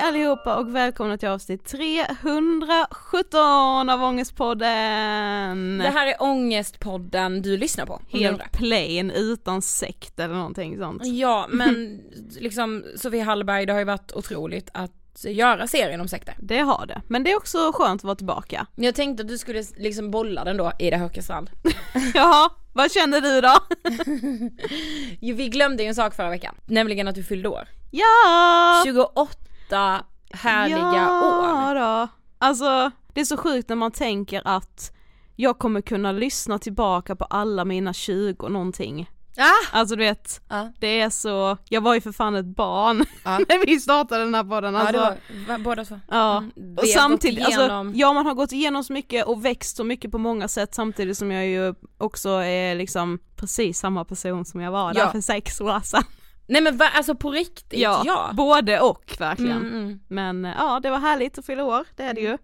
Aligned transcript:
allihopa 0.00 0.56
och 0.56 0.74
välkomna 0.74 1.18
till 1.18 1.28
avsnitt 1.28 1.64
317 1.64 3.90
av 3.90 4.02
Ångestpodden! 4.02 5.78
Det 5.78 5.88
här 5.88 6.06
är 6.06 6.22
Ångestpodden 6.22 7.42
du 7.42 7.56
lyssnar 7.56 7.86
på. 7.86 8.02
Helt 8.08 8.52
plain, 8.52 9.10
utan 9.10 9.62
sekt 9.62 10.20
eller 10.20 10.34
någonting 10.34 10.78
sånt. 10.78 11.06
Ja, 11.06 11.46
men 11.50 12.00
liksom 12.38 12.84
Sofie 12.96 13.22
Hallberg, 13.22 13.66
det 13.66 13.72
har 13.72 13.80
ju 13.80 13.84
varit 13.84 14.12
otroligt 14.12 14.70
att 14.74 14.92
göra 15.24 15.66
serien 15.66 16.00
om 16.00 16.08
sekter. 16.08 16.34
Det 16.38 16.58
har 16.58 16.86
det, 16.86 17.02
men 17.08 17.24
det 17.24 17.32
är 17.32 17.36
också 17.36 17.72
skönt 17.74 18.00
att 18.00 18.04
vara 18.04 18.16
tillbaka. 18.16 18.66
Jag 18.74 18.94
tänkte 18.94 19.22
att 19.22 19.28
du 19.28 19.38
skulle 19.38 19.64
liksom 19.76 20.10
bolla 20.10 20.44
den 20.44 20.56
då 20.56 20.72
i 20.78 20.90
det 20.90 20.96
Hökestrand. 20.96 21.50
Jaha, 22.14 22.50
vad 22.72 22.92
känner 22.92 23.20
du 23.20 23.40
då? 23.40 23.54
Jo, 25.20 25.36
vi 25.36 25.48
glömde 25.48 25.82
ju 25.82 25.88
en 25.88 25.94
sak 25.94 26.14
förra 26.14 26.30
veckan, 26.30 26.54
nämligen 26.66 27.08
att 27.08 27.14
du 27.14 27.24
fyllde 27.24 27.48
år. 27.48 27.68
Ja! 27.90 28.82
28 28.84 29.34
härliga 30.32 30.78
ja, 30.78 31.70
år. 31.70 31.74
då. 31.74 32.08
Alltså, 32.38 32.90
det 33.14 33.20
är 33.20 33.24
så 33.24 33.36
sjukt 33.36 33.68
när 33.68 33.76
man 33.76 33.90
tänker 33.90 34.42
att 34.44 34.92
jag 35.36 35.58
kommer 35.58 35.80
kunna 35.80 36.12
lyssna 36.12 36.58
tillbaka 36.58 37.16
på 37.16 37.24
alla 37.24 37.64
mina 37.64 37.92
20 37.92 38.48
någonting. 38.48 39.10
Ah! 39.38 39.78
Alltså 39.78 39.96
du 39.96 40.04
vet, 40.04 40.40
Ja, 40.48 40.72
det 40.80 41.00
är 41.00 41.10
så, 41.10 41.56
jag 41.68 41.80
var 41.80 41.94
ju 41.94 42.00
för 42.00 42.12
fan 42.12 42.34
ett 42.34 42.46
barn 42.56 43.04
Ja. 43.24 43.38
när 43.48 43.66
vi 43.66 43.80
startade 43.80 44.24
den 44.24 44.34
här 44.34 44.44
podden. 44.44 44.74
ja 44.74 44.80
Alltså, 44.80 45.16
det 45.28 45.48
var, 45.48 45.58
båda 45.58 45.84
två. 45.84 46.00
Ja, 46.10 46.36
Mm, 46.38 46.76
och 46.78 46.86
samtidigt, 46.88 47.48
igenom- 47.48 47.86
alltså, 47.86 47.98
ja 47.98 48.12
man 48.12 48.26
har 48.26 48.34
gått 48.34 48.52
igenom 48.52 48.84
så 48.84 48.92
mycket 48.92 49.26
och 49.26 49.44
växt 49.44 49.76
så 49.76 49.84
mycket 49.84 50.10
på 50.12 50.18
många 50.18 50.48
sätt 50.48 50.74
samtidigt 50.74 51.18
som 51.18 51.30
jag 51.30 51.46
ju 51.46 51.74
också 51.98 52.28
är 52.30 52.74
liksom 52.74 53.18
precis 53.36 53.78
samma 53.78 54.04
person 54.04 54.44
som 54.44 54.60
jag 54.60 54.72
var 54.72 54.94
där 54.94 55.00
Ja. 55.00 55.10
för 55.12 55.20
sex 55.20 55.60
år 55.60 55.80
sedan. 55.80 56.02
Nej 56.50 56.62
men 56.62 56.76
va, 56.76 56.88
alltså 56.94 57.14
på 57.14 57.30
riktigt, 57.30 57.80
ja. 57.80 58.02
ja. 58.06 58.30
både 58.32 58.80
och 58.80 59.16
verkligen. 59.18 59.56
Mm, 59.56 59.72
mm. 59.72 60.00
Men 60.08 60.44
eh, 60.44 60.52
ja, 60.58 60.80
det 60.82 60.90
var 60.90 60.98
härligt 60.98 61.38
att 61.38 61.46
fylla 61.46 61.64
år, 61.64 61.84
det 61.96 62.02
är 62.02 62.14
det 62.14 62.20
ju. 62.20 62.38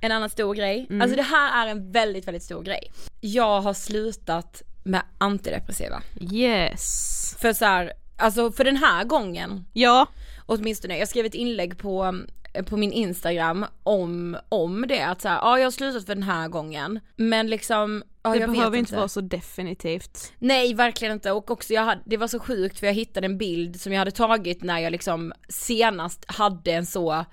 En 0.00 0.12
annan 0.12 0.30
stor 0.30 0.54
grej, 0.54 0.86
Mm. 0.90 1.02
alltså 1.02 1.16
det 1.16 1.22
här 1.22 1.66
är 1.66 1.70
en 1.70 1.92
väldigt 1.92 2.26
väldigt 2.26 2.42
stor 2.42 2.62
grej. 2.62 2.92
Jag 3.20 3.60
har 3.60 3.74
slutat 3.74 4.62
med 4.84 5.02
antidepressiva. 5.18 6.02
Yes. 6.32 7.36
För 7.40 7.52
så 7.52 7.64
här, 7.64 7.92
alltså 8.18 8.52
för 8.52 8.64
den 8.64 8.76
här 8.76 9.04
gången 9.04 9.64
Ja, 9.72 10.06
åtminstone, 10.46 10.98
jag 10.98 11.08
skrev 11.08 11.26
ett 11.26 11.34
inlägg 11.34 11.78
på, 11.78 12.22
på 12.66 12.76
min 12.76 12.92
instagram 12.92 13.66
om, 13.82 14.36
om 14.48 14.84
det 14.88 15.00
att 15.02 15.20
så 15.22 15.28
här, 15.28 15.36
ja 15.36 15.58
jag 15.58 15.66
har 15.66 15.70
slutat 15.70 16.06
för 16.06 16.14
den 16.14 16.22
här 16.22 16.48
gången 16.48 17.00
men 17.16 17.50
liksom, 17.50 18.02
ja, 18.22 18.34
det 18.34 18.46
behöver 18.46 18.78
inte 18.78 18.96
vara 18.96 19.08
så 19.08 19.20
definitivt. 19.20 20.32
Nej 20.38 20.74
verkligen 20.74 21.14
inte 21.14 21.32
och 21.32 21.50
också 21.50 21.72
jag 21.72 21.82
hade, 21.82 22.02
det 22.04 22.16
var 22.16 22.26
så 22.26 22.38
sjukt 22.38 22.78
för 22.78 22.86
jag 22.86 22.94
hittade 22.94 23.26
en 23.26 23.38
bild 23.38 23.80
som 23.80 23.92
jag 23.92 23.98
hade 23.98 24.10
tagit 24.10 24.62
när 24.62 24.78
jag 24.78 24.90
liksom 24.90 25.32
senast 25.48 26.24
hade 26.26 26.72
en 26.72 26.86
så 26.86 27.24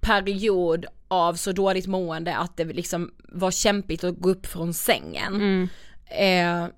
period 0.00 0.86
av 1.08 1.34
så 1.34 1.52
dåligt 1.52 1.86
mående 1.86 2.36
att 2.36 2.56
det 2.56 2.64
liksom 2.64 3.14
var 3.28 3.50
kämpigt 3.50 4.04
att 4.04 4.18
gå 4.18 4.30
upp 4.30 4.46
från 4.46 4.74
sängen. 4.74 5.34
Mm. 5.34 5.68
Eh, 6.06 6.70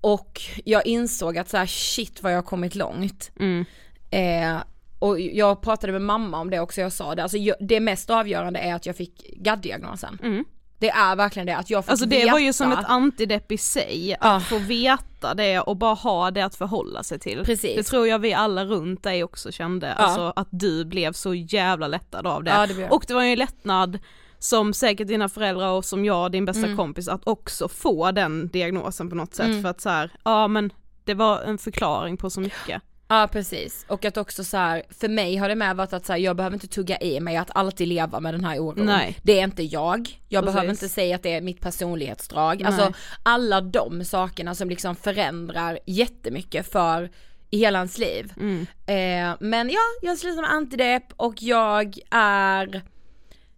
och 0.00 0.40
jag 0.64 0.86
insåg 0.86 1.38
att 1.38 1.48
så 1.48 1.56
här, 1.56 1.66
shit 1.66 2.22
vad 2.22 2.32
jag 2.32 2.36
har 2.36 2.42
kommit 2.42 2.74
långt. 2.74 3.30
Mm. 3.40 3.64
Eh, 4.10 4.62
och 4.98 5.20
jag 5.20 5.62
pratade 5.62 5.92
med 5.92 6.02
mamma 6.02 6.40
om 6.40 6.50
det 6.50 6.60
också, 6.60 6.80
jag 6.80 6.92
sa 6.92 7.14
det, 7.14 7.22
alltså 7.22 7.38
jag, 7.38 7.56
det 7.60 7.80
mest 7.80 8.10
avgörande 8.10 8.60
är 8.60 8.74
att 8.74 8.86
jag 8.86 8.96
fick 8.96 9.34
GAD-diagnosen. 9.36 10.18
Mm. 10.22 10.44
Det 10.82 10.90
är 10.90 11.16
verkligen 11.16 11.46
det, 11.46 11.56
att 11.56 11.70
jag 11.70 11.84
fick 11.84 11.90
Alltså 11.90 12.06
det 12.06 12.16
veta, 12.16 12.32
var 12.32 12.38
ju 12.38 12.52
som 12.52 12.72
ett 12.72 12.84
antidepp 12.86 13.52
i 13.52 13.58
sig, 13.58 14.16
att 14.20 14.42
få 14.42 14.58
veta 14.58 15.34
det 15.34 15.60
och 15.60 15.76
bara 15.76 15.94
ha 15.94 16.30
det 16.30 16.42
att 16.42 16.54
förhålla 16.54 17.02
sig 17.02 17.18
till. 17.18 17.44
Precis. 17.44 17.76
Det 17.76 17.82
tror 17.82 18.08
jag 18.08 18.18
vi 18.18 18.34
alla 18.34 18.64
runt 18.64 19.02
dig 19.02 19.24
också 19.24 19.52
kände, 19.52 19.92
alltså 19.92 20.32
att 20.36 20.48
du 20.50 20.84
blev 20.84 21.12
så 21.12 21.34
jävla 21.34 21.88
lättad 21.88 22.26
av 22.26 22.44
det. 22.44 22.50
Ja, 22.50 22.66
det 22.66 22.88
och 22.90 23.04
det 23.08 23.14
var 23.14 23.22
ju 23.22 23.32
en 23.32 23.38
lättnad 23.38 23.98
som 24.38 24.74
säkert 24.74 25.08
dina 25.08 25.28
föräldrar 25.28 25.70
och 25.70 25.84
som 25.84 26.04
jag, 26.04 26.32
din 26.32 26.44
bästa 26.44 26.64
Mm. 26.64 26.76
kompis, 26.76 27.08
att 27.08 27.26
också 27.26 27.68
få 27.68 28.10
den 28.10 28.48
diagnosen 28.48 29.08
på 29.10 29.16
något 29.16 29.34
sätt 29.34 29.46
Mm. 29.46 29.62
för 29.62 29.68
att 29.68 29.80
så 29.80 29.88
här, 29.88 30.12
ja 30.24 30.48
men 30.48 30.72
det 31.04 31.14
var 31.14 31.40
en 31.42 31.58
förklaring 31.58 32.16
på 32.16 32.30
så 32.30 32.40
mycket. 32.40 32.82
Ja 33.12 33.28
precis, 33.32 33.84
och 33.88 34.04
att 34.04 34.16
också 34.16 34.44
så 34.44 34.56
här, 34.56 34.82
för 34.90 35.08
mig 35.08 35.36
har 35.36 35.48
det 35.48 35.54
med 35.54 35.76
varit 35.76 35.92
att 35.92 36.06
så 36.06 36.12
här, 36.12 36.20
jag 36.20 36.36
behöver 36.36 36.54
inte 36.54 36.66
tugga 36.66 36.98
i 37.00 37.20
mig 37.20 37.36
att 37.36 37.50
alltid 37.54 37.88
leva 37.88 38.20
med 38.20 38.34
den 38.34 38.44
här 38.44 38.58
oron. 38.58 38.86
Nej. 38.86 39.18
Det 39.22 39.40
är 39.40 39.44
inte 39.44 39.62
jag, 39.62 40.20
jag 40.28 40.42
Precis. 40.42 40.54
behöver 40.54 40.70
inte 40.70 40.88
säga 40.88 41.16
att 41.16 41.22
det 41.22 41.32
är 41.32 41.40
mitt 41.40 41.60
personlighetsdrag. 41.60 42.56
Nej. 42.56 42.66
Alltså 42.66 42.92
alla 43.22 43.60
de 43.60 44.04
sakerna 44.04 44.54
som 44.54 44.68
liksom 44.68 44.96
förändrar 44.96 45.78
jättemycket 45.86 46.72
för 46.72 47.10
i 47.50 47.58
hela 47.58 47.78
ens 47.78 47.98
liv. 47.98 48.32
Mm. 48.36 48.66
Eh, 48.86 49.36
men 49.40 49.70
ja, 49.70 49.80
jag 50.02 50.18
slutar 50.18 50.42
med 50.42 50.50
antidepp 50.50 51.12
och 51.16 51.42
jag 51.42 51.98
är, 52.10 52.82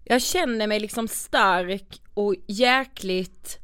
jag 0.04 0.22
känner 0.22 0.66
mig 0.66 0.80
liksom 0.80 1.08
stark 1.08 2.00
och 2.14 2.34
jäkligt, 2.46 3.58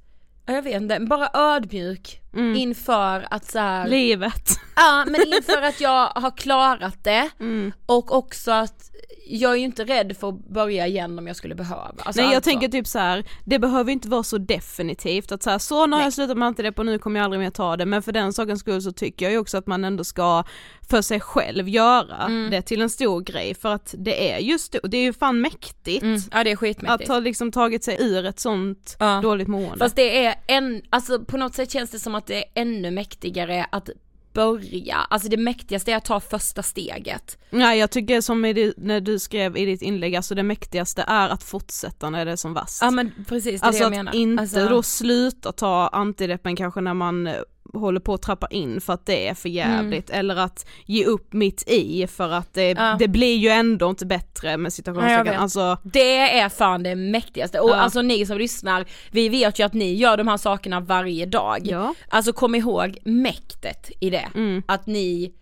ja, 0.47 0.55
jag 0.55 0.63
vet 0.63 0.83
inte, 0.83 1.01
bara 1.01 1.31
ödmjuk 1.35 2.20
Mm. 2.35 2.57
inför 2.57 3.27
att 3.31 3.45
så 3.51 3.59
här, 3.59 3.89
Livet. 3.89 4.51
Ja 4.77 5.05
men 5.07 5.33
inför 5.35 5.63
att 5.63 5.81
jag 5.81 6.07
har 6.07 6.31
klarat 6.37 7.05
det 7.05 7.31
Mm. 7.41 7.73
och 7.87 8.15
också 8.17 8.51
att 8.53 8.87
jag 9.33 9.53
är 9.53 9.57
ju 9.57 9.65
inte 9.65 9.85
rädd 9.85 10.17
för 10.21 10.29
att 10.29 10.49
börja 10.49 10.87
igen 10.87 11.19
om 11.19 11.27
jag 11.27 11.37
skulle 11.37 11.55
behöva. 11.55 11.93
Alltså, 11.99 12.23
Nej 12.23 12.31
jag 12.31 12.37
alltså. 12.37 12.51
tänker 12.51 12.69
typ 12.69 12.87
så 12.87 12.99
här, 12.99 13.25
det 13.45 13.59
behöver 13.59 13.93
inte 13.93 14.09
vara 14.09 14.23
så 14.23 14.39
definitivt 14.39 15.33
att 15.33 15.43
så, 15.43 15.51
här, 15.51 15.59
så 15.59 15.87
nu 15.87 15.97
har 15.97 16.03
jag 16.03 16.13
slutat 16.13 16.37
med 16.37 16.47
antidepp 16.49 16.79
och 16.79 16.87
nu 16.87 16.99
kommer 16.99 17.21
jag 17.21 17.25
aldrig 17.25 17.41
mer 17.41 17.51
ta 17.51 17.77
det 17.77 17.87
men 17.87 18.03
för 18.03 18.13
den 18.13 18.33
sakens 18.33 18.61
skull 18.61 18.83
så 18.83 18.93
tycker 18.93 19.27
jag 19.27 19.33
ju 19.33 19.39
också 19.39 19.59
att 19.59 19.67
man 19.67 19.85
ändå 19.85 20.05
ska 20.05 20.45
för 20.91 21.03
sig 21.03 21.21
själv 21.21 21.69
göra 21.69 22.17
Mm. 22.25 22.51
det 22.51 22.63
till 22.63 22.83
en 22.83 22.91
stor 22.91 23.21
grej 23.21 23.55
för 23.55 23.75
att 23.75 23.95
det 23.99 24.33
är 24.33 24.39
just 24.39 24.73
det, 24.73 24.81
det 24.85 24.97
är 24.97 25.03
ju 25.03 25.13
fan 25.13 25.41
mäktigt 25.41 26.03
mm, 26.03 26.21
ja 26.33 26.45
det 26.45 26.51
är 26.51 26.53
att 26.53 26.59
skitmäktigt. 26.59 27.11
ha 27.11 27.19
liksom 27.19 27.53
tagit 27.53 27.85
sig 27.85 27.97
ur 28.01 28.27
ett 28.27 28.41
sånt 28.41 28.97
Ja. 28.99 29.21
dåligt 29.23 29.49
mående. 29.49 29.79
Fast 29.79 29.97
det 29.97 30.27
är 30.27 30.35
en, 30.47 30.83
alltså 30.91 31.21
på 31.25 31.37
något 31.37 31.55
sätt 31.55 31.71
känns 31.73 31.91
det 31.91 31.99
som 31.99 32.15
att 32.15 32.20
det 32.27 32.37
är 32.37 32.45
ännu 32.55 32.91
mäktigare 32.91 33.67
att 33.73 33.89
börja, 34.33 34.97
alltså 34.97 35.29
det 35.29 35.37
mäktigaste 35.37 35.93
är 35.93 35.97
att 35.97 36.05
ta 36.05 36.21
första 36.21 36.63
steget. 36.63 37.39
Nej 37.51 37.79
jag 37.79 37.91
tycker 37.91 38.21
som 38.21 38.45
i 38.45 38.73
när 38.77 39.01
du 39.01 39.19
skrev 39.19 39.57
i 39.57 39.65
ditt 39.65 39.83
inlägg, 39.83 40.17
alltså 40.17 40.35
det 40.35 40.43
mäktigaste 40.43 41.05
är 41.07 41.29
att 41.29 41.43
fortsätta 41.43 42.11
när 42.11 42.25
det 42.25 42.33
är 42.33 42.37
som 42.37 42.55
värst. 42.55 42.79
Ja 42.81 42.91
men 42.91 43.13
precis, 43.29 43.61
det 43.61 43.65
är 43.65 43.69
Alltså 43.69 43.83
det 43.83 43.87
att 43.87 43.95
jag 43.97 44.05
menar. 44.05 44.15
inte 44.15 44.43
alltså, 44.43 44.69
då 44.69 44.83
sluta 44.83 45.53
ta 45.53 45.89
antideppen 45.89 46.57
kanske 46.57 46.81
när 46.81 46.95
man 46.95 47.27
eh, 47.27 47.35
håller 47.75 48.01
på 48.01 48.15
att 48.15 48.23
trappa 48.23 48.47
in 48.51 48.81
för 48.81 48.93
att 48.93 49.07
det 49.07 49.29
är 49.29 49.35
för 49.35 49.49
jävligt 49.49 50.11
eller 50.11 50.37
att 50.37 50.67
ge 50.87 51.05
upp 51.05 51.33
mitt 51.33 51.69
i 51.69 52.07
för 52.07 52.31
att 52.33 52.55
det, 52.55 52.71
Mm. 52.71 52.85
Ja. 52.85 52.97
det 52.99 53.09
blir 53.09 53.37
ju 53.37 53.49
ändå 53.49 53.91
inte 53.91 54.07
bättre 54.07 54.57
med 54.57 54.67
Ja, 54.67 54.71
citationstecken. 54.71 55.25
vet. 55.25 55.39
Alltså, 55.39 55.79
Det 55.83 56.39
är 56.39 56.49
fan 56.49 56.83
det 56.83 56.95
mäktigaste 56.97 57.61
och 57.61 57.71
Ja. 57.71 57.75
alltså 57.75 58.03
ni 58.03 58.27
som 58.27 58.39
lyssnar, 58.39 58.85
vi 59.11 59.29
vet 59.29 59.59
ju 59.61 59.65
att 59.65 59.75
ni 59.75 59.95
gör 59.95 60.17
de 60.17 60.29
här 60.29 60.37
sakerna 60.37 60.81
varje 60.81 61.27
dag. 61.27 61.59
ja. 61.65 61.95
Alltså 62.09 62.33
kom 62.33 62.55
ihåg 62.55 62.99
mäktet 63.05 63.91
i 64.01 64.11
det, 64.11 64.29
Mm. 64.35 64.63
att 64.69 64.87
ni, 64.87 65.35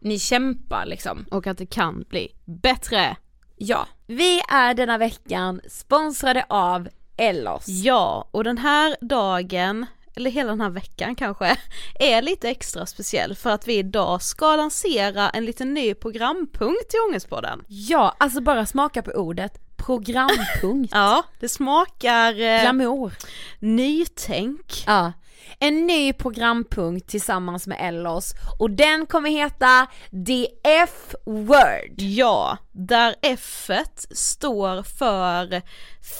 ni 0.00 0.18
kämpar 0.18 0.86
liksom. 0.86 1.24
Och 1.30 1.46
att 1.46 1.58
det 1.58 1.66
kan 1.66 2.04
bli 2.08 2.28
bättre. 2.44 3.16
Ja, 3.56 3.86
vi 4.06 4.40
är 4.52 4.74
denna 4.74 4.98
veckan 4.98 5.60
sponsrade 5.68 6.44
av 6.48 6.88
Ellos. 7.16 7.68
Ja, 7.68 8.28
och 8.30 8.44
den 8.44 8.58
här 8.58 8.96
dagen, 9.00 9.86
eller 10.16 10.30
hela 10.30 10.50
den 10.50 10.60
här 10.60 10.70
veckan 10.70 11.14
kanske, 11.14 11.56
är 11.94 12.22
lite 12.22 12.48
extra 12.48 12.86
speciell 12.86 13.34
för 13.34 13.50
att 13.50 13.68
vi 13.68 13.74
idag 13.78 14.22
ska 14.22 14.56
lansera 14.56 15.30
en 15.30 15.44
liten 15.44 15.74
ny 15.74 15.94
programpunkt 15.94 16.90
till 16.90 17.00
Ångestpodden. 17.08 17.64
Ja, 17.68 18.14
alltså 18.18 18.40
bara 18.40 18.66
smaka 18.66 19.02
på 19.02 19.10
ordet 19.10 19.76
programpunkt. 19.76 20.92
Ja, 20.94 21.22
det 21.40 21.48
smakar 21.48 22.32
eh, 22.32 22.60
Glamour. 22.60 23.12
nytänk. 23.58 24.84
Ja, 24.86 25.12
en 25.58 25.86
ny 25.86 26.12
programpunkt 26.12 27.08
tillsammans 27.08 27.66
med 27.66 27.78
Ellos 27.80 28.34
och 28.58 28.70
den 28.70 29.06
kommer 29.06 29.30
heta 29.30 29.86
The 30.26 30.46
F-word. 30.62 31.94
Ja, 31.96 32.58
där 32.72 33.14
F 33.22 33.70
står 34.10 34.82
för 34.82 35.62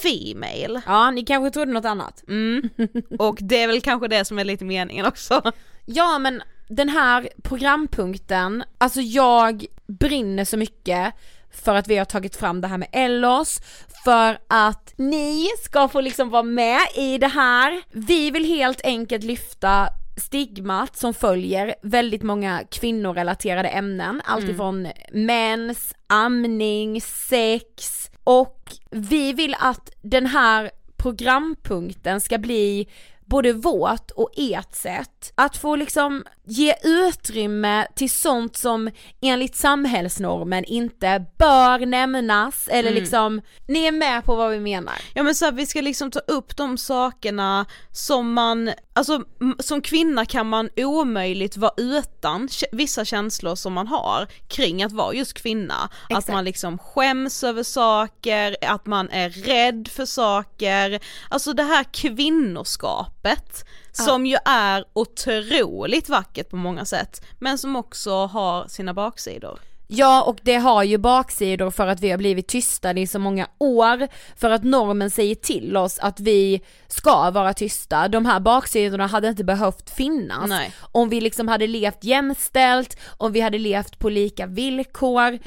Female. 0.01 0.81
Ja, 0.85 1.11
ni 1.11 1.25
kanske 1.25 1.51
trodde 1.51 1.71
något 1.71 1.85
annat. 1.85 2.23
Mm. 2.27 2.69
Och 3.19 3.37
det 3.41 3.63
är 3.63 3.67
väl 3.67 3.81
kanske 3.81 4.07
det 4.07 4.25
som 4.25 4.39
är 4.39 4.43
lite 4.43 4.65
meningen 4.65 5.05
också. 5.05 5.51
Ja 5.85 6.19
men 6.19 6.41
den 6.69 6.89
här 6.89 7.29
programpunkten, 7.43 8.63
alltså 8.77 9.01
jag 9.01 9.65
brinner 9.87 10.45
så 10.45 10.57
mycket 10.57 11.13
för 11.51 11.75
att 11.75 11.87
vi 11.87 11.97
har 11.97 12.05
tagit 12.05 12.35
fram 12.35 12.61
det 12.61 12.67
här 12.67 12.77
med 12.77 12.89
Ellos, 12.91 13.61
för 14.03 14.37
att 14.47 14.93
ni 14.95 15.47
ska 15.63 15.87
få 15.87 16.01
liksom 16.01 16.29
vara 16.29 16.43
med 16.43 16.79
i 16.95 17.17
det 17.17 17.27
här. 17.27 17.81
Vi 17.91 18.31
vill 18.31 18.45
helt 18.45 18.81
enkelt 18.83 19.23
lyfta 19.23 19.89
stigmat 20.17 20.97
som 20.97 21.13
följer 21.13 21.75
väldigt 21.81 22.23
många 22.23 22.63
kvinnorelaterade 22.71 23.69
ämnen, 23.69 24.21
alltifrån 24.25 24.87
mens, 25.11 25.93
amning, 26.07 27.01
sex 27.01 28.09
och 28.23 28.71
vi 28.91 29.33
vill 29.33 29.55
att 29.59 29.89
den 30.01 30.25
här 30.25 30.71
programpunkten 30.97 32.21
ska 32.21 32.37
bli 32.37 32.87
både 33.29 33.53
vårt 33.53 34.11
och 34.11 34.29
ert 34.37 34.75
sätt 34.75 35.31
att 35.35 35.57
få 35.57 35.75
liksom 35.75 36.23
ge 36.45 36.73
utrymme 36.83 37.87
till 37.95 38.09
sånt 38.11 38.57
som 38.57 38.89
enligt 39.21 39.55
samhällsnormen 39.55 40.63
inte 40.63 41.25
bör 41.37 41.85
nämnas 41.85 42.67
eller 42.67 42.89
Mm. 42.91 43.01
liksom, 43.01 43.41
ni 43.67 43.85
är 43.85 43.91
med 43.91 44.23
på 44.23 44.35
vad 44.35 44.51
vi 44.51 44.59
menar. 44.59 44.95
Ja 45.13 45.23
men 45.23 45.35
så 45.35 45.45
här, 45.45 45.51
vi 45.51 45.65
ska 45.65 45.81
liksom 45.81 46.11
ta 46.11 46.19
upp 46.19 46.57
de 46.57 46.77
sakerna 46.77 47.65
som 47.91 48.33
man, 48.33 48.71
alltså 48.97 49.23
som 49.59 49.81
kvinna 49.81 50.25
kan 50.25 50.49
man 50.49 50.69
omöjligt 50.75 51.57
vara 51.57 51.71
utan 51.77 52.49
vissa 52.71 53.05
känslor 53.05 53.55
som 53.55 53.73
man 53.73 53.87
har 53.87 54.27
kring 54.47 54.83
att 54.83 54.91
vara 54.91 55.13
just 55.13 55.33
kvinna. 55.33 55.75
Att 55.83 56.11
Exakt. 56.11 56.27
man 56.27 56.43
liksom 56.43 56.77
skäms 56.77 57.43
över 57.43 57.63
saker, 57.63 58.57
att 58.61 58.85
man 58.85 59.09
är 59.09 59.29
rädd 59.29 59.87
för 59.87 60.05
saker, 60.05 60.99
alltså 61.29 61.53
det 61.53 61.63
här 61.63 61.83
kvinnoskapet 61.83 63.65
som 63.91 64.25
ju 64.25 64.37
är 64.45 64.85
otroligt 64.93 66.09
vackert 66.09 66.49
på 66.49 66.55
många 66.55 66.85
sätt 66.85 67.25
men 67.39 67.57
som 67.57 67.75
också 67.75 68.25
har 68.25 68.67
sina 68.67 68.93
baksidor. 68.93 69.59
Ja 69.87 70.23
och 70.23 70.39
det 70.43 70.55
har 70.55 70.83
ju 70.83 70.97
baksidor 70.97 71.71
för 71.71 71.87
att 71.87 72.01
vi 72.01 72.09
har 72.11 72.17
blivit 72.17 72.47
tystade 72.47 73.01
i 73.01 73.07
så 73.07 73.19
många 73.19 73.47
år 73.57 74.07
för 74.35 74.49
att 74.49 74.63
normen 74.63 75.11
säger 75.11 75.35
till 75.35 75.77
oss 75.77 75.99
att 75.99 76.19
vi 76.19 76.61
ska 76.87 77.31
vara 77.31 77.53
tysta. 77.53 78.07
De 78.07 78.25
här 78.25 78.39
baksidorna 78.39 79.07
hade 79.07 79.27
inte 79.27 79.43
behövt 79.43 79.89
finnas 79.89 80.49
Nej. 80.49 80.73
om 80.91 81.09
vi 81.09 81.21
liksom 81.21 81.47
hade 81.47 81.67
levt 81.67 82.03
jämställt, 82.03 82.99
om 83.17 83.31
vi 83.31 83.41
hade 83.41 83.57
levt 83.57 83.99
på 83.99 84.09
lika 84.09 84.45
villkor. 84.45 85.39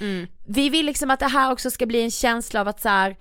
Vi 0.47 0.69
vill 0.69 0.87
liksom 0.87 1.11
att 1.11 1.21
det 1.21 1.27
här 1.27 1.53
också 1.53 1.71
ska 1.71 1.87
bli 1.87 2.03
en 2.03 2.11
känsla 2.11 2.61
av 2.61 2.69
att 2.69 2.81
så 2.81 2.89
här, 2.89 3.17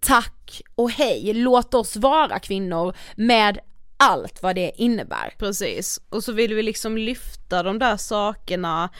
tack 0.00 0.62
och 0.74 0.90
hej, 0.90 1.32
låt 1.34 1.74
oss 1.74 1.96
vara 1.96 2.38
kvinnor 2.38 2.96
med 3.16 3.58
allt 3.96 4.42
vad 4.42 4.54
det 4.54 4.72
innebär. 4.76 5.34
Precis, 5.38 6.00
och 6.08 6.24
så 6.24 6.32
vill 6.32 6.54
vi 6.54 6.62
liksom 6.62 6.98
lyfta 6.98 7.62
de 7.62 7.78
där 7.78 7.96
sakerna 7.96 8.90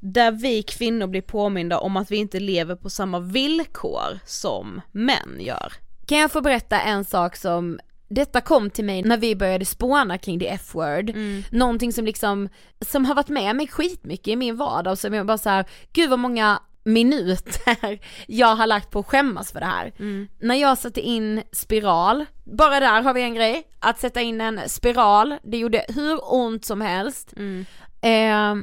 där 0.00 0.30
vi 0.32 0.62
kvinnor 0.62 1.06
blir 1.06 1.22
påminda 1.22 1.78
om 1.78 1.96
att 1.96 2.10
vi 2.10 2.16
inte 2.16 2.40
lever 2.40 2.76
på 2.76 2.90
samma 2.90 3.20
villkor 3.20 4.18
som 4.24 4.80
män 4.92 5.36
gör. 5.38 5.72
Kan 6.06 6.18
jag 6.18 6.32
få 6.32 6.40
berätta 6.40 6.80
en 6.80 7.04
sak 7.04 7.36
som 7.36 7.78
detta 8.08 8.40
kom 8.40 8.70
till 8.70 8.84
mig 8.84 9.02
när 9.02 9.16
vi 9.16 9.36
började 9.36 9.64
spåna 9.64 10.18
kring 10.18 10.40
the 10.40 10.48
F-word, 10.48 11.10
någonting 11.50 11.92
som 11.92 12.04
liksom, 12.04 12.48
som 12.80 13.04
har 13.04 13.14
varit 13.14 13.28
med 13.28 13.56
mig 13.56 13.68
skitmycket 13.68 14.28
i 14.28 14.36
min 14.36 14.56
vardag 14.56 14.98
som 14.98 15.14
jag 15.14 15.26
bara 15.26 15.38
så 15.38 15.48
här, 15.48 15.64
gud 15.92 16.10
vad 16.10 16.18
många 16.18 16.62
minuter 16.84 17.98
jag 18.26 18.56
har 18.56 18.66
lagt 18.66 18.90
på 18.90 18.98
att 18.98 19.06
skämmas 19.06 19.52
för 19.52 19.60
det 19.60 19.66
här. 19.66 19.92
När 20.40 20.54
jag 20.54 20.78
satte 20.78 21.00
in 21.00 21.42
spiral, 21.52 22.24
bara 22.44 22.80
där 22.80 23.02
har 23.02 23.14
vi 23.14 23.22
en 23.22 23.34
grej, 23.34 23.62
att 23.78 24.00
sätta 24.00 24.20
in 24.20 24.40
en 24.40 24.60
spiral, 24.68 25.34
det 25.42 25.58
gjorde 25.58 25.84
hur 25.88 26.18
ont 26.34 26.64
som 26.64 26.80
helst. 26.80 27.32
Eh, 28.00 28.54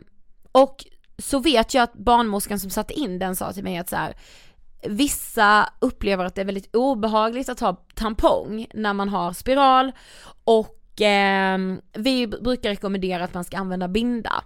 och 0.52 0.86
så 1.18 1.40
vet 1.40 1.74
jag 1.74 1.84
att 1.84 1.94
barnmorskan 1.94 2.60
som 2.60 2.70
satte 2.70 2.94
in 2.94 3.20
den 3.20 3.36
sa 3.36 3.54
till 3.54 3.64
mig 3.64 3.78
att 3.78 3.90
så 3.90 3.96
här, 3.96 4.16
vissa 4.88 5.70
upplever 5.80 6.26
att 6.26 6.36
det 6.36 6.42
är 6.42 6.46
väldigt 6.46 6.76
obehagligt 6.76 7.50
att 7.50 7.60
ha 7.60 7.86
tampong 7.96 8.68
när 8.74 8.94
man 8.94 9.10
har 9.10 9.34
spiral 9.34 9.92
och 10.44 11.02
eh, 11.02 11.60
vi 11.94 12.28
brukar 12.28 12.70
rekommendera 12.70 13.24
att 13.24 13.34
man 13.34 13.44
ska 13.44 13.58
använda 13.58 13.88
binda. 13.88 14.44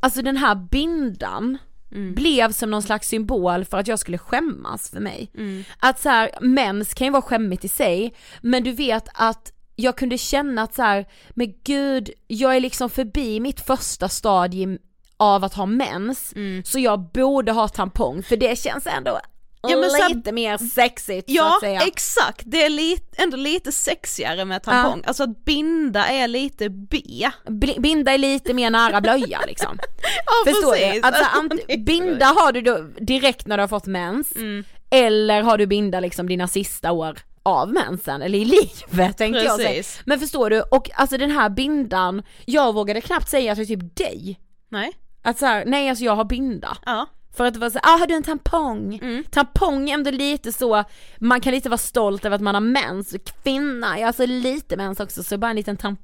Alltså 0.00 0.22
den 0.22 0.36
här 0.36 0.54
bindan 0.54 1.58
blev 2.14 2.52
som 2.52 2.70
någon 2.70 2.82
slags 2.82 3.08
symbol 3.08 3.64
för 3.64 3.78
att 3.78 3.88
jag 3.88 3.98
skulle 3.98 4.18
skämmas 4.18 4.90
för 4.90 5.00
mig. 5.00 5.30
Att 5.78 6.00
så 6.00 6.08
här, 6.08 6.30
mens 6.40 6.94
kan 6.94 7.06
ju 7.06 7.10
vara 7.10 7.22
skämmigt 7.22 7.64
i 7.64 7.68
sig, 7.68 8.14
men 8.40 8.64
du 8.64 8.72
vet 8.72 9.08
att 9.14 9.52
jag 9.76 9.96
kunde 9.96 10.18
känna 10.18 10.62
att 10.62 10.74
så 10.74 10.82
här, 10.82 11.06
men 11.30 11.54
gud, 11.64 12.10
jag 12.26 12.56
är 12.56 12.60
liksom 12.60 12.90
förbi 12.90 13.40
mitt 13.40 13.60
första 13.60 14.08
stadium 14.08 14.78
av 15.24 15.44
att 15.44 15.54
ha 15.54 15.66
mens, 15.66 16.34
så 16.64 16.78
jag 16.78 17.00
borde 17.00 17.52
ha 17.52 17.68
tampong 17.68 18.22
för 18.22 18.36
det 18.36 18.58
känns 18.58 18.86
ändå 18.86 19.20
Ja, 19.68 19.76
men 19.76 19.90
så 19.90 20.08
lite 20.08 20.32
mer 20.32 20.58
sexigt 20.58 21.28
så 21.30 21.34
Ja 21.36 21.54
att 21.54 21.60
säga. 21.60 21.80
exakt, 21.86 22.42
det 22.46 22.64
är 22.64 22.68
lite, 22.70 23.22
ändå 23.22 23.36
lite 23.36 23.72
sexigare 23.72 24.44
med 24.44 24.62
tampong, 24.62 25.02
alltså 25.06 25.22
att 25.22 25.44
binda 25.44 26.06
är 26.06 26.28
lite 26.28 26.68
B. 26.68 27.00
Binda 27.78 28.12
är 28.12 28.18
lite 28.18 28.54
mer 28.54 28.70
nära 28.70 29.00
blöja 29.00 29.40
liksom. 29.46 29.78
Ja 30.26 30.52
Förstår 30.52 30.72
du? 30.72 30.78
precis. 30.78 31.04
Alltså, 31.04 31.24
Alltså, 31.24 31.40
ant- 31.56 31.84
binda 31.84 32.26
har 32.26 32.52
du 32.52 32.60
då 32.60 32.78
direkt 33.00 33.46
när 33.46 33.56
du 33.56 33.62
har 33.62 33.68
fått 33.68 33.86
mens, 33.86 34.36
Mm. 34.36 34.64
eller 34.90 35.42
har 35.42 35.58
du 35.58 35.66
binda 35.66 36.00
liksom 36.00 36.28
dina 36.28 36.48
sista 36.48 36.92
år 36.92 37.18
av 37.42 37.72
mensen, 37.72 38.22
eller 38.22 38.38
i 38.38 38.44
livet 38.44 39.18
tänkte 39.18 39.42
jag 39.42 39.56
säga. 39.56 39.68
Precis. 39.68 40.00
Men 40.06 40.20
förstår 40.20 40.50
du, 40.50 40.62
och 40.62 40.90
alltså 40.94 41.16
den 41.18 41.30
här 41.30 41.48
bindan, 41.50 42.22
jag 42.44 42.72
vågade 42.74 43.00
knappt 43.00 43.28
säga 43.30 43.54
till 43.54 43.66
typ 43.66 43.96
dig, 43.96 44.40
Nej, 44.68 44.92
att 45.24 45.38
så 45.38 45.46
här, 45.46 45.64
nej 45.64 45.88
alltså 45.88 46.04
jag 46.04 46.16
har 46.16 46.24
binda. 46.24 46.76
ja. 46.86 47.06
För 47.36 47.44
att 47.44 47.54
det 47.54 47.60
var 47.60 47.70
så 47.70 47.78
ah 47.82 47.98
har 47.98 48.06
du 48.06 48.14
en 48.14 48.22
tampong? 48.22 48.94
Mm. 49.02 49.24
Tampong 49.30 49.90
är 49.90 49.94
ändå 49.94 50.10
lite 50.10 50.52
så, 50.52 50.84
man 51.18 51.40
kan 51.40 51.52
lite 51.52 51.68
vara 51.68 51.78
stolt 51.78 52.24
över 52.24 52.36
att 52.36 52.42
man 52.42 52.54
har 52.54 52.60
mens, 52.60 53.16
kvinna, 53.42 53.86
jag 53.98 54.02
har 54.02 54.06
alltså 54.06 54.26
lite 54.26 54.76
mens 54.76 55.00
också 55.00 55.22
så 55.22 55.38
bara 55.38 55.50
en 55.50 55.56
liten 55.56 55.76
tampong 55.76 56.03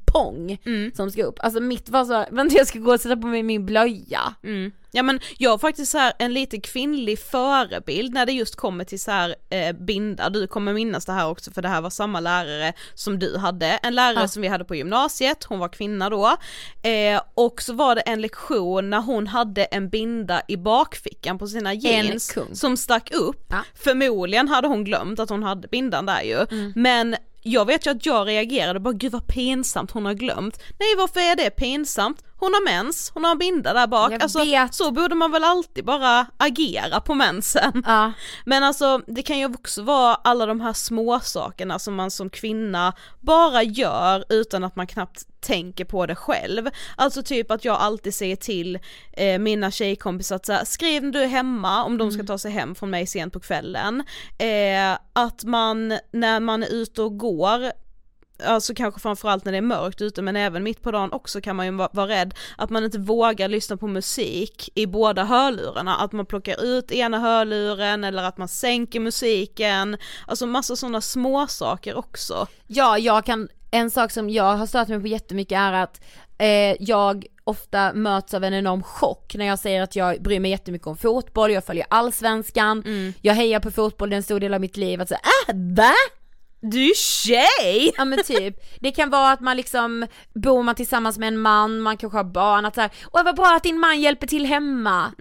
Mm. 0.67 0.91
som 0.95 1.11
ska 1.11 1.25
upp. 1.25 1.37
Alltså 1.39 1.61
mitt 1.61 1.89
var 1.89 2.05
så, 2.05 2.25
vänta 2.31 2.57
jag 2.57 2.67
ska 2.67 2.79
gå 2.79 2.93
och 2.95 3.01
sätta 3.01 3.17
på 3.17 3.27
mig 3.27 3.43
min 3.43 3.67
blöja. 3.67 4.35
Mm. 4.45 4.71
Ja 4.93 5.03
men 5.03 5.21
jag 5.39 5.51
har 5.51 5.59
faktiskt 5.59 5.93
så 5.93 5.99
här 5.99 6.13
en 6.19 6.33
lite 6.35 6.61
kvinnlig 6.61 7.19
förebild 7.19 8.15
när 8.15 8.27
det 8.27 8.33
just 8.33 8.57
kommer 8.57 8.85
till 8.85 9.01
så 9.01 9.11
här 9.11 9.35
eh, 9.51 9.73
binda, 9.73 10.31
du 10.31 10.47
kommer 10.47 10.73
minnas 10.73 11.05
det 11.07 11.13
här 11.13 11.29
också 11.29 11.51
för 11.51 11.63
det 11.63 11.69
här 11.69 11.81
var 11.81 11.91
samma 11.91 12.21
lärare 12.21 12.73
som 12.95 13.19
du 13.19 13.37
hade, 13.39 13.67
en 13.67 13.95
lärare 13.95 14.21
Ja. 14.21 14.29
som 14.29 14.43
vi 14.43 14.49
hade 14.49 14.65
på 14.65 14.75
gymnasiet, 14.75 15.45
hon 15.45 15.59
var 15.59 15.69
kvinna 15.69 16.11
då, 16.11 16.37
eh, 16.83 17.23
och 17.35 17.63
så 17.63 17.73
var 17.73 17.95
det 17.95 18.01
en 18.01 18.21
lektion 18.21 18.91
när 18.91 19.01
hon 19.01 19.27
hade 19.27 19.65
en 19.65 19.89
binda 19.89 20.43
i 20.49 20.57
bakfickan 20.57 21.39
på 21.39 21.47
sina 21.47 21.75
jeans 21.75 22.39
som 22.53 22.77
stack 22.77 23.11
upp, 23.15 23.47
Ja. 23.49 23.63
förmodligen 23.75 24.49
hade 24.49 24.69
hon 24.69 24.85
glömt 24.85 25.21
att 25.21 25.31
hon 25.31 25.43
hade 25.43 25.69
bindan 25.69 26.07
där 26.07 26.23
ju, 26.23 26.47
Mm. 26.51 26.73
men 26.77 27.17
jag 27.43 27.67
vet 27.67 27.87
ju 27.87 27.91
att 27.91 28.07
jag 28.07 28.29
reagerade 28.29 28.81
bara 28.81 28.95
gud 28.95 29.13
vad 29.13 29.27
pinsamt 29.27 29.91
hon 29.91 30.05
har 30.05 30.15
glömt. 30.15 30.61
Nej 30.79 30.97
varför 30.97 31.21
är 31.21 31.37
det 31.37 31.51
pinsamt? 31.51 32.25
Hon 32.41 32.55
har 32.55 32.65
mens, 32.65 33.11
hon 33.15 33.25
har 33.25 33.33
en 33.33 33.39
binda 33.39 33.73
där 33.73 33.87
bak. 33.87 34.13
Jag 34.13 34.23
alltså, 34.23 34.39
vet. 34.39 34.75
så 34.75 34.91
borde 34.91 35.15
man 35.15 35.33
väl 35.33 35.45
alltid 35.45 35.85
bara 35.85 36.27
agera 36.37 37.01
på 37.01 37.15
mensen. 37.15 37.83
Ja. 37.87 38.13
Men 38.45 38.65
alltså 38.65 39.01
det 39.07 39.23
kan 39.23 39.39
ju 39.39 39.47
också 39.47 39.83
vara 39.83 40.15
alla 40.15 40.47
de 40.47 40.61
här 40.61 40.73
små 40.73 41.21
sakerna 41.21 41.79
som 41.79 41.95
man 41.95 42.11
som 42.11 42.31
kvinna 42.31 42.93
bara 43.21 43.63
gör 43.63 44.25
utan 44.29 44.65
att 44.65 44.77
man 44.77 44.87
knappt 44.87 45.27
tänker 45.41 45.85
på 45.85 46.07
det 46.07 46.15
själv. 46.15 46.71
Alltså 46.97 47.23
typ 47.23 47.51
att 47.51 47.65
jag 47.65 47.77
alltid 47.77 48.15
säger 48.15 48.37
till 48.37 48.79
eh, 49.13 49.39
mina 49.39 49.71
tjejkompisar 49.71 50.37
att 50.37 50.47
så 50.47 50.53
här, 50.53 50.65
skriv 50.65 51.03
när 51.03 51.13
du 51.13 51.23
är 51.23 51.27
hemma 51.27 51.85
om 51.85 51.99
de 51.99 52.13
ska 52.13 52.23
ta 52.23 52.39
sig 52.39 52.51
hem 52.51 52.75
från 52.75 52.91
mig 52.91 53.07
sent 53.07 53.33
på 53.33 53.41
kvällen. 53.41 54.05
Eh, 54.39 54.99
att 55.13 55.45
man 55.45 55.99
när 56.13 56.41
man 56.41 56.63
är 56.63 56.75
ute 56.75 57.03
och 57.03 57.19
går 57.19 57.73
Alltså 58.47 58.75
kanske 58.75 59.01
framförallt 59.01 59.45
när 59.45 59.53
det 59.53 59.59
är 59.59 59.63
mörkt 59.63 60.03
ute 60.03 60.23
men 60.23 60.37
även 60.37 60.63
mitt 60.63 60.83
på 60.83 60.91
dagen 60.91 61.13
också 61.13 61.41
kan 61.41 61.57
man 61.57 61.67
ju 61.67 61.73
vara, 61.73 61.89
vara 61.93 62.09
rädd 62.09 62.35
att 62.59 62.71
man 62.71 62.85
inte 62.85 62.99
vågar 62.99 63.49
lyssna 63.49 63.77
på 63.77 63.87
musik 63.87 64.71
i 64.75 64.87
båda 64.87 65.25
hörlurarna, 65.25 65.97
att 65.97 66.13
man 66.13 66.27
plockar 66.27 66.65
ut 66.65 66.93
ena 66.93 67.19
hörluren 67.19 68.05
eller 68.05 68.23
att 68.23 68.39
man 68.39 68.49
sänker 68.49 69.01
musiken, 69.01 69.97
alltså 70.27 70.47
massa 70.47 70.77
sådana 70.77 71.01
små 71.01 71.47
saker 71.47 71.99
också. 71.99 72.47
ja, 72.67 72.99
jag 72.99 73.25
kan, 73.25 73.49
en 73.71 73.91
sak 73.91 74.13
som 74.13 74.31
jag 74.31 74.57
har 74.57 74.67
stört 74.67 74.89
mig 74.89 75.01
på 75.01 75.07
jättemycket 75.07 75.59
är 75.59 75.73
att 75.73 76.01
eh, 76.39 76.77
jag 76.81 77.27
ofta 77.45 77.93
möts 77.93 78.35
av 78.35 78.45
en 78.45 78.55
enorm 78.55 78.83
chock 78.83 79.35
när 79.35 79.47
jag 79.47 79.59
säger 79.59 79.83
att 79.83 79.97
jag 79.97 80.23
bryr 80.23 80.41
mig 80.41 80.51
jättemycket 80.51 80.87
om 80.87 80.97
fotboll, 80.97 81.51
jag 81.51 81.65
följer 81.65 81.87
allsvenskan, 81.91 82.83
jag 83.23 83.35
hejar 83.35 83.61
på 83.61 83.71
fotboll, 83.71 84.11
det 84.11 84.15
är 84.15 84.17
en 84.17 84.23
stor 84.23 84.41
del 84.41 84.55
av 84.55 84.61
mitt 84.61 84.77
liv, 84.77 85.01
att 85.01 85.09
säga 85.09 85.21
äh, 85.49 85.55
va? 85.57 85.93
Du 86.61 86.91
är 86.91 86.95
tjej! 86.95 87.93
Ja 87.97 88.05
men 88.05 88.25
typ, 88.25 88.57
det 88.81 88.91
kan 88.91 89.11
vara 89.11 89.33
att 89.33 89.41
man 89.41 89.57
liksom, 89.57 90.07
bor 90.35 90.63
man 90.63 90.75
tillsammans 90.75 91.19
med 91.19 91.29
en 91.29 91.39
man, 91.39 91.81
man 91.81 91.97
kanske 91.97 92.19
har 92.19 92.25
barn, 92.25 92.65
att 92.65 92.75
såhär, 92.75 92.91
åh 93.13 93.25
vad 93.25 93.37
bra 93.37 93.57
att 93.57 93.63
din 93.63 93.81
man 93.81 94.01
hjälper 94.01 94.27
till 94.27 94.47
hemma. 94.47 95.13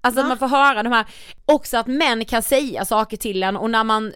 Alltså 0.00 0.20
att 0.20 0.28
man 0.28 0.38
får 0.38 0.48
höra 0.48 0.82
de 0.82 0.92
här, 0.92 1.06
också 1.44 1.76
att 1.76 1.86
män 1.86 2.24
kan 2.24 2.42
säga 2.42 2.84
saker 2.84 3.16
till 3.16 3.42
en 3.42 3.56
och 3.56 3.70
när 3.70 3.84
man 3.84 4.12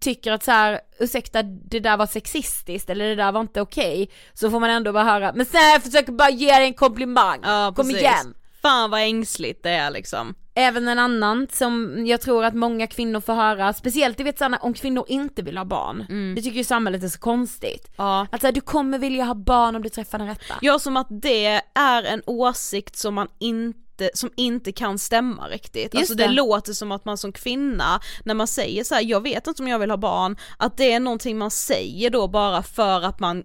tycker 0.00 0.32
att 0.32 0.44
så 0.44 0.50
här, 0.50 0.80
ursäkta 0.98 1.42
det 1.42 1.80
där 1.80 1.96
var 1.96 2.06
sexistiskt 2.06 2.90
eller 2.90 3.08
det 3.08 3.14
där 3.14 3.32
var 3.32 3.40
inte 3.40 3.60
okej, 3.60 4.10
så 4.34 4.50
får 4.50 4.60
man 4.60 4.70
ändå 4.70 4.92
bara 4.92 5.04
höra, 5.04 5.32
men 5.34 5.46
snälla 5.46 5.68
jag 5.68 5.82
försöker 5.82 6.12
bara 6.12 6.30
ge 6.30 6.56
dig 6.56 6.66
en 6.66 6.74
komplimang, 6.74 7.40
Ja, 7.42 7.72
kom 7.76 7.90
igen. 7.90 8.34
Fan 8.62 8.90
vad 8.90 9.00
ängsligt 9.00 9.62
det 9.62 9.70
är 9.70 9.90
liksom. 9.90 10.34
Även 10.54 10.88
en 10.88 10.98
annan 10.98 11.46
som 11.52 12.06
jag 12.06 12.20
tror 12.20 12.44
att 12.44 12.54
många 12.54 12.86
kvinnor 12.86 13.20
får 13.20 13.32
höra, 13.32 13.72
speciellt 13.72 14.18
du 14.18 14.24
vet 14.24 14.38
såhär 14.38 14.58
om 14.60 14.74
kvinnor 14.74 15.04
inte 15.08 15.42
vill 15.42 15.58
ha 15.58 15.64
barn, 15.64 16.06
det 16.36 16.42
tycker 16.42 16.56
ju 16.58 16.64
samhället 16.64 17.02
är 17.02 17.08
så 17.08 17.18
konstigt. 17.18 17.90
Ja. 17.96 18.26
Att 18.32 18.42
här, 18.42 18.52
du 18.52 18.60
kommer 18.60 18.98
vilja 18.98 19.24
ha 19.24 19.34
barn 19.34 19.76
om 19.76 19.82
du 19.82 19.88
träffar 19.88 20.18
den 20.18 20.28
rätta. 20.28 20.54
Ja 20.60 20.78
som 20.78 20.96
att 20.96 21.06
det 21.10 21.62
är 21.74 22.02
en 22.02 22.22
åsikt 22.26 22.96
som 22.96 23.14
man 23.14 23.28
inte 23.38 24.10
som 24.14 24.30
inte 24.36 24.72
kan 24.72 24.98
stämma 24.98 25.48
riktigt. 25.48 25.94
alltså 25.94 26.14
det. 26.14 26.26
det. 26.26 26.32
låter 26.32 26.72
som 26.72 26.92
att 26.92 27.04
man 27.04 27.18
som 27.18 27.32
kvinna, 27.32 28.00
när 28.24 28.34
man 28.34 28.46
säger 28.46 28.84
så 28.84 28.94
här: 28.94 29.02
jag 29.02 29.22
vet 29.22 29.46
inte 29.46 29.62
om 29.62 29.68
jag 29.68 29.78
vill 29.78 29.90
ha 29.90 29.96
barn, 29.96 30.36
att 30.56 30.76
det 30.76 30.92
är 30.92 31.00
någonting 31.00 31.38
man 31.38 31.50
säger 31.50 32.10
då 32.10 32.28
bara 32.28 32.62
för 32.62 33.02
att 33.02 33.20
man 33.20 33.44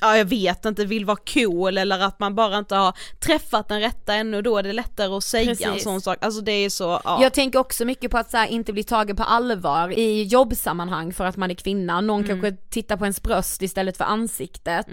Ja 0.00 0.16
jag 0.16 0.24
vet 0.24 0.64
inte, 0.64 0.84
vill 0.84 1.04
vara 1.04 1.16
cool 1.34 1.78
eller 1.78 2.00
att 2.00 2.18
man 2.20 2.34
bara 2.34 2.58
inte 2.58 2.74
har 2.74 2.96
träffat 3.20 3.68
den 3.68 3.80
rätta 3.80 4.14
ännu, 4.14 4.42
då 4.42 4.56
är 4.58 4.62
det 4.62 4.72
lättare 4.72 5.14
att 5.16 5.24
säga 5.24 5.50
en 5.50 5.56
Precis. 5.56 5.82
sån 5.82 6.00
sak, 6.00 6.18
alltså 6.20 6.40
det 6.40 6.52
är 6.52 6.70
så, 6.70 7.00
ja. 7.04 7.18
Jag 7.22 7.32
tänker 7.32 7.58
också 7.58 7.84
mycket 7.84 8.10
på 8.10 8.18
att 8.18 8.30
så 8.30 8.36
här, 8.36 8.46
inte 8.46 8.72
bli 8.72 8.82
tagen 8.84 9.16
på 9.16 9.22
allvar 9.22 9.98
i 9.98 10.22
jobbsammanhang 10.22 11.12
för 11.12 11.24
att 11.24 11.36
man 11.36 11.50
är 11.50 11.54
kvinna, 11.54 12.00
någon 12.00 12.24
kanske 12.24 12.52
tittar 12.70 12.96
på 12.96 13.04
ens 13.04 13.22
bröst 13.22 13.62
istället 13.62 13.96
för 13.96 14.04
ansiktet. 14.04 14.86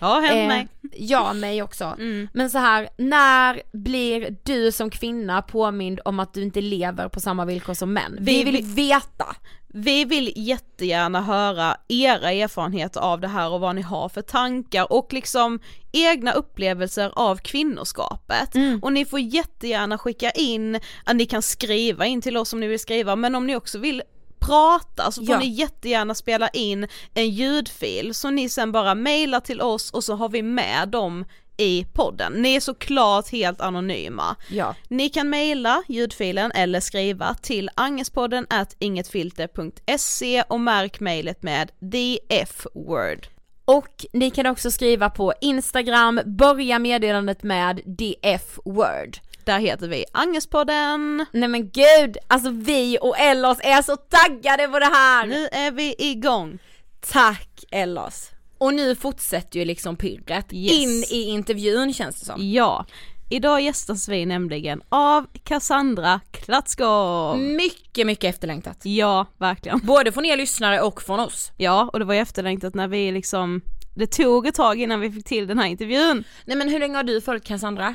ja 0.00 0.20
hänt 0.20 0.32
Eh, 0.36 0.48
mig. 0.48 0.68
Ja, 0.96 1.32
mig 1.32 1.62
också. 1.62 1.96
Men 2.32 2.50
så 2.50 2.58
här, 2.58 2.88
när 2.98 3.62
blir 3.72 4.36
du 4.42 4.72
som 4.72 4.90
kvinna 4.90 5.42
påmind 5.42 6.00
om 6.04 6.20
att 6.20 6.34
du 6.34 6.42
inte 6.42 6.60
lever 6.60 7.08
på 7.08 7.20
samma 7.20 7.44
villkor 7.44 7.74
som 7.74 7.92
män? 7.92 8.16
Vi, 8.20 8.24
Vi- 8.44 8.44
vill 8.50 8.64
vi- 8.64 8.74
veta. 8.88 9.36
Vi 9.78 10.04
vill 10.04 10.32
jättegärna 10.36 11.20
höra 11.22 11.76
era 11.88 12.32
erfarenheter 12.32 13.00
av 13.00 13.20
det 13.20 13.28
här 13.28 13.50
och 13.50 13.60
vad 13.60 13.74
ni 13.74 13.82
har 13.82 14.08
för 14.08 14.22
tankar 14.22 14.92
och 14.92 15.12
liksom 15.12 15.60
egna 15.92 16.32
upplevelser 16.32 17.12
av 17.16 17.36
kvinnoskapet. 17.36 18.54
Och 18.82 18.92
ni 18.92 19.04
får 19.04 19.20
jättegärna 19.20 19.98
skicka 19.98 20.30
in, 20.30 20.80
att 21.04 21.16
ni 21.16 21.26
kan 21.26 21.42
skriva 21.42 22.06
in 22.06 22.22
till 22.22 22.36
oss 22.36 22.52
om 22.52 22.60
ni 22.60 22.66
vill 22.66 22.78
skriva, 22.78 23.16
men 23.16 23.34
om 23.34 23.46
ni 23.46 23.56
också 23.56 23.78
vill 23.78 24.02
prata 24.38 25.10
så 25.12 25.24
får 25.26 25.34
Ja. 25.34 25.38
ni 25.38 25.46
jättegärna 25.46 26.14
spela 26.14 26.48
in 26.48 26.88
en 27.14 27.30
ljudfil 27.30 28.14
som 28.14 28.34
ni 28.34 28.48
sen 28.48 28.72
bara 28.72 28.94
mailar 28.94 29.40
till 29.40 29.60
oss 29.60 29.90
och 29.90 30.04
så 30.04 30.14
har 30.14 30.28
vi 30.28 30.42
med 30.42 30.88
dem 30.88 31.24
i 31.56 31.86
podden. 31.92 32.32
Ni 32.32 32.54
är 32.54 32.60
såklart 32.60 33.28
helt 33.28 33.60
anonyma. 33.60 34.36
Ja. 34.50 34.74
Ni 34.88 35.08
kan 35.08 35.30
mejla 35.30 35.82
ljudfilen 35.88 36.52
eller 36.54 36.80
skriva 36.80 37.34
till 37.34 37.70
angespodden 37.74 38.46
at 38.50 38.76
ingetfilter.se 38.78 40.42
och 40.48 40.60
märk 40.60 41.00
mejlet 41.00 41.42
med 41.42 41.70
the 41.92 42.18
F-word. 42.28 43.26
Och 43.64 44.06
ni 44.12 44.30
kan 44.30 44.46
också 44.46 44.70
skriva 44.70 45.10
på 45.10 45.32
Instagram, 45.40 46.20
börja 46.24 46.78
meddelandet 46.78 47.42
med 47.42 47.80
DF-word. 47.84 49.18
Där 49.44 49.58
heter 49.58 49.88
vi 49.88 50.04
Angespodden. 50.12 51.26
Nej 51.32 51.48
men 51.48 51.70
gud, 51.70 52.16
alltså 52.26 52.50
vi 52.50 52.98
och 53.00 53.18
Ellos 53.18 53.58
är 53.60 53.82
så 53.82 53.96
taggade 53.96 54.68
på 54.68 54.78
det 54.78 54.86
här! 54.86 55.26
Nu 55.26 55.48
är 55.52 55.70
vi 55.70 55.94
igång. 55.98 56.58
Tack 57.00 57.64
Ellos! 57.70 58.30
Och 58.58 58.74
nu 58.74 58.94
fortsätter 58.94 59.58
ju 59.58 59.64
liksom 59.64 59.96
pirret 59.96 60.46
Yes. 60.52 60.72
in 60.72 60.88
i 61.18 61.22
intervjun 61.22 61.92
känns 61.94 62.20
det 62.20 62.26
som. 62.26 62.50
Ja, 62.52 62.86
idag 63.30 63.60
gästas 63.60 64.08
vi 64.08 64.26
nämligen 64.26 64.82
av 64.88 65.26
Cassandra 65.44 66.20
Klatskov. 66.30 67.38
Mycket, 67.38 68.06
mycket 68.06 68.34
efterlängtat. 68.34 68.80
Ja, 68.84 69.26
verkligen. 69.38 69.80
Både 69.86 70.12
från 70.12 70.24
er 70.24 70.36
lyssnare 70.36 70.80
och 70.80 71.02
från 71.02 71.20
oss. 71.20 71.52
Ja, 71.56 71.90
och 71.92 71.98
det 71.98 72.04
var 72.04 72.14
ju 72.14 72.20
efterlängtat 72.20 72.74
när 72.74 72.88
vi 72.88 73.12
liksom, 73.12 73.60
det 73.94 74.06
tog 74.06 74.46
ett 74.46 74.54
tag 74.54 74.80
innan 74.80 75.00
vi 75.00 75.10
fick 75.12 75.24
till 75.26 75.46
den 75.46 75.58
här 75.58 75.66
intervjun. 75.66 76.24
Nej 76.44 76.56
men 76.56 76.68
hur 76.68 76.78
länge 76.78 76.96
har 76.96 77.02
du 77.04 77.20
följt 77.20 77.44
Cassandra? 77.44 77.94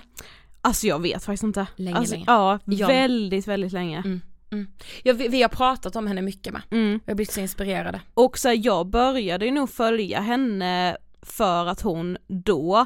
Alltså 0.62 0.88
jag 0.88 1.02
vet 1.02 1.24
faktiskt 1.24 1.44
inte. 1.44 1.68
Länge, 1.76 1.98
alltså, 1.98 2.14
länge. 2.14 2.26
Ja, 2.28 2.60
väldigt, 2.88 3.48
väldigt 3.48 3.72
länge. 3.72 3.98
Mm. 3.98 4.22
Ja, 5.04 5.14
vi, 5.14 5.28
vi 5.28 5.42
har 5.42 5.50
pratat 5.50 5.96
om 5.96 6.08
henne 6.08 6.22
mycket 6.22 6.54
med. 6.54 6.62
Mm. 6.72 7.00
Vi 7.06 7.12
har 7.12 7.16
blivit 7.16 7.32
så 7.32 7.40
inspirerade. 7.40 8.02
Och 8.14 8.38
så 8.38 8.48
här, 8.48 8.60
jag 8.66 8.88
började 8.88 9.46
ju 9.46 9.52
nog 9.52 9.70
följa 9.70 10.20
henne 10.20 10.98
för 11.22 11.66
att 11.66 11.82
hon 11.82 12.18
då 12.28 12.86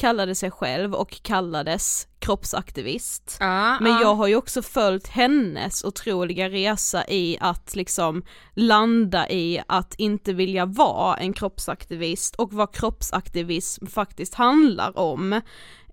kallade 0.00 0.34
sig 0.34 0.50
själv 0.50 0.94
och 0.94 1.22
kallades 1.22 2.08
kroppsaktivist. 2.18 3.36
Ja, 3.40 3.80
Men 3.80 3.92
jag 3.92 4.14
har 4.14 4.26
ju 4.26 4.36
också 4.36 4.62
följt 4.62 5.06
hennes 5.06 5.84
otroliga 5.84 6.48
resa 6.48 7.04
i 7.08 7.38
att 7.40 7.74
liksom 7.76 8.22
landa 8.54 9.30
i 9.30 9.62
att 9.66 9.94
inte 9.94 10.32
vilja 10.32 10.66
vara 10.66 11.16
en 11.16 11.32
kroppsaktivist 11.32 12.34
och 12.36 12.52
vad 12.52 12.74
kroppsaktivism 12.74 13.86
faktiskt 13.86 14.34
handlar 14.34 14.98
om. 14.98 15.32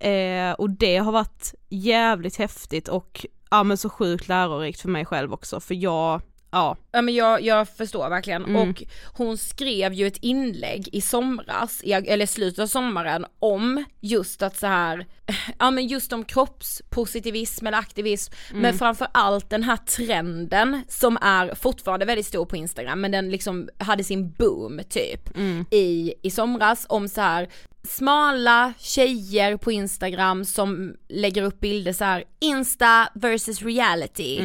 Eh, 0.00 0.52
och 0.58 0.70
det 0.70 0.96
har 0.96 1.12
varit 1.12 1.54
jävligt 1.68 2.36
häftigt 2.36 2.88
och 2.88 3.26
ja 3.50 3.62
men 3.62 3.76
så 3.76 3.88
sjukt 3.88 4.28
lärorikt 4.28 4.80
för 4.80 4.88
mig 4.88 5.04
själv 5.04 5.32
också 5.32 5.60
för 5.60 5.74
jag, 5.74 6.22
ja, 6.50 6.76
Ja 6.92 7.02
men 7.02 7.14
jag, 7.14 7.42
jag 7.42 7.68
förstår 7.68 8.08
verkligen 8.08 8.44
Mm. 8.44 8.56
och 8.70 8.82
hon 9.04 9.38
skrev 9.38 9.92
ju 9.94 10.06
ett 10.06 10.16
inlägg 10.16 10.88
i 10.92 11.00
somras, 11.00 11.80
i, 11.84 11.92
eller 11.92 12.26
slutet 12.26 12.58
av 12.58 12.66
sommaren 12.66 13.26
om 13.38 13.84
just 14.00 14.42
att 14.42 14.56
så 14.56 14.66
här, 14.66 15.06
ja 15.58 15.70
men 15.70 15.86
just 15.86 16.12
om 16.12 16.24
kroppspositivism 16.24 17.66
eller 17.66 17.78
aktivism, 17.78 18.32
Mm. 18.50 18.62
men 18.62 18.74
framför 18.78 19.08
allt 19.12 19.50
den 19.50 19.62
här 19.62 19.76
trenden 19.76 20.82
som 20.88 21.18
är 21.20 21.54
fortfarande 21.54 22.06
väldigt 22.06 22.26
stor 22.26 22.46
på 22.46 22.56
Instagram 22.56 23.00
men 23.00 23.10
den 23.10 23.30
liksom 23.30 23.68
hade 23.78 24.04
sin 24.04 24.30
boom 24.30 24.80
typ 24.90 25.36
Mm. 25.36 25.64
i, 25.70 26.14
i 26.22 26.30
somras 26.30 26.86
om 26.88 27.08
så 27.08 27.20
här 27.20 27.48
smala 27.88 28.72
tjejer 28.78 29.56
på 29.56 29.72
Instagram 29.72 30.44
som 30.44 30.94
lägger 31.08 31.42
upp 31.42 31.60
bilder 31.60 31.92
så 31.92 32.04
här 32.04 32.24
insta 32.40 33.08
versus 33.14 33.62
reality 33.62 34.40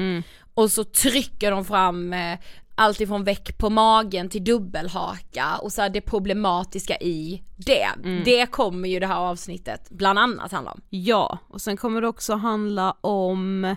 och 0.53 0.71
så 0.71 0.83
trycker 0.83 1.51
de 1.51 1.65
fram 1.65 2.13
eh, 2.13 2.39
allt 2.75 3.01
ifrån 3.01 3.23
väck 3.23 3.57
på 3.57 3.69
magen 3.69 4.29
till 4.29 4.43
dubbelhaka 4.43 5.57
och 5.61 5.71
så 5.71 5.81
här 5.81 5.89
det 5.89 6.01
problematiska 6.01 6.97
i 6.97 7.43
det. 7.57 7.87
Det 8.25 8.45
kommer 8.45 8.89
ju 8.89 8.99
det 8.99 9.07
här 9.07 9.19
avsnittet 9.19 9.89
bland 9.89 10.19
annat 10.19 10.51
handla 10.51 10.71
om. 10.71 10.81
Ja, 10.89 11.37
och 11.47 11.61
sen 11.61 11.77
kommer 11.77 12.01
det 12.01 12.07
också 12.07 12.33
handla 12.33 12.91
om 13.01 13.75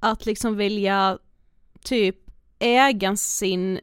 att 0.00 0.26
liksom 0.26 0.56
vilja 0.56 1.18
typ 1.84 2.16
äga 2.58 3.16
sin 3.16 3.80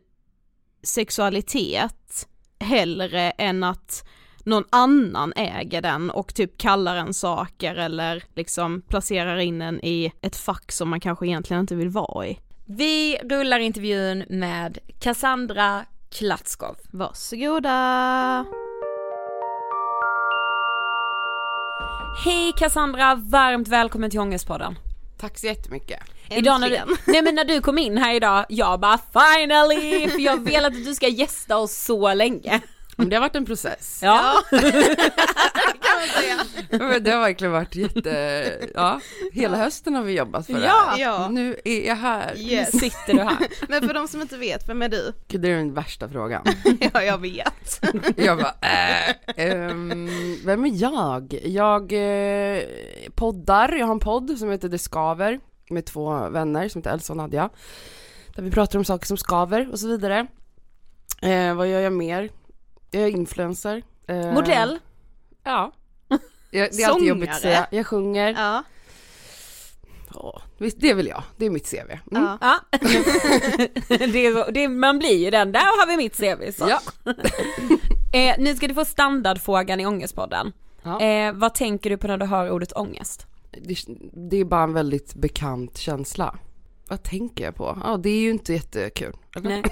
sexualitet 0.84 2.28
hellre 2.60 3.32
än 3.32 3.64
att 3.64 4.08
någon 4.48 4.64
annan 4.70 5.34
äger 5.36 5.82
den 5.82 6.10
och 6.10 6.34
typ 6.34 6.58
kallar 6.58 6.96
en 6.96 7.14
saker 7.14 7.76
eller 7.76 8.24
liksom 8.36 8.82
placerar 8.82 9.38
in 9.38 9.62
en 9.62 9.86
i 9.86 10.12
ett 10.22 10.36
fack 10.36 10.72
som 10.72 10.90
man 10.90 11.00
kanske 11.00 11.28
egentligen 11.28 11.62
inte 11.62 11.76
vill 11.76 11.90
vara 11.90 12.28
i. 12.28 12.40
Vi 12.66 13.18
rullar 13.18 13.60
intervjun 13.60 14.24
med 14.30 14.78
Cassandra 15.00 15.86
Klatskov. 16.12 16.76
Varsågoda! 16.92 18.46
Hej 22.26 22.54
Cassandra, 22.58 23.16
varmt 23.16 23.68
välkommen 23.68 24.10
till 24.10 24.20
Ångestpodden. 24.20 24.76
Tack 25.18 25.38
så 25.38 25.46
jättemycket. 25.46 26.00
Idag 26.30 26.62
när 26.62 26.70
du, 26.70 26.76
Äntligen. 26.76 26.98
nej 27.08 27.22
men 27.22 27.36
när 27.36 27.46
du 27.46 27.62
kom 27.62 27.78
in 27.78 27.98
här 27.98 28.16
idag, 28.16 28.46
jag 28.50 28.80
bara 28.80 28.98
finally! 28.98 30.10
För 30.10 30.20
jag 30.20 30.32
har 30.32 30.40
velat 30.40 30.74
att 30.74 30.86
du 30.86 30.96
ska 30.96 31.08
gästa 31.08 31.58
oss 31.58 31.86
så 31.86 32.14
länge. 32.14 32.62
Men 33.00 33.10
det 33.10 33.16
har 33.16 33.22
varit 33.22 33.36
en 33.36 33.46
process. 33.46 34.00
Ja. 34.04 34.34
Det 37.02 37.12
har 37.12 37.20
verkligen 37.20 37.52
varit 37.52 37.76
jätte, 37.76 38.70
ja, 38.74 39.00
hela 39.32 39.58
hösten 39.58 39.96
har 39.96 40.04
vi 40.04 40.18
jobbat 40.18 40.46
för 40.46 40.54
det 40.54 40.66
Ja. 40.66 40.86
här. 40.88 41.00
Ja. 41.00 41.28
Nu 41.32 41.56
är 41.66 41.88
jag 41.88 41.96
här. 41.96 42.38
Yes. 42.38 42.74
Nu 42.74 42.80
sitter 42.80 43.14
du 43.14 43.20
här. 43.20 43.38
Men 43.70 43.88
för 43.88 43.94
de 43.94 44.08
som 44.08 44.22
inte 44.22 44.38
vet, 44.38 44.70
vem 44.70 44.82
är 44.82 44.90
du? 44.90 45.14
Det 45.28 45.52
är 45.52 45.56
den 45.56 45.74
värsta 45.74 46.10
frågan. 46.10 46.44
ja, 46.94 47.04
jag 47.04 47.18
vet. 47.18 47.82
Jag 48.16 48.38
bara, 48.38 48.54
äh, 48.62 49.16
ehm, 49.36 50.10
vem 50.46 50.66
är 50.66 50.72
jag? 50.82 51.40
Jag 51.44 51.94
eh, 51.94 52.64
poddar, 53.16 53.74
jag 53.74 53.86
har 53.86 53.94
en 53.94 54.00
podd 54.00 54.38
som 54.40 54.52
heter 54.52 54.70
Det 54.70 54.80
Skaver 54.80 55.40
med 55.70 55.86
två 55.86 56.30
vänner 56.30 56.70
som 56.70 56.80
heter 56.80 56.92
Elsa 56.94 57.14
och 57.14 57.18
Nadja. 57.18 57.50
Där 58.36 58.44
vi 58.44 58.52
pratar 58.52 58.80
om 58.80 58.86
saker 58.86 59.06
som 59.06 59.18
skaver 59.18 59.72
och 59.72 59.80
så 59.80 59.88
vidare. 59.88 60.28
Eh, 61.22 61.54
vad 61.54 61.68
gör 61.68 61.80
jag 61.80 61.94
mer? 61.94 62.30
Jag 62.92 63.04
är 63.04 63.08
influencer. 63.08 63.84
Eh, 64.08 64.34
Modell. 64.34 64.80
Ja. 65.44 65.72
Jag, 66.52 66.70
det 66.72 66.84
är 66.84 66.90
alltid 66.90 67.08
jobbigt 67.08 67.30
att 67.30 67.42
säga. 67.42 67.68
Jag 67.72 67.88
sjunger. 67.88 68.32
Ja. 68.32 68.64
Visst, 70.58 70.82
det 70.82 70.94
vill 70.94 71.08
jag. 71.08 71.24
Det 71.38 71.46
är 71.46 71.50
mitt 71.50 71.72
CV. 71.72 71.92
Mm. 72.12 72.24
Ja. 72.24 72.38
Ja. 72.42 72.60
det 73.88 74.26
är 74.26 74.52
det, 74.52 74.68
man 74.68 75.00
blir 75.00 75.18
ju 75.18 75.32
den, 75.32 75.52
där 75.52 75.60
har 75.60 75.88
vi 75.88 75.98
mitt 75.98 76.18
CV. 76.18 76.52
Så. 76.52 76.70
Ja. 76.70 76.82
Eh, 78.14 78.36
nu 78.40 78.56
ska 78.56 78.68
du 78.68 78.74
få 78.74 78.86
standardfrågan 78.86 79.80
i 79.80 79.86
Ångestpodden. 79.86 80.54
Ja. 80.84 81.02
Eh, 81.02 81.34
vad 81.34 81.54
tänker 81.54 81.90
du 81.90 81.98
på 81.98 82.08
när 82.08 82.18
du 82.18 82.26
hör 82.26 82.52
ordet 82.52 82.74
ångest? 82.78 83.26
Det, 83.52 83.76
det 84.30 84.38
är 84.38 84.46
bara 84.46 84.64
en 84.64 84.74
väldigt 84.74 85.16
bekant 85.16 85.78
känsla. 85.78 86.36
Vad 86.90 87.04
tänker 87.04 87.44
jag 87.44 87.56
på? 87.56 87.82
Ja, 87.84 87.98
det 87.98 88.10
är 88.10 88.20
ju 88.20 88.30
inte 88.30 88.54
jättekul. 88.54 89.14
Nej. 89.42 89.64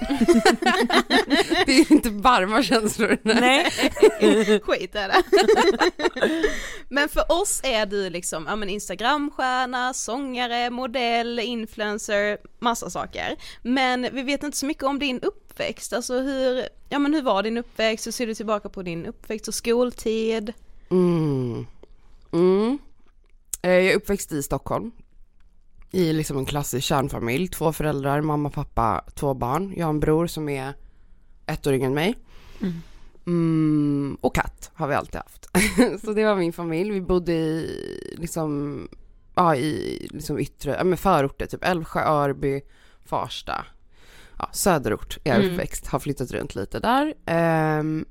Det 1.66 1.72
är 1.72 1.90
ju 1.90 1.96
inte 1.96 2.10
varma 2.10 2.62
känslor. 2.62 3.18
Nej. 3.22 3.64
Skit 4.62 4.94
är 4.94 5.08
det. 5.08 5.22
men 6.88 7.08
för 7.08 7.32
oss 7.32 7.60
är 7.64 7.86
du 7.86 8.10
liksom, 8.10 8.44
ja 8.48 8.56
men 8.56 8.68
instagramstjärna, 8.68 9.94
sångare, 9.94 10.70
modell, 10.70 11.38
influencer, 11.38 12.38
massa 12.58 12.90
saker. 12.90 13.36
Men 13.62 14.08
vi 14.12 14.22
vet 14.22 14.42
inte 14.42 14.56
så 14.56 14.66
mycket 14.66 14.84
om 14.84 14.98
din 14.98 15.20
uppväxt, 15.20 15.92
alltså 15.92 16.18
hur, 16.20 16.68
ja 16.88 16.98
men 16.98 17.14
hur 17.14 17.22
var 17.22 17.42
din 17.42 17.56
uppväxt, 17.56 18.06
hur 18.06 18.12
ser 18.12 18.26
du 18.26 18.34
tillbaka 18.34 18.68
på 18.68 18.82
din 18.82 19.06
uppväxt 19.06 19.48
och 19.48 19.54
skoltid? 19.54 20.52
Mm. 20.90 21.66
Mm. 22.32 22.78
Eh, 23.62 23.70
Jag 23.70 23.84
är 23.86 23.96
uppväxt 23.96 24.32
i 24.32 24.42
Stockholm. 24.42 24.92
I 25.90 26.12
liksom 26.12 26.38
en 26.38 26.44
klassisk 26.46 26.86
kärnfamilj. 26.86 27.48
Två 27.48 27.72
föräldrar, 27.72 28.20
mamma, 28.20 28.50
pappa, 28.50 29.04
två 29.14 29.34
barn. 29.34 29.74
Jag 29.76 29.86
har 29.86 29.90
en 29.90 30.00
bror 30.00 30.26
som 30.26 30.48
är 30.48 30.74
ett 31.46 31.66
år 31.66 31.72
yngre 31.74 31.86
än 31.86 31.94
mig. 31.94 32.14
Mm, 33.26 34.16
och 34.20 34.34
katt 34.34 34.70
har 34.74 34.88
vi 34.88 34.94
alltid 34.94 35.20
haft. 35.20 35.48
så 36.04 36.12
det 36.12 36.24
var 36.24 36.36
min 36.36 36.52
familj. 36.52 36.90
Vi 36.90 37.00
bodde 37.00 37.32
i 37.32 38.14
liksom, 38.18 38.88
ja 39.34 39.56
i 39.56 39.98
liksom 40.10 40.38
yttre, 40.38 40.74
ja 40.78 40.84
men 40.84 40.98
förorter, 40.98 41.46
typ 41.46 41.64
Älvsjö, 41.64 42.00
Örby, 42.00 42.60
Farsta. 43.04 43.64
Ja, 44.38 44.48
söderort 44.52 45.18
är 45.24 45.30
jag 45.34 45.40
Mm. 45.40 45.52
uppväxt, 45.52 45.86
har 45.86 45.98
flyttat 45.98 46.30
runt 46.30 46.54
lite 46.54 46.78
där. 46.80 47.14
Ehm, 47.26 48.04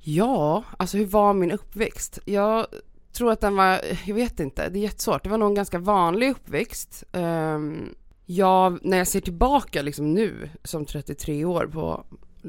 ja, 0.00 0.64
alltså 0.76 0.96
hur 0.96 1.06
var 1.06 1.34
min 1.34 1.50
uppväxt? 1.50 2.18
Jag 2.24 2.66
tror 3.12 3.32
att 3.32 3.40
den 3.40 3.56
var, 3.56 3.80
jag 4.06 4.14
vet 4.14 4.40
inte, 4.40 4.68
det 4.68 4.78
är 4.78 4.82
jättesvårt. 4.82 5.24
Det 5.24 5.30
var 5.30 5.38
nog 5.38 5.48
en 5.48 5.54
ganska 5.54 5.78
vanlig 5.78 6.30
uppväxt. 6.30 7.04
Um, 7.12 7.94
jag, 8.26 8.78
när 8.82 8.98
jag 8.98 9.06
ser 9.06 9.20
tillbaka 9.20 9.82
liksom 9.82 10.14
nu 10.14 10.48
som 10.64 10.84
33 10.84 11.44
år 11.44 11.66
på 11.66 12.04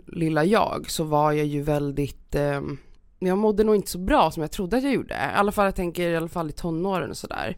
lilla 0.08 0.46
jag 0.46 0.90
så 0.90 1.04
var 1.04 1.32
jag 1.32 1.46
ju 1.46 1.62
väldigt, 1.62 2.36
um, 2.36 2.78
jag 3.20 3.38
mådde 3.38 3.64
nog 3.64 3.76
inte 3.76 3.92
så 3.92 4.00
bra 4.00 4.32
som 4.32 4.42
jag 4.42 4.52
trodde 4.52 4.78
att 4.78 4.84
jag 4.84 4.94
gjorde. 4.94 5.14
I 5.14 5.36
alla 5.36 5.52
fall 5.52 5.66
jag 5.66 5.76
tänker 5.76 6.10
i 6.10 6.16
alla 6.16 6.28
fall 6.28 6.50
i 6.50 6.54
tonåren 6.54 7.10
och 7.10 7.18
sådär. 7.18 7.58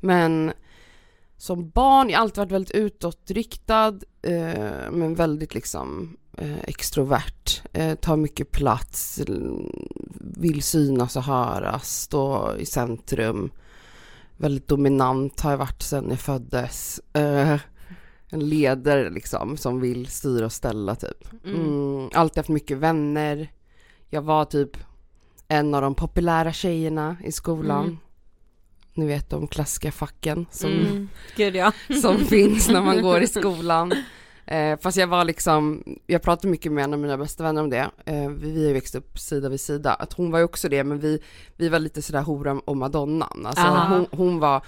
Men 0.00 0.52
som 1.36 1.70
barn, 1.70 2.10
jag 2.10 2.18
har 2.18 2.22
alltid 2.22 2.38
varit 2.38 2.52
väldigt 2.52 2.76
utåtriktad 2.76 3.98
eh, 4.22 4.90
men 4.90 5.14
väldigt 5.14 5.54
liksom 5.54 6.16
extrovert, 6.64 7.62
eh, 7.72 7.94
tar 7.94 8.16
mycket 8.16 8.50
plats, 8.50 9.20
vill 10.20 10.62
synas 10.62 11.16
och 11.16 11.22
höras, 11.22 12.00
stå 12.00 12.56
i 12.56 12.66
centrum. 12.66 13.50
Väldigt 14.36 14.68
dominant 14.68 15.40
har 15.40 15.50
jag 15.50 15.58
varit 15.58 15.82
sedan 15.82 16.06
jag 16.10 16.20
föddes. 16.20 17.00
Eh, 17.12 17.58
en 18.30 18.48
ledare 18.48 19.10
liksom 19.10 19.56
som 19.56 19.80
vill 19.80 20.06
styra 20.06 20.46
och 20.46 20.52
ställa 20.52 20.94
typ. 20.94 21.44
Mm, 21.44 22.10
alltid 22.14 22.36
haft 22.36 22.48
mycket 22.48 22.78
vänner. 22.78 23.52
Jag 24.10 24.22
var 24.22 24.44
typ 24.44 24.76
en 25.48 25.74
av 25.74 25.82
de 25.82 25.94
populära 25.94 26.52
tjejerna 26.52 27.16
i 27.24 27.32
skolan. 27.32 27.84
Mm. 27.84 27.98
Ni 28.94 29.06
vet 29.06 29.30
de 29.30 29.48
klassiska 29.48 29.92
facken 29.92 30.46
som 30.50 30.70
Mm. 30.70 31.08
Gud 31.36 31.56
ja. 31.56 31.72
som 32.02 32.18
finns 32.18 32.68
när 32.68 32.82
man 32.82 33.02
går 33.02 33.22
i 33.22 33.26
skolan. 33.26 33.92
Eh, 34.50 34.78
fast 34.78 34.96
jag 34.96 35.06
var 35.06 35.24
liksom, 35.24 35.84
jag 36.06 36.22
pratade 36.22 36.48
mycket 36.48 36.72
med 36.72 36.84
en 36.84 36.92
av 36.92 36.98
mina 36.98 37.16
bästa 37.16 37.42
vänner 37.42 37.62
om 37.62 37.70
det, 37.70 37.90
eh, 38.04 38.28
vi, 38.28 38.50
vi 38.50 38.60
har 38.60 38.68
ju 38.68 38.72
växt 38.72 38.94
upp 38.94 39.18
sida 39.18 39.48
vid 39.48 39.60
sida, 39.60 39.94
att 39.94 40.12
hon 40.12 40.30
var 40.30 40.38
ju 40.38 40.44
också 40.44 40.68
det, 40.68 40.84
men 40.84 40.98
vi, 40.98 41.22
vi 41.56 41.68
var 41.68 41.78
lite 41.78 42.02
sådär 42.02 42.22
hora 42.22 42.60
och 42.64 42.76
madonnan. 42.76 43.46
Alltså 43.46 43.66
hon, 43.66 44.06
hon 44.10 44.38
var 44.38 44.64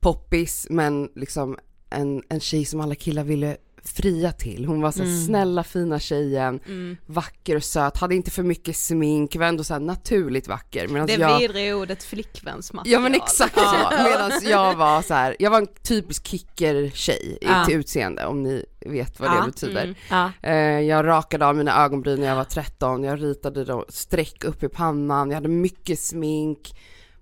poppis, 0.00 0.66
men 0.70 1.08
liksom 1.14 1.58
en, 1.90 2.22
en 2.28 2.40
tjej 2.40 2.64
som 2.64 2.80
alla 2.80 2.94
killar 2.94 3.24
ville 3.24 3.56
fria 3.84 4.32
till. 4.32 4.64
Hon 4.64 4.80
var 4.80 4.90
så 4.90 5.02
Mm. 5.02 5.24
snälla 5.26 5.64
fina 5.64 5.98
tjejen, 5.98 6.60
vacker 7.06 7.56
och 7.56 7.64
söt, 7.64 7.96
hade 7.96 8.14
inte 8.14 8.30
för 8.30 8.42
mycket 8.42 8.76
smink, 8.76 9.36
var 9.36 9.46
ändå 9.46 9.64
så 9.64 9.72
här 9.74 9.80
naturligt 9.80 10.48
vacker. 10.48 10.88
Medan 10.88 11.06
Det 11.06 11.12
jag, 11.14 11.38
vidriga 11.38 11.76
ordet 11.76 12.02
flickvänsmaterial. 12.04 12.92
Ja 12.92 13.00
men 13.00 13.14
exakt 13.14 13.54
så, 13.54 13.88
medan 14.04 14.32
jag 14.44 14.74
var 14.76 15.02
så 15.02 15.14
här, 15.14 15.36
jag 15.38 15.50
var 15.50 15.58
en 15.58 15.66
typisk 15.82 16.26
kicker-tjej 16.26 17.38
Ja. 17.40 17.64
till 17.64 17.74
utseende 17.76 18.26
om 18.26 18.42
ni 18.42 18.64
vet 18.80 19.20
vad 19.20 19.28
Ja, 19.30 19.40
det 19.40 19.46
betyder. 19.46 19.82
mm. 19.84 19.94
Ja. 20.10 20.32
Eh, 20.42 20.54
jag 20.80 21.06
rakade 21.06 21.46
av 21.46 21.56
mina 21.56 21.84
ögonbryn 21.84 22.20
när 22.20 22.26
jag 22.26 22.36
var 22.36 22.44
13, 22.44 23.04
jag 23.04 23.22
ritade 23.22 23.64
då 23.64 23.84
streck 23.88 24.44
upp 24.44 24.62
i 24.62 24.68
pannan, 24.68 25.30
jag 25.30 25.34
hade 25.36 25.48
mycket 25.48 26.00
smink, 26.00 26.74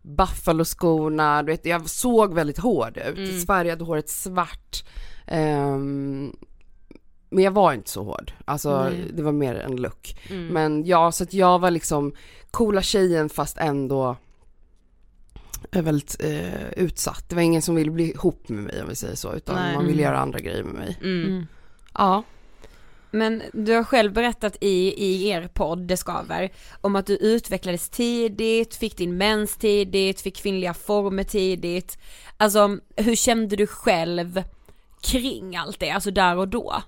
Buffalo-skorna, 0.02 1.42
du 1.42 1.52
vet, 1.52 1.66
jag 1.66 1.88
såg 1.90 2.34
väldigt 2.34 2.58
hård 2.58 2.96
ut, 2.96 3.18
Mm. 3.30 3.40
färgade 3.46 3.84
håret 3.84 4.08
svart. 4.08 4.84
Ehm, 5.26 6.36
men 7.30 7.44
jag 7.44 7.50
var 7.50 7.72
inte 7.72 7.90
så 7.90 8.02
hård, 8.04 8.32
alltså 8.44 8.82
Nej. 8.84 9.10
det 9.14 9.22
var 9.22 9.32
mer 9.32 9.54
en 9.54 9.76
look. 9.76 10.16
Mm. 10.30 10.46
Men 10.46 10.84
ja, 10.84 11.12
så 11.12 11.24
att 11.24 11.32
jag 11.34 11.58
var 11.58 11.70
liksom 11.70 12.12
coola 12.50 12.82
tjejen 12.82 13.28
fast 13.28 13.58
ändå 13.58 14.16
eh, 15.72 15.82
väldigt 15.82 16.16
eh, 16.20 16.68
utsatt. 16.76 17.24
Det 17.28 17.34
var 17.34 17.42
ingen 17.42 17.62
som 17.62 17.74
ville 17.74 17.90
bli 17.90 18.10
ihop 18.10 18.48
med 18.48 18.62
mig 18.64 18.82
om 18.82 18.88
vi 18.88 18.96
säger 18.96 19.14
så, 19.16 19.34
utan 19.34 19.54
Nej. 19.54 19.74
man 19.74 19.86
ville 19.86 20.02
Mm. 20.02 20.04
göra 20.04 20.18
andra 20.18 20.38
grejer 20.38 20.62
med 20.62 20.74
mig. 20.74 20.98
Mm. 21.02 21.46
Ja. 21.94 22.22
Men 23.10 23.42
du 23.52 23.72
har 23.72 23.84
själv 23.84 24.12
berättat 24.12 24.56
i, 24.60 25.04
i 25.04 25.28
er 25.28 25.48
podd 25.54 25.78
Det 25.78 25.96
skaver 25.96 26.52
om 26.80 26.96
att 26.96 27.06
du 27.06 27.16
utvecklades 27.16 27.88
tidigt, 27.88 28.74
fick 28.74 28.96
din 28.96 29.16
mens 29.16 29.56
tidigt, 29.56 30.20
fick 30.20 30.36
kvinnliga 30.36 30.74
former 30.74 31.24
tidigt. 31.24 31.98
Alltså 32.36 32.78
hur 32.96 33.14
kände 33.16 33.56
du 33.56 33.66
själv 33.66 34.42
kring 35.06 35.56
allt 35.56 35.80
det, 35.80 35.90
alltså 35.90 36.10
där 36.10 36.36
och 36.36 36.48
då? 36.48 36.82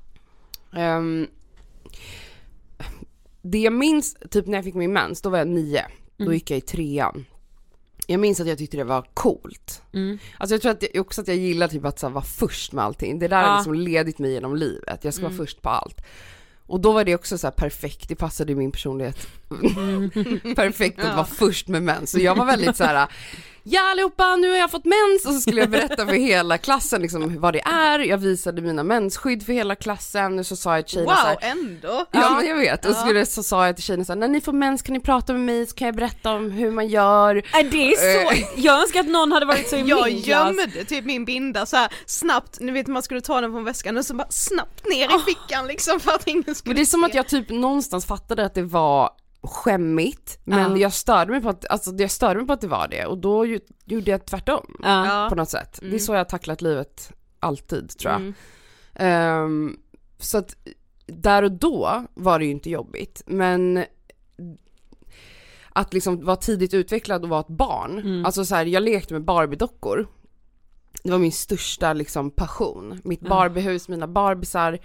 Ehm, 0.76 1.26
det 3.42 3.58
jag 3.58 3.72
minns, 3.72 4.16
typ 4.30 4.46
när 4.46 4.58
jag 4.58 4.64
fick 4.64 4.74
min 4.74 4.92
mens, 4.92 5.22
då 5.22 5.30
var 5.30 5.38
jag 5.38 5.48
nio. 5.48 5.84
Då 6.16 6.24
Mm. 6.24 6.34
gick 6.34 6.50
jag 6.50 6.58
i 6.58 6.60
trean. 6.60 7.24
Jag 8.06 8.20
minns 8.20 8.40
att 8.40 8.46
jag 8.46 8.58
tyckte 8.58 8.76
det 8.76 8.84
var 8.84 9.06
coolt. 9.14 9.82
Mm. 9.92 10.18
Alltså 10.38 10.54
jag 10.54 10.62
tror 10.62 10.72
att 10.72 10.84
jag, 10.94 11.00
också 11.06 11.20
att 11.20 11.28
jag 11.28 11.36
gillar 11.36 11.68
typ 11.68 11.84
att 11.84 11.98
så 11.98 12.06
här, 12.06 12.14
vara 12.14 12.24
först 12.24 12.72
med 12.72 12.84
allting. 12.84 13.18
Det 13.18 13.28
där 13.28 13.36
har 13.42 13.48
Ja. 13.48 13.56
liksom 13.56 13.74
ledit 13.74 14.18
mig 14.18 14.32
genom 14.32 14.56
livet. 14.56 15.04
Jag 15.04 15.14
ska 15.14 15.24
Mm. 15.26 15.36
vara 15.36 15.46
först 15.46 15.62
på 15.62 15.68
allt. 15.68 16.00
Och 16.66 16.80
då 16.80 16.92
var 16.92 17.04
det 17.04 17.14
också 17.14 17.38
så 17.38 17.46
här 17.46 17.52
perfekt, 17.52 18.08
det 18.08 18.14
passade 18.14 18.54
min 18.54 18.72
personlighet 18.72 19.28
perfekt 20.56 20.98
att 20.98 21.04
Ja. 21.06 21.14
vara 21.16 21.26
först 21.26 21.68
med 21.68 21.82
mens. 21.82 22.10
Så 22.10 22.18
jag 22.18 22.34
var 22.36 22.44
väldigt 22.46 22.76
så 22.76 22.84
här. 22.84 23.08
Ja 23.70 23.90
allihopa, 23.90 24.36
nu 24.36 24.50
har 24.50 24.56
jag 24.56 24.70
fått 24.70 24.84
mens. 24.84 25.26
Och 25.26 25.32
så 25.34 25.40
skulle 25.40 25.60
jag 25.60 25.70
berätta 25.70 26.06
för 26.06 26.12
hela 26.12 26.58
klassen 26.58 27.02
liksom 27.02 27.40
vad 27.40 27.54
det 27.54 27.60
är. 27.60 27.98
Jag 27.98 28.18
visade 28.18 28.62
mina 28.62 28.82
mensskydd 28.84 29.46
för 29.46 29.52
hela 29.52 29.74
klassen. 29.74 30.38
Och 30.38 30.46
så 30.46 30.56
sa 30.56 30.76
jag 30.76 30.86
till 30.86 30.94
tjejerna 30.94 31.16
så 31.16 31.26
här, 31.26 31.34
Wow, 31.34 31.38
ändå! 31.42 32.06
Ja 32.12 32.34
men 32.36 32.46
jag 32.46 32.56
vet, 32.56 32.84
och 32.84 32.94
så, 32.94 33.00
skulle, 33.00 33.26
så 33.26 33.42
sa 33.42 33.66
jag 33.66 33.76
till 33.76 33.84
tjejerna 33.84 34.04
så 34.04 34.12
här, 34.12 34.18
när 34.20 34.28
ni 34.28 34.40
får 34.40 34.52
mens 34.52 34.82
kan 34.82 34.92
ni 34.92 35.00
prata 35.00 35.32
med 35.32 35.42
mig 35.42 35.66
så 35.66 35.74
kan 35.74 35.86
jag 35.86 35.94
berätta 35.96 36.32
om 36.32 36.50
hur 36.50 36.70
man 36.70 36.88
gör. 36.88 37.42
Nej 37.52 37.64
det 37.64 37.92
är 37.92 38.24
så, 38.24 38.42
jag 38.56 38.80
önskar 38.82 39.00
att 39.00 39.08
någon 39.08 39.32
hade 39.32 39.46
varit 39.46 39.68
så 39.68 39.76
i 39.76 39.80
Jag 39.82 40.04
min 40.06 40.22
klass. 40.22 40.56
gömde 40.56 40.84
typ 40.84 41.04
min 41.04 41.24
binda 41.24 41.66
så 41.66 41.76
här 41.76 41.88
snabbt, 42.06 42.60
ni 42.60 42.72
vet 42.72 42.86
man 42.86 43.02
skulle 43.02 43.20
ta 43.20 43.40
den 43.40 43.52
från 43.52 43.64
väskan 43.64 43.96
och 43.96 44.04
så 44.04 44.14
bara 44.14 44.30
snabbt 44.30 44.86
ner 44.88 45.04
i 45.06 45.18
fickan 45.26 45.66
liksom 45.66 46.00
för 46.00 46.10
att 46.12 46.26
ingen 46.28 46.54
skulle 46.54 46.70
Men 46.70 46.76
det 46.76 46.82
är 46.82 46.86
som 46.86 47.04
att 47.04 47.14
jag 47.14 47.28
typ 47.28 47.50
någonstans 47.50 48.06
fattade 48.06 48.44
att 48.44 48.54
det 48.54 48.62
var 48.62 49.10
skämmigt 49.42 50.38
men 50.44 50.70
Ja. 50.72 50.76
jag 50.78 50.92
störde 50.92 51.30
mig 51.32 51.42
på 51.42 51.48
att, 51.48 51.66
alltså 51.66 51.94
jag 51.94 52.10
störde 52.10 52.38
mig 52.38 52.46
på 52.46 52.52
att 52.52 52.60
det 52.60 52.68
var 52.68 52.88
det 52.88 53.06
och 53.06 53.18
då 53.18 53.46
ju, 53.46 53.60
gjorde 53.84 54.10
jag 54.10 54.26
tvärtom 54.26 54.76
Ja. 54.82 55.26
På 55.30 55.34
något 55.34 55.48
sätt. 55.50 55.78
Det 55.80 55.86
är 55.86 55.88
Mm. 55.88 56.00
så 56.00 56.12
jag 56.12 56.18
har 56.20 56.24
tacklat 56.24 56.62
livet 56.62 57.12
alltid 57.40 57.98
tror 57.98 58.12
jag. 58.12 58.20
Mm. 58.20 58.34
Ehm, 58.94 59.76
så 60.18 60.38
att 60.38 60.56
där 61.06 61.42
och 61.42 61.52
då 61.52 62.04
var 62.14 62.38
det 62.38 62.44
ju 62.44 62.50
inte 62.50 62.70
jobbigt 62.70 63.22
men 63.26 63.84
att 65.70 65.94
liksom 65.94 66.24
vara 66.24 66.36
tidigt 66.36 66.74
utvecklad 66.74 67.22
och 67.22 67.28
vara 67.28 67.40
ett 67.40 67.48
barn, 67.48 67.98
Mm. 67.98 68.24
alltså 68.26 68.44
så 68.44 68.54
här, 68.54 68.66
jag 68.66 68.82
lekte 68.82 69.14
med 69.14 69.22
Barbie-dockor. 69.24 70.06
Det 71.02 71.10
var 71.10 71.18
min 71.18 71.32
största 71.32 71.92
liksom 71.92 72.30
passion, 72.30 73.00
mitt. 73.04 73.20
Barbiehus, 73.20 73.88
mina 73.88 74.06
Barbisar 74.06 74.78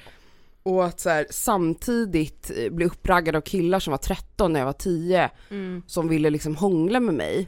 och 0.64 0.86
att 0.86 1.00
så 1.00 1.10
här, 1.10 1.26
samtidigt 1.30 2.52
eh, 2.58 2.70
bli 2.72 2.86
uppraggad 2.86 3.36
av 3.36 3.42
killar 3.42 3.80
som 3.80 3.92
var 3.92 3.98
13 3.98 4.54
när 4.54 4.60
jag 4.60 4.66
var 4.66 4.74
10 4.74 5.30
Mm. 5.50 5.84
som 5.88 6.08
ville 6.08 6.30
liksom 6.30 6.56
hångla 6.56 7.00
med 7.00 7.14
mig. 7.16 7.48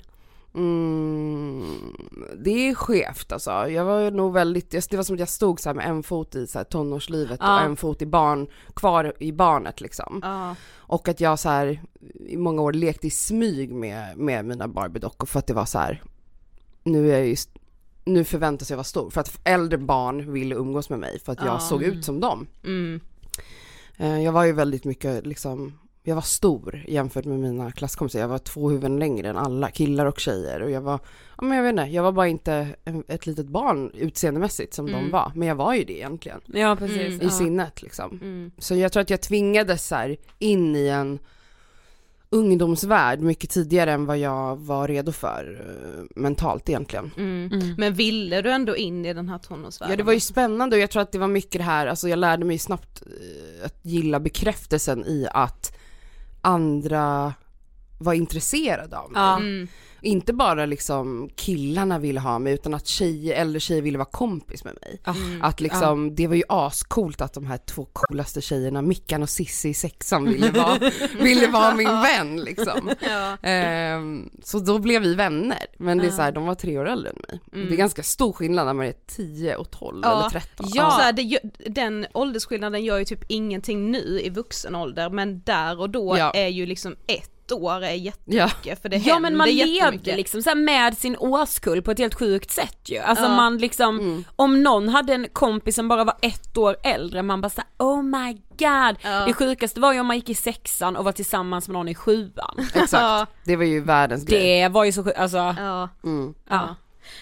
Mm, 0.56 1.64
det 2.38 2.50
är 2.70 2.76
skevt 2.76 3.32
alltså. 3.32 3.50
Jag 3.70 3.86
var 3.86 4.12
nog 4.12 4.34
väldigt, 4.34 4.72
det 4.72 4.94
var 4.94 5.04
som 5.04 5.14
att 5.14 5.20
jag 5.20 5.30
stod 5.30 5.60
så 5.60 5.74
med 5.74 5.88
en 5.90 6.04
fot 6.04 6.36
i 6.36 6.48
så 6.48 6.60
här 6.60 6.64
tonårslivet 6.66 7.40
Ja. 7.44 7.56
och 7.60 7.66
en 7.66 7.76
fot 7.76 8.02
i 8.02 8.06
barn, 8.06 8.48
kvar 8.76 9.14
i 9.20 9.32
barnet 9.32 9.82
liksom. 9.82 10.20
Ja. 10.24 10.56
Och 10.76 11.08
att 11.08 11.20
jag 11.20 11.40
så 11.40 11.50
här 11.50 11.82
i 12.28 12.38
många 12.38 12.62
år 12.62 12.74
lekte 12.74 13.08
i 13.08 13.10
smyg 13.10 13.72
med, 13.74 14.18
med 14.18 14.46
mina 14.46 14.68
Barbie-dockor 14.68 15.26
för 15.26 15.40
att 15.40 15.48
det 15.48 15.54
var 15.54 15.66
så 15.66 15.80
här. 15.80 16.04
nu 16.84 17.12
är 17.12 17.18
jag 17.18 17.28
ju 17.28 17.36
nu 18.06 18.24
förväntas 18.24 18.70
jag 18.70 18.78
vara 18.78 18.84
stor 18.84 19.10
för 19.10 19.22
att 19.22 19.40
äldre 19.44 19.78
barn 19.78 20.34
ville 20.34 20.56
umgås 20.56 20.90
med 20.90 21.00
mig 21.00 21.20
för 21.20 21.32
att 21.32 21.40
jag 21.40 21.48
Ja. 21.48 21.60
såg 21.60 21.84
ut 21.84 22.06
som 22.06 22.20
dem. 22.20 22.48
Mm. 22.64 23.00
Eh, 23.98 24.22
Jag 24.24 24.32
var 24.32 24.44
ju 24.46 24.52
väldigt 24.52 24.86
mycket 24.86 25.26
liksom, 25.28 25.80
jag 26.04 26.16
var 26.16 26.22
stor 26.22 26.84
jämfört 26.88 27.26
med 27.26 27.40
mina 27.40 27.72
klasskompisar. 27.72 28.20
Jag 28.20 28.28
var 28.28 28.38
två 28.38 28.70
huvuden 28.70 29.00
längre 29.00 29.30
än 29.30 29.38
alla, 29.38 29.72
killar 29.72 30.06
och 30.06 30.20
tjejer. 30.20 30.62
Och 30.62 30.72
jag 30.72 30.82
var, 30.82 31.00
ja 31.38 31.44
men 31.44 31.58
jag 31.58 31.64
vet 31.64 31.70
inte, 31.72 31.84
jag 31.96 32.04
var 32.04 32.12
bara 32.12 32.28
inte 32.28 32.68
ett 33.08 33.26
litet 33.28 33.48
barn 33.48 33.92
utseendemässigt 33.94 34.74
som 34.74 34.92
de 34.92 35.12
var. 35.12 35.32
Men 35.36 35.48
jag 35.48 35.56
var 35.56 35.74
ju 35.76 35.84
det 35.84 35.94
egentligen. 35.98 36.42
Ja 36.46 36.76
precis. 36.76 36.98
Mm. 36.98 37.22
I 37.22 37.24
ja. 37.24 37.30
sinnet 37.30 37.82
liksom. 37.82 38.20
Mm. 38.22 38.52
Så 38.58 38.76
jag 38.76 38.92
tror 38.92 39.02
att 39.02 39.10
jag 39.10 39.22
tvingades 39.22 39.88
så 39.88 39.96
här 39.96 40.18
in 40.40 40.76
i 40.76 40.88
en 40.88 41.20
ungdomsvärld 42.30 43.20
mycket 43.20 43.50
tidigare 43.50 43.92
än 43.92 44.06
vad 44.06 44.18
jag 44.18 44.56
var 44.56 44.88
redo 44.88 45.12
för 45.12 45.66
eh, 45.68 46.22
mentalt 46.22 46.70
egentligen. 46.70 47.12
Mm. 47.18 47.52
Mm. 47.54 47.76
Men 47.78 47.94
ville 47.94 48.42
du 48.42 48.52
ändå 48.52 48.76
in 48.76 49.06
i 49.06 49.14
den 49.14 49.30
här 49.30 49.38
tonårsvärlden? 49.38 49.94
Ja 49.94 49.98
det 49.98 50.04
var 50.04 50.14
ju 50.14 50.20
spännande 50.20 50.76
och 50.76 50.82
jag 50.82 50.92
tror 50.92 51.02
att 51.02 51.12
det 51.12 51.20
var 51.20 51.28
mycket 51.28 51.60
det 51.60 51.64
här, 51.64 51.88
alltså 51.88 52.10
jag 52.10 52.20
lärde 52.20 52.46
mig 52.46 52.60
snabbt 52.60 53.04
eh, 53.06 53.66
att 53.66 53.80
gilla 53.82 54.20
bekräftelsen 54.20 55.06
i 55.06 55.28
att 55.32 55.78
andra 56.42 57.34
var 58.00 58.14
intresserade 58.14 58.98
av 58.98 59.12
mig. 59.12 59.22
Mm. 59.22 59.68
Inte 60.06 60.34
bara 60.34 60.66
liksom 60.66 61.30
killarna 61.36 62.00
ville 62.00 62.20
ha 62.20 62.40
mig 62.40 62.54
utan 62.54 62.74
att 62.74 62.88
tjejer, 62.88 63.36
äldre 63.42 63.60
tjejer 63.60 63.82
ville 63.82 63.98
vara 63.98 64.10
kompis 64.12 64.64
med 64.64 64.74
mig. 64.82 65.02
Ah, 65.04 65.14
Att 65.42 65.62
liksom, 65.62 66.16
det 66.16 66.28
var 66.28 66.36
ju 66.36 66.44
ascoolt 66.50 67.22
att 67.22 67.34
de 67.34 67.46
här 67.46 67.58
två 67.58 67.88
coolaste 67.94 68.42
tjejerna, 68.42 68.82
Mickan 68.82 69.24
och 69.24 69.30
Sissi 69.30 69.70
i 69.70 69.74
sexan 69.74 70.26
ville 70.34 70.52
vara, 70.52 70.92
ville 71.22 71.48
vara 71.48 71.76
min 71.76 72.02
vän 72.02 72.42
liksom. 72.44 72.90
Ja. 73.10 73.38
Ehm, 73.50 74.30
så 74.44 74.60
då 74.60 74.80
blev 74.80 75.02
vi 75.02 75.14
vänner, 75.16 75.66
men 75.78 75.98
det 75.98 76.08
är 76.08 76.12
så 76.12 76.22
här, 76.22 76.32
de 76.32 76.46
var 76.46 76.56
tre 76.56 76.78
år 76.78 76.88
äldre 76.90 77.10
än 77.10 77.18
mig. 77.30 77.40
Mm. 77.54 77.68
Det 77.68 77.74
är 77.74 77.78
ganska 77.78 78.04
stor 78.04 78.34
skillnad 78.34 78.66
när 78.66 78.74
man 78.74 78.86
är 78.86 78.94
10 79.08 79.56
och 79.56 79.72
12 79.72 80.00
Ja. 80.04 80.20
eller 80.20 80.30
13. 80.30 80.66
Ja. 80.74 80.92
Så 80.92 81.02
här, 81.02 81.14
det, 81.14 81.40
den 81.70 82.06
åldersskillnaden 82.14 82.84
gör 82.84 82.98
ju 82.98 83.06
typ 83.06 83.24
ingenting 83.28 83.92
nu 83.92 84.22
i 84.24 84.30
vuxen 84.30 84.76
ålder 84.76 85.10
men 85.10 85.42
där 85.46 85.80
och 85.80 85.90
då 85.90 86.18
Ja. 86.18 86.32
är 86.32 86.48
ju 86.48 86.66
liksom 86.66 86.96
ett 87.08 87.32
år 87.52 87.76
är 87.84 87.90
Ja. 87.90 87.96
jättemycket 87.96 88.82
för 88.82 88.90
det 88.90 88.98
Ja 88.98 89.20
men 89.20 89.38
man 89.38 89.50
levde 89.50 90.16
liksom 90.16 90.42
så 90.42 90.50
här 90.50 90.56
med 90.56 90.98
sin 90.98 91.18
årskull 91.18 91.82
på 91.82 91.92
ett 91.92 92.00
helt 92.00 92.14
sjukt 92.16 92.52
sätt 92.52 92.78
ju. 92.90 92.98
Alltså 92.98 93.26
Ja. 93.26 93.36
man 93.36 93.58
liksom, 93.58 94.00
Mm. 94.00 94.24
om 94.36 94.64
någon 94.64 94.90
hade 94.90 95.14
en 95.14 95.28
kompis 95.34 95.76
som 95.76 95.88
bara 95.88 96.04
var 96.04 96.16
ett 96.22 96.58
år 96.58 96.76
äldre, 96.84 97.22
man 97.24 97.42
bara 97.42 97.50
såhär 97.50 97.70
oh 97.78 98.04
my 98.04 98.34
god. 98.34 98.98
Ja. 99.02 99.26
Det 99.28 99.34
sjukaste 99.34 99.80
var 99.80 99.94
ju 99.94 100.00
om 100.00 100.08
man 100.08 100.16
gick 100.16 100.30
i 100.30 100.36
sexan 100.36 100.96
och 100.96 101.06
var 101.06 101.12
tillsammans 101.12 101.68
med 101.68 101.74
någon 101.74 101.88
i 101.88 101.96
sjuan. 101.96 102.56
Exakt, 102.74 102.92
Ja. 102.94 103.26
det 103.46 103.56
var 103.56 103.64
ju 103.66 103.80
världens 103.82 104.26
grej. 104.26 104.62
Det 104.62 104.70
var 104.70 104.84
ju 104.84 104.92
så 104.92 105.04
sjukt, 105.04 105.18
alltså, 105.18 105.38
Ja. 105.38 105.90
Mm. 106.04 106.34
ja. 106.50 106.76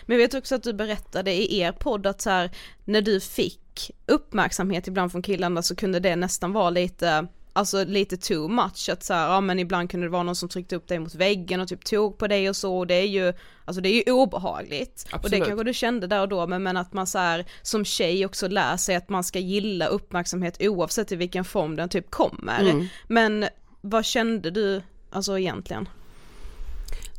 Men 0.05 0.17
jag 0.19 0.27
vet 0.27 0.33
också 0.33 0.55
att 0.55 0.63
du 0.63 0.73
berättade 0.73 1.31
i 1.33 1.59
er 1.59 1.71
podd 1.71 2.07
att 2.07 2.21
så 2.21 2.29
här, 2.29 2.51
när 2.86 3.01
du 3.01 3.19
fick 3.19 3.91
uppmärksamhet 4.07 4.88
ibland 4.88 5.12
från 5.12 5.21
killarna 5.21 5.62
så 5.62 5.75
kunde 5.75 5.99
det 5.99 6.15
nästan 6.15 6.53
vara 6.53 6.69
lite 6.69 7.27
Alltså 7.56 7.84
lite 7.84 8.18
too 8.18 8.48
much, 8.48 8.89
att 8.92 9.04
så 9.04 9.13
här, 9.13 9.34
ja 9.34 9.42
men 9.42 9.60
ibland 9.60 9.89
kunde 9.89 10.06
det 10.06 10.12
vara 10.12 10.24
någon 10.24 10.36
som 10.36 10.50
tryckte 10.50 10.76
upp 10.76 10.88
dig 10.88 11.00
mot 11.00 11.16
väggen 11.16 11.62
och 11.62 11.68
typ 11.68 11.86
tog 11.86 12.18
på 12.18 12.28
dig 12.28 12.50
och 12.50 12.56
så 12.56 12.78
och 12.78 12.88
det 12.88 12.94
är 12.94 13.08
ju, 13.08 13.34
alltså 13.66 13.82
det 13.82 13.89
är 13.89 14.08
ju 14.08 14.12
obehagligt. 14.12 15.04
Och 15.04 15.10
det 15.10 15.16
Absolut. 15.16 15.48
kanske 15.48 15.63
du 15.63 15.74
kände 15.74 16.08
där 16.08 16.22
och 16.22 16.30
då 16.30 16.48
men, 16.48 16.63
men 16.63 16.78
att 16.78 16.94
man 16.94 17.08
så 17.08 17.18
här, 17.18 17.46
som 17.62 17.86
tjej 17.86 18.26
också 18.26 18.48
lär 18.48 18.78
sig 18.78 18.96
att 18.96 19.10
man 19.10 19.24
ska 19.24 19.39
gilla 19.39 19.88
uppmärksamhet 19.88 20.58
oavsett 20.60 21.12
i 21.12 21.16
vilken 21.16 21.46
form 21.46 21.76
den 21.76 21.89
typ 21.89 22.12
kommer. 22.12 22.62
Mm. 22.62 22.88
Men 23.08 23.46
vad 23.82 24.06
kände 24.06 24.52
du, 24.52 24.82
alltså 25.10 25.39
egentligen? 25.39 25.89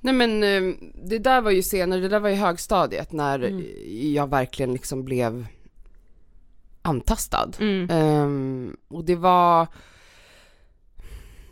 Nej 0.01 0.15
men 0.15 0.43
eh, 0.43 0.75
det 1.05 1.19
där 1.19 1.41
var 1.41 1.51
ju 1.51 1.63
senare, 1.63 2.01
det 2.01 2.09
där 2.09 2.21
var 2.21 2.29
ju 2.29 2.35
högstadiet 2.35 3.13
när 3.13 3.63
jag 4.15 4.31
verkligen 4.31 4.73
liksom 4.73 5.05
blev 5.05 5.47
antastad. 6.83 7.51
Mm. 7.61 7.91
Ehm, 7.91 8.77
och 8.89 9.05
det 9.05 9.17
var 9.17 9.67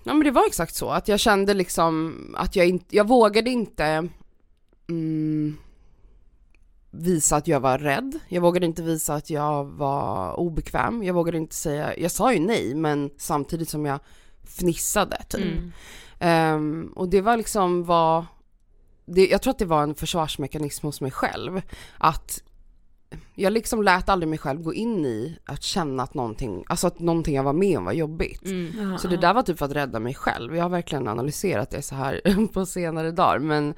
Ja 0.05 0.15
men 0.15 0.25
det 0.25 0.31
var 0.31 0.47
exakt 0.47 0.75
så, 0.75 0.91
att 0.91 1.09
jag 1.09 1.21
kände 1.21 1.55
liksom 1.55 2.17
att 2.39 2.57
jag 2.57 2.67
inte, 2.67 2.97
jag 2.97 3.09
vågade 3.09 3.51
inte 3.51 4.09
mm, 4.89 5.57
visa 6.91 7.37
att 7.37 7.49
jag 7.49 7.61
var 7.61 7.79
rädd. 7.79 8.19
Jag 8.29 8.41
vågade 8.41 8.67
inte 8.67 8.83
visa 8.83 9.15
att 9.15 9.31
jag 9.31 9.65
var 9.65 10.41
obekväm. 10.41 11.03
Jag 11.03 11.15
vågade 11.15 11.39
inte 11.39 11.55
säga, 11.55 11.99
jag 11.99 12.11
sa 12.11 12.33
ju 12.33 12.41
nej 12.41 12.75
men 12.75 13.11
samtidigt 13.19 13.69
som 13.69 13.87
jag 13.87 14.01
fnissade 14.45 15.23
typ. 15.29 15.41
Mm. 15.41 15.73
Ehm, 16.19 16.93
och 16.97 17.09
det 17.09 17.21
var 17.21 17.37
liksom 17.37 17.85
vad, 17.85 18.27
det, 19.07 19.27
jag 19.27 19.43
tror 19.43 19.51
att 19.51 19.59
det 19.59 19.65
var 19.65 19.83
en 19.83 19.95
försvarsmekanism 19.95 20.87
hos 20.87 21.01
mig 21.01 21.11
själv. 21.11 21.63
Att 21.99 22.43
jag 23.35 23.53
liksom 23.53 23.83
lät 23.83 24.09
aldrig 24.09 24.29
mig 24.29 24.39
själv 24.39 24.63
gå 24.63 24.75
in 24.75 25.07
i 25.07 25.39
att 25.45 25.63
känna 25.63 26.03
att 26.03 26.15
någonting, 26.15 26.65
alltså 26.69 26.87
att 26.87 26.99
någonting 26.99 27.35
jag 27.35 27.43
var 27.43 27.53
med 27.53 27.79
om 27.79 27.85
var 27.85 27.93
jobbigt. 27.93 28.45
Mm. 28.45 28.99
Så 28.99 29.09
det 29.09 29.17
där 29.17 29.35
var 29.35 29.43
typ 29.43 29.59
för 29.59 29.67
att 29.67 29.73
rädda 29.73 30.01
mig 30.01 30.15
själv. 30.15 30.57
Jag 30.57 30.63
har 30.63 30.71
verkligen 30.71 31.09
analyserat 31.09 31.71
det 31.71 31.83
så 31.83 31.95
här 31.95 32.47
på 32.53 32.67
senare 32.67 33.11
dagar. 33.11 33.39
Men 33.39 33.75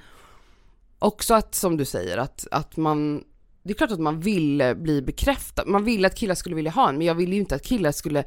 också 0.98 1.34
att, 1.34 1.54
som 1.54 1.76
du 1.76 1.84
säger, 1.84 2.18
att, 2.18 2.46
att 2.50 2.76
man, 2.76 3.24
det 3.62 3.70
är 3.72 3.74
klart 3.74 3.90
att 3.90 4.00
man 4.00 4.20
ville 4.20 4.74
bli 4.74 5.02
bekräftad. 5.02 5.64
Man 5.66 5.84
ville 5.84 6.06
att 6.06 6.14
killar 6.14 6.34
skulle 6.34 6.56
vilja 6.56 6.70
ha 6.70 6.88
en, 6.88 6.98
men 6.98 7.06
jag 7.06 7.14
ville 7.14 7.34
ju 7.34 7.40
inte 7.40 7.54
att 7.54 7.64
killar 7.64 7.92
skulle 7.92 8.24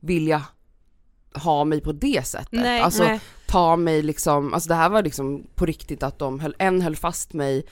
vilja 0.00 0.42
ha 1.34 1.64
mig 1.64 1.80
på 1.80 1.92
det 1.92 2.26
sättet. 2.26 2.52
Nej, 2.52 2.80
alltså 2.80 3.04
nej. 3.04 3.20
ta 3.46 3.76
mig 3.76 4.02
liksom, 4.02 4.54
alltså 4.54 4.68
det 4.68 4.74
här 4.74 4.88
var 4.88 5.02
liksom 5.02 5.46
på 5.54 5.66
riktigt 5.66 6.02
att 6.02 6.18
de 6.18 6.40
höll, 6.40 6.54
en 6.58 6.80
höll 6.80 6.96
fast 6.96 7.32
mig 7.32 7.66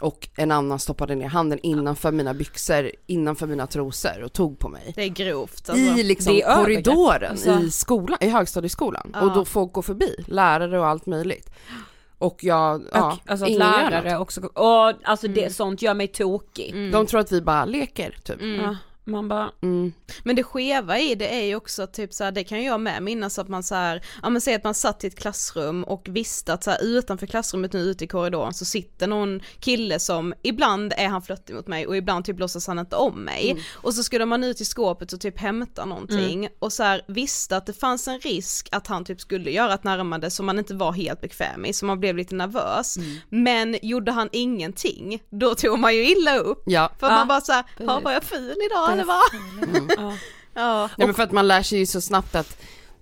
och 0.00 0.28
en 0.36 0.50
annan 0.50 0.78
stoppade 0.78 1.14
ner 1.14 1.28
handen 1.28 1.58
innanför 1.62 2.12
mina 2.12 2.34
byxor, 2.34 2.90
innanför 3.06 3.46
mina 3.46 3.66
trosor 3.66 4.22
och 4.24 4.32
tog 4.32 4.58
på 4.58 4.68
mig. 4.68 4.92
Det 4.94 5.02
är 5.02 5.08
grovt 5.08 5.70
alltså. 5.70 5.84
I 5.84 6.02
liksom 6.02 6.34
Det 6.34 6.42
är 6.42 6.56
korridoren 6.56 7.30
alltså. 7.30 7.50
i 7.60 7.70
skolan, 7.70 8.18
i 8.20 8.28
högstadieskolan. 8.28 9.10
Ja. 9.14 9.20
Och 9.20 9.32
då 9.34 9.44
folk 9.44 9.72
går 9.72 9.82
förbi, 9.82 10.24
lärare 10.26 10.80
och 10.80 10.86
allt 10.86 11.06
möjligt. 11.06 11.50
Och 12.18 12.44
jag, 12.44 12.82
ja, 12.92 13.12
och, 13.12 13.30
alltså 13.30 13.44
att 13.44 13.50
ingen 13.50 13.60
gör 13.60 13.90
lärare 13.90 14.12
något. 14.12 14.20
också, 14.20 14.40
och 14.40 14.92
alltså 15.04 15.28
det, 15.28 15.54
sånt 15.54 15.82
gör 15.82 15.94
mig 15.94 16.08
tokig. 16.08 16.70
Mm. 16.70 16.90
De 16.90 17.06
tror 17.06 17.20
att 17.20 17.32
vi 17.32 17.40
bara 17.40 17.64
leker 17.64 18.16
typ. 18.24 18.40
Mm. 18.40 18.60
Ja, 18.60 18.76
man 19.10 19.28
bara, 19.28 19.50
Mm. 19.62 19.92
Men 20.22 20.36
det 20.36 20.42
skeva 20.42 20.98
i 20.98 21.14
det 21.14 21.34
är 21.34 21.44
ju 21.44 21.54
också 21.56 21.86
typ 21.86 22.14
så 22.14 22.24
här, 22.24 22.32
det 22.32 22.44
kan 22.44 22.64
jag 22.64 22.80
med 22.80 23.02
minnas 23.02 23.38
att 23.38 23.48
man 23.48 23.62
så 23.62 23.74
här, 23.74 24.04
ja 24.22 24.30
men 24.30 24.40
säg 24.40 24.54
att 24.54 24.64
man 24.64 24.74
satt 24.74 25.04
i 25.04 25.06
ett 25.06 25.18
klassrum 25.18 25.84
och 25.84 26.06
visste 26.10 26.52
att 26.52 26.64
så 26.64 26.70
här, 26.70 26.84
utanför 26.84 27.26
klassrummet 27.26 27.72
nu 27.72 27.80
ute 27.80 28.04
i 28.04 28.06
korridoren 28.06 28.54
så 28.54 28.64
sitter 28.64 29.06
någon 29.06 29.40
kille 29.60 29.98
som 29.98 30.34
ibland 30.42 30.92
är 30.96 31.08
han 31.08 31.22
flörtig 31.22 31.54
mot 31.54 31.66
mig 31.66 31.86
och 31.86 31.96
ibland 31.96 32.24
typ 32.24 32.38
låtsas 32.38 32.66
han 32.66 32.78
inte 32.78 32.96
om 32.96 33.24
mig. 33.24 33.64
Och 33.74 33.94
så 33.94 34.02
skulle 34.02 34.26
man 34.26 34.44
ut 34.44 34.60
i 34.60 34.64
skåpet 34.64 35.12
och 35.12 35.20
typ 35.20 35.38
hämta 35.38 35.84
någonting 35.84 36.48
och 36.58 36.72
så 36.72 36.82
här, 36.82 37.02
visste 37.08 37.56
att 37.56 37.66
det 37.66 37.72
fanns 37.72 38.08
en 38.08 38.20
risk 38.20 38.68
att 38.72 38.86
han 38.86 39.04
typ 39.04 39.20
skulle 39.20 39.50
göra 39.50 39.74
ett 39.74 39.84
närmande 39.84 40.30
som 40.30 40.46
man 40.46 40.58
inte 40.58 40.74
var 40.74 40.92
helt 40.92 41.20
bekväm 41.20 41.64
i 41.64 41.72
så 41.72 41.86
man 41.86 42.00
blev 42.00 42.16
lite 42.16 42.34
nervös. 42.34 42.96
Men 43.28 43.76
gjorde 43.82 44.12
han 44.12 44.28
ingenting, 44.32 45.22
då 45.30 45.54
tog 45.54 45.78
man 45.78 45.94
ju 45.94 46.08
illa 46.08 46.38
upp. 46.38 46.62
Ja. 46.66 46.90
För 47.00 47.06
Ja, 47.06 47.14
man 47.14 47.28
bara 47.28 47.40
såhär, 47.40 47.64
"Ja, 47.78 48.00
var 48.04 48.12
jag 48.12 48.24
ful 48.24 48.56
idag 48.70 48.99
eller 49.00 49.06
vad? 49.06 49.98
ja. 49.98 50.16
Ja. 50.54 50.88
Nej 50.98 51.06
men 51.06 51.14
för 51.14 51.22
att 51.22 51.32
man 51.32 51.48
lär 51.48 51.62
sig 51.62 51.78
ju 51.78 51.86
så 51.86 52.00
snabbt 52.00 52.34
att 52.34 52.56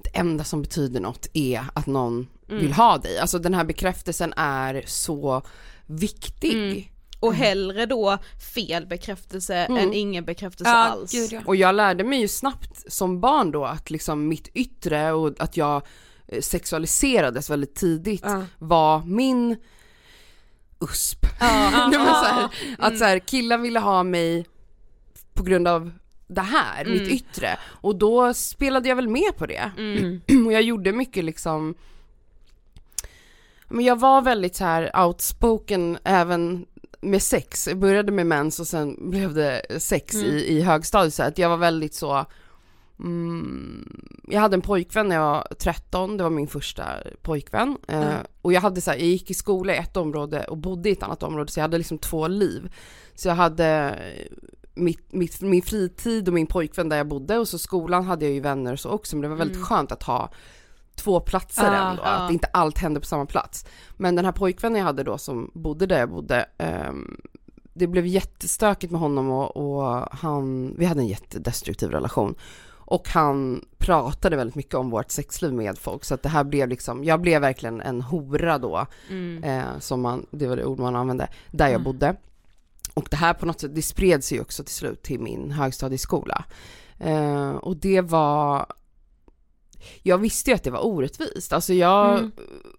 det 0.04 0.10
enda 0.18 0.44
som 0.44 0.62
betyder 0.62 1.00
något 1.00 1.26
är 1.34 1.64
att 1.74 1.86
någon 1.86 2.26
Mm. 2.50 2.60
vill 2.62 2.72
ha 2.72 2.98
dig. 2.98 3.18
Alltså 3.18 3.38
den 3.38 3.54
här 3.54 3.64
bekräftelsen 3.64 4.32
är 4.36 4.82
så 4.86 5.42
viktig. 5.86 6.52
Mm. 6.54 6.82
Och 7.20 7.34
hellre 7.34 7.86
då 7.86 8.18
fel 8.54 8.86
bekräftelse 8.86 9.54
än 9.56 9.92
ingen 9.94 10.24
bekräftelse 10.24 10.70
Ja, 10.70 10.76
alls. 10.76 11.12
gud 11.12 11.32
ja. 11.32 11.40
Och 11.44 11.56
jag 11.56 11.74
lärde 11.74 12.04
mig 12.04 12.20
ju 12.20 12.28
snabbt 12.28 12.92
som 12.92 13.20
barn 13.20 13.50
då 13.50 13.64
att 13.64 13.90
liksom 13.90 14.28
mitt 14.28 14.48
yttre 14.54 15.12
och 15.12 15.34
att 15.38 15.56
jag 15.56 15.82
eh, 16.28 16.40
sexualiserades 16.40 17.50
väldigt 17.50 17.74
tidigt 17.74 18.22
Ja. 18.24 18.42
var 18.58 19.02
min 19.06 19.56
USP. 20.80 21.26
Ja, 21.40 21.70
Nej, 21.90 21.98
men 21.98 22.06
så 22.06 22.24
här, 22.24 22.40
ja. 22.42 22.48
Att 22.78 22.98
så 22.98 23.04
här, 23.04 23.18
killar 23.18 23.58
ville 23.58 23.78
ha 23.80 24.02
mig 24.02 24.46
på 25.38 25.42
grund 25.44 25.68
av 25.68 25.90
det 26.26 26.40
här, 26.40 26.84
Mm. 26.84 26.92
mitt 26.98 27.08
yttre. 27.08 27.58
Och 27.64 27.96
då 27.96 28.34
spelade 28.34 28.88
jag 28.88 28.96
väl 28.96 29.08
med 29.08 29.36
på 29.36 29.46
det. 29.46 29.70
Mm. 29.78 30.20
Och 30.46 30.52
jag 30.52 30.62
gjorde 30.62 30.92
mycket 30.92 31.24
liksom 31.24 31.74
men 33.70 33.84
jag 33.84 33.98
var 34.00 34.22
väldigt 34.22 34.56
så 34.56 34.64
här 34.64 35.06
outspoken 35.06 35.98
även 36.04 36.66
med 37.00 37.22
sex. 37.22 37.68
Jag 37.68 37.78
började 37.78 38.12
med 38.12 38.26
mens 38.26 38.60
och 38.60 38.66
sen 38.66 39.10
blev 39.10 39.34
det 39.34 39.62
sex 39.82 40.14
Mm. 40.14 40.26
i, 40.26 40.30
i 40.38 40.60
högstadiet 40.62 41.14
så 41.14 41.22
att 41.22 41.38
jag 41.38 41.48
var 41.48 41.56
väldigt 41.56 41.94
så 41.94 42.24
mm, 42.98 44.02
jag 44.28 44.40
hade 44.40 44.54
en 44.54 44.60
pojkvän 44.60 45.08
när 45.08 45.16
jag 45.16 45.22
var 45.22 45.48
13, 45.58 46.16
det 46.16 46.22
var 46.22 46.30
min 46.30 46.48
första 46.48 46.84
pojkvän. 47.22 47.76
Eh, 47.88 48.14
och 48.42 48.52
jag 48.52 48.60
hade 48.60 48.80
så 48.80 48.90
här, 48.90 48.98
jag 48.98 49.06
gick 49.06 49.30
i 49.30 49.34
skola 49.34 49.74
i 49.74 49.78
ett 49.78 49.96
område 49.96 50.44
och 50.44 50.56
bodde 50.56 50.88
i 50.88 50.92
ett 50.92 51.02
annat 51.02 51.22
område 51.22 51.52
så 51.52 51.58
jag 51.60 51.64
hade 51.64 51.78
liksom 51.78 51.98
två 51.98 52.28
liv. 52.28 52.72
Så 53.14 53.28
jag 53.28 53.34
hade 53.34 53.98
mitt, 54.78 55.12
mitt, 55.12 55.40
min 55.40 55.62
fritid 55.62 56.28
och 56.28 56.34
min 56.34 56.46
pojkvän 56.46 56.88
där 56.88 56.96
jag 56.96 57.08
bodde 57.08 57.38
och 57.38 57.48
så 57.48 57.58
skolan 57.58 58.04
hade 58.04 58.24
jag 58.24 58.34
ju 58.34 58.40
vänner 58.40 58.72
och 58.72 58.80
så 58.80 58.90
också 58.90 59.16
men 59.16 59.22
det 59.22 59.28
var 59.28 59.36
väldigt 59.36 59.62
skönt 59.62 59.92
att 59.92 60.02
ha 60.02 60.30
två 60.94 61.20
platser 61.20 61.72
Ja, 61.74 61.90
ändå, 61.90 62.02
ja. 62.02 62.08
att 62.10 62.32
inte 62.32 62.46
allt 62.52 62.78
hände 62.78 63.00
på 63.00 63.06
samma 63.06 63.26
plats. 63.26 63.66
Men 63.96 64.16
den 64.16 64.24
här 64.24 64.32
pojkvännen 64.32 64.78
jag 64.78 64.86
hade 64.86 65.02
då 65.02 65.18
som 65.18 65.50
bodde 65.54 65.86
där 65.86 65.98
jag 65.98 66.10
bodde, 66.10 66.46
ehm, 66.58 67.20
det 67.74 67.86
blev 67.86 68.06
jättestökigt 68.06 68.90
med 68.90 69.00
honom 69.00 69.30
och, 69.30 69.56
och 69.56 70.08
han, 70.12 70.74
vi 70.78 70.84
hade 70.84 71.00
en 71.00 71.06
jättedestruktiv 71.06 71.90
relation. 71.90 72.34
Och 72.90 73.08
han 73.08 73.64
pratade 73.78 74.36
väldigt 74.36 74.54
mycket 74.54 74.74
om 74.74 74.90
vårt 74.90 75.10
sexliv 75.10 75.52
med 75.52 75.78
folk 75.78 76.04
så 76.04 76.14
att 76.14 76.22
det 76.22 76.28
här 76.28 76.44
blev 76.44 76.68
liksom, 76.68 77.04
jag 77.04 77.20
blev 77.20 77.40
verkligen 77.40 77.80
en 77.80 78.02
hora 78.02 78.58
då, 78.58 78.86
Mm. 79.10 79.44
eh, 79.44 79.78
som 79.78 80.00
man, 80.00 80.26
det 80.30 80.46
var 80.46 80.56
det 80.56 80.64
ord 80.64 80.78
man 80.78 80.96
använde, 80.96 81.28
där 81.50 81.68
jag 81.68 81.82
bodde. 81.82 82.16
Och 82.94 83.06
det 83.10 83.16
här 83.16 83.34
på 83.34 83.46
något 83.46 83.60
sätt, 83.60 83.74
det 83.74 83.82
spred 83.82 84.24
sig 84.24 84.40
också 84.40 84.64
till 84.64 84.74
slut 84.74 85.02
till 85.02 85.20
min 85.20 85.50
högstadieskola. 85.50 86.44
Eh, 86.98 87.50
och 87.50 87.76
det 87.76 88.00
var, 88.00 88.66
jag 90.02 90.18
visste 90.18 90.50
ju 90.50 90.54
att 90.54 90.64
det 90.64 90.70
var 90.70 90.86
orättvist, 90.86 91.52
alltså 91.52 91.74
jag, 91.74 92.18
Mm. 92.18 92.32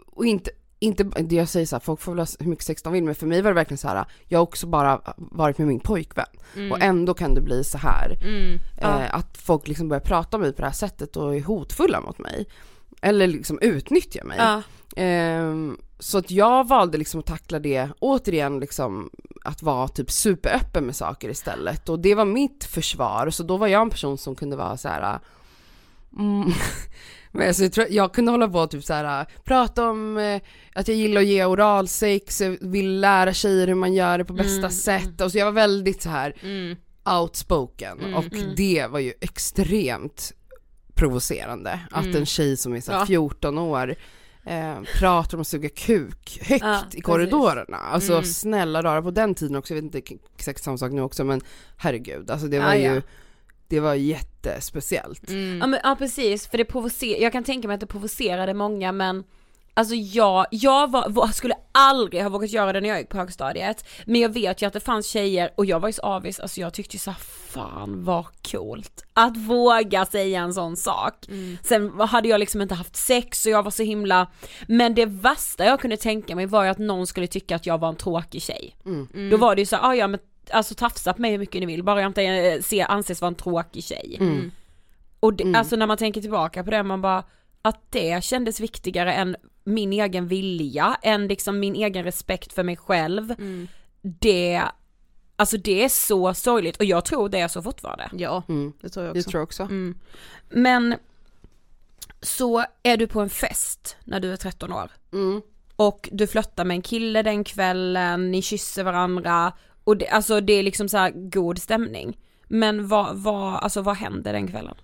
och 0.07 0.25
inte, 0.25 0.51
inte, 0.79 1.03
det 1.03 1.35
jag 1.35 1.49
säger 1.49 1.65
så 1.65 1.75
här, 1.75 1.81
folk 1.81 1.99
får 2.01 2.11
väl 2.11 2.19
ha 2.19 2.27
hur 2.39 2.49
mycket 2.49 2.65
sex 2.65 2.81
de 2.81 2.93
vill, 2.93 3.03
men 3.03 3.15
för 3.15 3.27
mig 3.27 3.41
var 3.41 3.49
det 3.49 3.55
verkligen 3.55 3.77
så 3.77 3.87
här, 3.87 4.05
jag 4.27 4.39
har 4.39 4.43
också 4.43 4.67
bara 4.67 5.01
varit 5.17 5.57
med 5.57 5.67
min 5.67 5.79
pojkvän 5.79 6.25
och 6.71 6.81
ändå 6.81 7.13
kan 7.13 7.33
det 7.33 7.41
bli 7.41 7.63
så 7.63 7.77
här. 7.77 8.17
Mm. 8.21 8.59
Ja. 8.81 9.01
Eh, 9.01 9.15
att 9.15 9.37
folk 9.37 9.67
liksom 9.67 9.87
börjar 9.89 10.01
prata 10.01 10.37
om 10.37 10.41
mig 10.41 10.53
på 10.53 10.61
det 10.61 10.67
här 10.67 10.73
sättet 10.73 11.17
och 11.17 11.35
är 11.35 11.41
hotfulla 11.41 12.01
mot 12.01 12.17
mig. 12.19 12.47
Eller 13.01 13.27
liksom 13.27 13.59
utnyttjar 13.61 14.23
mig. 14.23 14.37
Ja. 14.37 14.61
Ehm, 14.95 15.77
så 15.99 16.17
att 16.17 16.31
jag 16.31 16.67
valde 16.67 16.97
liksom 16.97 17.19
att 17.19 17.25
tackla 17.25 17.59
det, 17.59 17.89
återigen 17.99 18.59
liksom 18.59 19.09
att 19.43 19.63
vara 19.63 19.87
typ 19.87 20.11
superöppen 20.11 20.85
med 20.85 20.95
saker 20.95 21.29
istället. 21.29 21.89
Och 21.89 21.99
det 21.99 22.15
var 22.15 22.25
mitt 22.25 22.63
försvar, 22.63 23.29
så 23.29 23.43
då 23.43 23.57
var 23.57 23.67
jag 23.67 23.81
en 23.81 23.89
person 23.89 24.17
som 24.17 24.35
kunde 24.35 24.55
vara 24.55 24.77
så 24.77 24.87
här. 24.87 25.19
Mm. 26.17 26.51
Men 27.31 27.47
alltså, 27.47 27.63
jag, 27.63 27.73
tror, 27.73 27.87
jag 27.89 28.13
kunde 28.13 28.31
hålla 28.31 28.47
på 28.47 28.59
och 28.59 28.71
typ 28.71 28.83
så 28.83 28.93
här, 28.93 29.25
prata 29.43 29.89
om 29.89 30.17
eh, 30.17 30.41
att 30.75 30.87
jag 30.87 30.97
gillar 30.97 31.21
att 31.21 31.27
ge 31.27 31.45
oralsex, 31.45 32.41
jag 32.41 32.57
vill 32.61 32.99
lära 32.99 33.33
tjejer 33.33 33.67
hur 33.67 33.75
man 33.75 33.93
gör 33.93 34.17
det 34.17 34.25
på 34.25 34.33
bästa 34.33 34.57
Mm, 34.57 34.71
sätt. 34.71 35.21
Och 35.21 35.31
så 35.31 35.37
jag 35.37 35.45
var 35.45 35.51
väldigt 35.51 36.01
så 36.01 36.09
här 36.09 36.33
Mm. 36.43 36.75
outspoken 37.21 37.99
Mm, 37.99 38.13
och 38.13 38.33
mm. 38.33 38.53
det 38.55 38.87
var 38.89 38.99
ju 38.99 39.13
extremt 39.21 40.33
provocerande 40.99 41.79
att 41.91 42.05
Mm. 42.05 42.17
en 42.17 42.25
tjej 42.25 42.57
som 42.57 42.73
är 42.75 42.81
så 42.81 42.91
här 42.91 42.99
Ja. 42.99 43.05
14 43.05 43.57
år 43.57 43.95
eh, 44.45 44.75
pratar 44.99 45.37
om 45.37 45.41
att 45.41 45.47
suga 45.47 45.69
kuk 45.69 46.39
högt 46.41 46.63
Ja, 46.63 46.79
i 46.79 46.83
precis. 46.83 47.03
korridorerna. 47.03 47.77
Alltså 47.77 48.11
Mm. 48.13 48.25
snälla 48.25 48.81
rara 48.83 49.01
på 49.01 49.11
den 49.11 49.35
tiden 49.35 49.55
också, 49.55 49.73
jag 49.73 49.81
vet 49.81 49.95
inte 49.95 50.15
exakt 50.37 50.63
samma 50.63 50.77
sak 50.77 50.91
nu 50.91 51.01
också 51.01 51.23
men 51.23 51.41
herregud, 51.77 52.31
alltså 52.31 52.47
det 52.47 52.59
var 52.59 52.73
Ja, 52.73 52.75
ju, 52.75 52.95
ja. 52.95 53.01
det 53.67 53.79
var 53.79 53.93
jättespeciellt. 53.93 55.21
Ja, 55.59 55.67
men, 55.67 55.79
ja 55.83 55.95
precis, 55.99 56.47
för 56.47 56.57
det 56.57 56.65
provocerar, 56.65 57.21
jag 57.21 57.31
kan 57.31 57.43
tänka 57.43 57.67
mig 57.67 57.75
att 57.75 57.79
det 57.81 57.87
provocerade 57.87 58.53
många 58.53 58.91
men 58.91 59.23
Alltså 59.73 59.95
jag, 59.95 60.45
jag 60.51 60.91
var, 60.91 61.27
skulle 61.27 61.53
aldrig 61.71 62.23
ha 62.23 62.29
vågat 62.29 62.49
göra 62.49 62.73
det 62.73 62.81
när 62.81 62.89
jag 62.89 62.97
gick 62.99 63.09
på 63.09 63.17
högstadiet 63.17 63.85
Men 64.05 64.21
jag 64.21 64.29
vet 64.33 64.61
ju 64.61 64.65
att 64.67 64.73
det 64.73 64.79
fanns 64.79 65.07
tjejer 65.07 65.51
och 65.55 65.65
jag 65.65 65.79
var 65.79 65.89
ju 65.89 65.93
så 65.93 66.01
avis, 66.01 66.39
alltså 66.39 66.61
jag 66.61 66.73
tyckte 66.73 66.95
ju 66.95 66.99
så 66.99 67.11
här, 67.11 67.19
fan 67.49 68.03
vad 68.03 68.25
coolt 68.51 69.03
Att 69.13 69.37
våga 69.37 70.05
säga 70.05 70.41
en 70.41 70.53
sån 70.53 70.77
sak 70.77 71.25
Sen 71.63 71.99
hade 71.99 72.27
jag 72.27 72.39
liksom 72.39 72.61
inte 72.61 72.75
haft 72.75 72.95
sex 72.95 73.45
och 73.45 73.51
jag 73.51 73.63
var 73.63 73.71
så 73.71 73.83
himla 73.83 74.27
Men 74.67 74.95
det 74.95 75.05
värsta 75.05 75.65
jag 75.65 75.79
kunde 75.79 75.97
tänka 75.97 76.35
mig 76.35 76.45
var 76.45 76.63
ju 76.63 76.69
att 76.69 76.77
någon 76.77 77.07
skulle 77.07 77.27
tycka 77.27 77.55
att 77.55 77.65
jag 77.65 77.77
var 77.77 77.89
en 77.89 77.95
tråkig 77.95 78.41
tjej 78.41 78.75
Mm. 78.85 79.29
Då 79.29 79.37
var 79.37 79.55
det 79.55 79.61
ju 79.61 79.65
så, 79.65 79.77
ah, 79.81 79.95
ja 79.95 80.07
men 80.07 80.19
alltså 80.51 80.75
tafsa 80.75 81.13
på 81.13 81.21
mig 81.21 81.31
hur 81.31 81.37
mycket 81.37 81.59
ni 81.59 81.65
vill 81.65 81.83
bara 81.83 82.01
jag 82.01 82.09
inte 82.09 82.23
eh, 82.23 82.61
ser, 82.61 82.91
anses 82.91 83.21
vara 83.21 83.27
en 83.29 83.35
tråkig 83.35 83.83
tjej 83.83 84.17
Mm. 84.19 84.51
och 85.19 85.33
det, 85.33 85.43
Mm. 85.43 85.55
alltså 85.55 85.75
när 85.75 85.87
man 85.87 85.97
tänker 85.97 86.21
tillbaka 86.21 86.63
på 86.63 86.71
det, 86.71 86.83
man 86.83 87.01
bara, 87.01 87.23
att 87.61 87.91
det 87.91 88.23
kändes 88.23 88.59
viktigare 88.59 89.13
än 89.13 89.35
min 89.69 89.93
egen 89.93 90.27
vilja, 90.27 90.97
än 91.01 91.27
liksom 91.27 91.59
min 91.59 91.75
egen 91.75 92.03
respekt 92.03 92.53
för 92.53 92.63
mig 92.63 92.77
själv. 92.77 93.35
Det, 94.01 94.61
alltså 95.35 95.57
det 95.57 95.83
är 95.83 95.89
så 95.89 96.33
sorgligt 96.33 96.77
och 96.77 96.85
jag 96.85 97.05
tror 97.05 97.29
det 97.29 97.39
är 97.39 97.47
så 97.47 97.61
fortfarande. 97.61 98.09
Ja, 98.13 98.43
Mm. 98.49 98.73
det 98.81 98.89
tror 98.89 99.05
jag 99.05 99.15
Det 99.15 99.19
också. 99.19 99.29
tror 99.31 99.39
jag 99.39 99.43
också. 99.45 99.63
Mm. 99.63 99.97
Men 100.49 100.95
så 102.21 102.63
är 102.83 102.97
du 102.97 103.07
på 103.07 103.21
en 103.21 103.29
fest 103.29 103.97
när 104.03 104.19
du 104.19 104.33
är 104.33 104.37
13 104.37 104.73
år 104.73 104.91
Mm. 105.13 105.41
och 105.75 106.09
du 106.11 106.27
flörtar 106.27 106.65
med 106.65 106.75
en 106.75 106.81
kille 106.81 107.21
den 107.23 107.43
kvällen, 107.43 108.31
ni 108.31 108.41
kysser 108.41 108.83
varandra 108.83 109.53
och 109.83 109.97
det, 109.97 110.07
alltså 110.07 110.41
det 110.41 110.53
är 110.53 110.63
liksom 110.63 110.89
så 110.89 110.97
här 110.97 111.11
god 111.29 111.59
stämning. 111.59 112.17
Men 112.47 112.87
vad, 112.87 113.17
vad, 113.17 113.53
alltså 113.55 113.81
vad 113.81 113.95
händer 113.95 114.33
den 114.33 114.47
kvällen? 114.47 114.75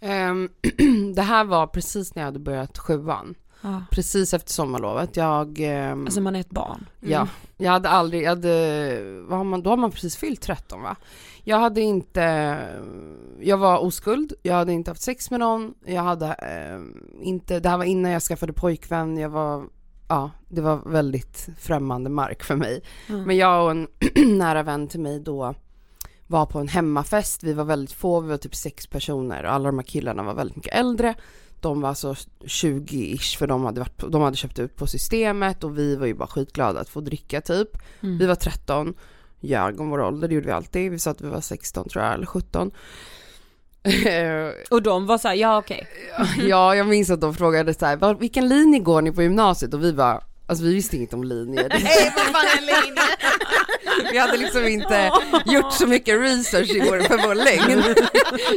Ehm, 0.00 0.48
det 1.14 1.22
här 1.22 1.44
var 1.44 1.66
precis 1.66 2.14
när 2.14 2.22
jag 2.22 2.26
hade 2.26 2.38
börjat 2.38 2.78
sjuan, 2.78 3.34
Ja. 3.60 3.82
precis 3.90 4.34
efter 4.34 4.52
sommarlovet. 4.52 5.16
Jag, 5.16 5.60
ehm, 5.60 6.04
Alltså 6.04 6.20
man 6.20 6.36
är 6.36 6.40
ett 6.40 6.50
barn. 6.50 6.86
Ja, 7.00 7.28
jag 7.56 7.72
hade 7.72 7.88
aldrig, 7.88 8.22
jag 8.22 8.28
hade, 8.28 9.20
vad 9.28 9.38
har 9.38 9.44
man, 9.44 9.62
då 9.62 9.70
har 9.70 9.76
man 9.76 9.90
precis 9.90 10.16
fyllt 10.16 10.40
13 10.40 10.82
va? 10.82 10.96
Jag 11.44 11.58
hade 11.58 11.80
inte, 11.80 12.22
jag 13.40 13.56
var 13.56 13.78
oskuld, 13.78 14.32
jag 14.42 14.54
hade 14.54 14.72
inte 14.72 14.90
haft 14.90 15.02
sex 15.02 15.30
med 15.30 15.40
någon, 15.40 15.74
jag 15.84 16.02
hade 16.02 16.26
eh, 16.26 16.80
inte, 17.26 17.60
det 17.60 17.68
här 17.68 17.76
var 17.76 17.84
innan 17.84 18.10
jag 18.10 18.22
skaffade 18.22 18.52
pojkvän, 18.52 19.18
jag 19.18 19.28
var, 19.28 19.64
ja, 20.08 20.30
det 20.48 20.60
var 20.60 20.76
väldigt 20.86 21.48
främmande 21.58 22.10
mark 22.10 22.42
för 22.42 22.56
mig. 22.56 22.82
Mm. 23.08 23.22
Men 23.22 23.36
jag 23.36 23.64
och 23.64 23.70
en 23.70 23.88
nära 24.38 24.62
vän 24.62 24.88
till 24.88 25.00
mig 25.00 25.20
då 25.20 25.54
var 26.26 26.46
på 26.46 26.58
en 26.58 26.68
hemmafest, 26.68 27.42
vi 27.42 27.52
var 27.52 27.64
väldigt 27.64 27.92
få, 27.92 28.20
vi 28.20 28.28
var 28.28 28.36
typ 28.36 28.54
sex 28.54 28.86
personer 28.86 29.44
och 29.44 29.52
alla 29.52 29.66
de 29.66 29.78
här 29.78 29.86
killarna 29.86 30.22
var 30.22 30.34
väldigt 30.34 30.56
mycket 30.56 30.74
äldre. 30.74 31.14
De 31.60 31.80
var 31.80 31.88
alltså 31.88 32.12
20-ish 32.44 33.38
för 33.38 33.46
de 33.46 33.64
hade, 33.64 33.80
varit, 33.80 33.96
på- 33.96 34.08
de 34.08 34.22
hade 34.22 34.36
köpt 34.36 34.58
ut 34.58 34.76
på 34.76 34.86
systemet 34.86 35.64
och 35.64 35.78
vi 35.78 35.96
var 35.96 36.06
ju 36.06 36.14
bara 36.14 36.28
skitglada 36.28 36.80
att 36.80 36.88
få 36.88 37.00
dricka 37.00 37.40
typ. 37.40 37.68
Mm. 38.02 38.18
Vi 38.18 38.26
var 38.26 38.34
13, 38.34 38.94
ljög 39.40 39.80
om 39.80 39.90
vår 39.90 40.00
ålder, 40.00 40.28
det 40.28 40.34
gjorde 40.34 40.46
vi 40.46 40.52
alltid. 40.52 40.90
Vi 40.90 40.98
sa 40.98 41.10
att 41.10 41.20
vi 41.20 41.28
var 41.28 41.40
16 41.40 41.88
tror 41.88 42.04
jag, 42.04 42.14
eller 42.14 42.26
17. 42.26 42.70
Och 44.70 44.82
de 44.82 45.06
var 45.06 45.18
såhär, 45.18 45.34
ja 45.34 45.58
okej. 45.58 45.86
ja, 46.48 46.74
jag 46.74 46.86
minns 46.86 47.10
att 47.10 47.20
de 47.20 47.34
frågade 47.34 47.74
så 47.74 47.86
här, 47.86 47.96
"Var- 47.96 48.14
vilken 48.14 48.48
linje 48.48 48.78
går 48.80 49.02
ni 49.02 49.12
på 49.12 49.22
gymnasiet? 49.22 49.74
Och 49.74 49.84
vi 49.84 49.92
bara, 49.92 50.20
alltså 50.46 50.64
vi 50.64 50.74
visste 50.74 50.96
inget 50.96 51.14
om 51.14 51.24
linjer. 51.24 51.68
Nej 51.84 52.12
vad 52.16 52.24
fan 52.24 52.44
är 52.58 52.60
linje? 52.84 53.02
Vi 54.12 54.18
hade 54.18 54.36
liksom 54.36 54.66
inte 54.66 55.10
gjort 55.46 55.72
så 55.72 55.86
mycket 55.86 56.20
research 56.20 56.70
i 56.70 56.80
vår, 56.80 57.00
för 57.00 57.26
vår 57.26 57.34
längd. 57.34 57.98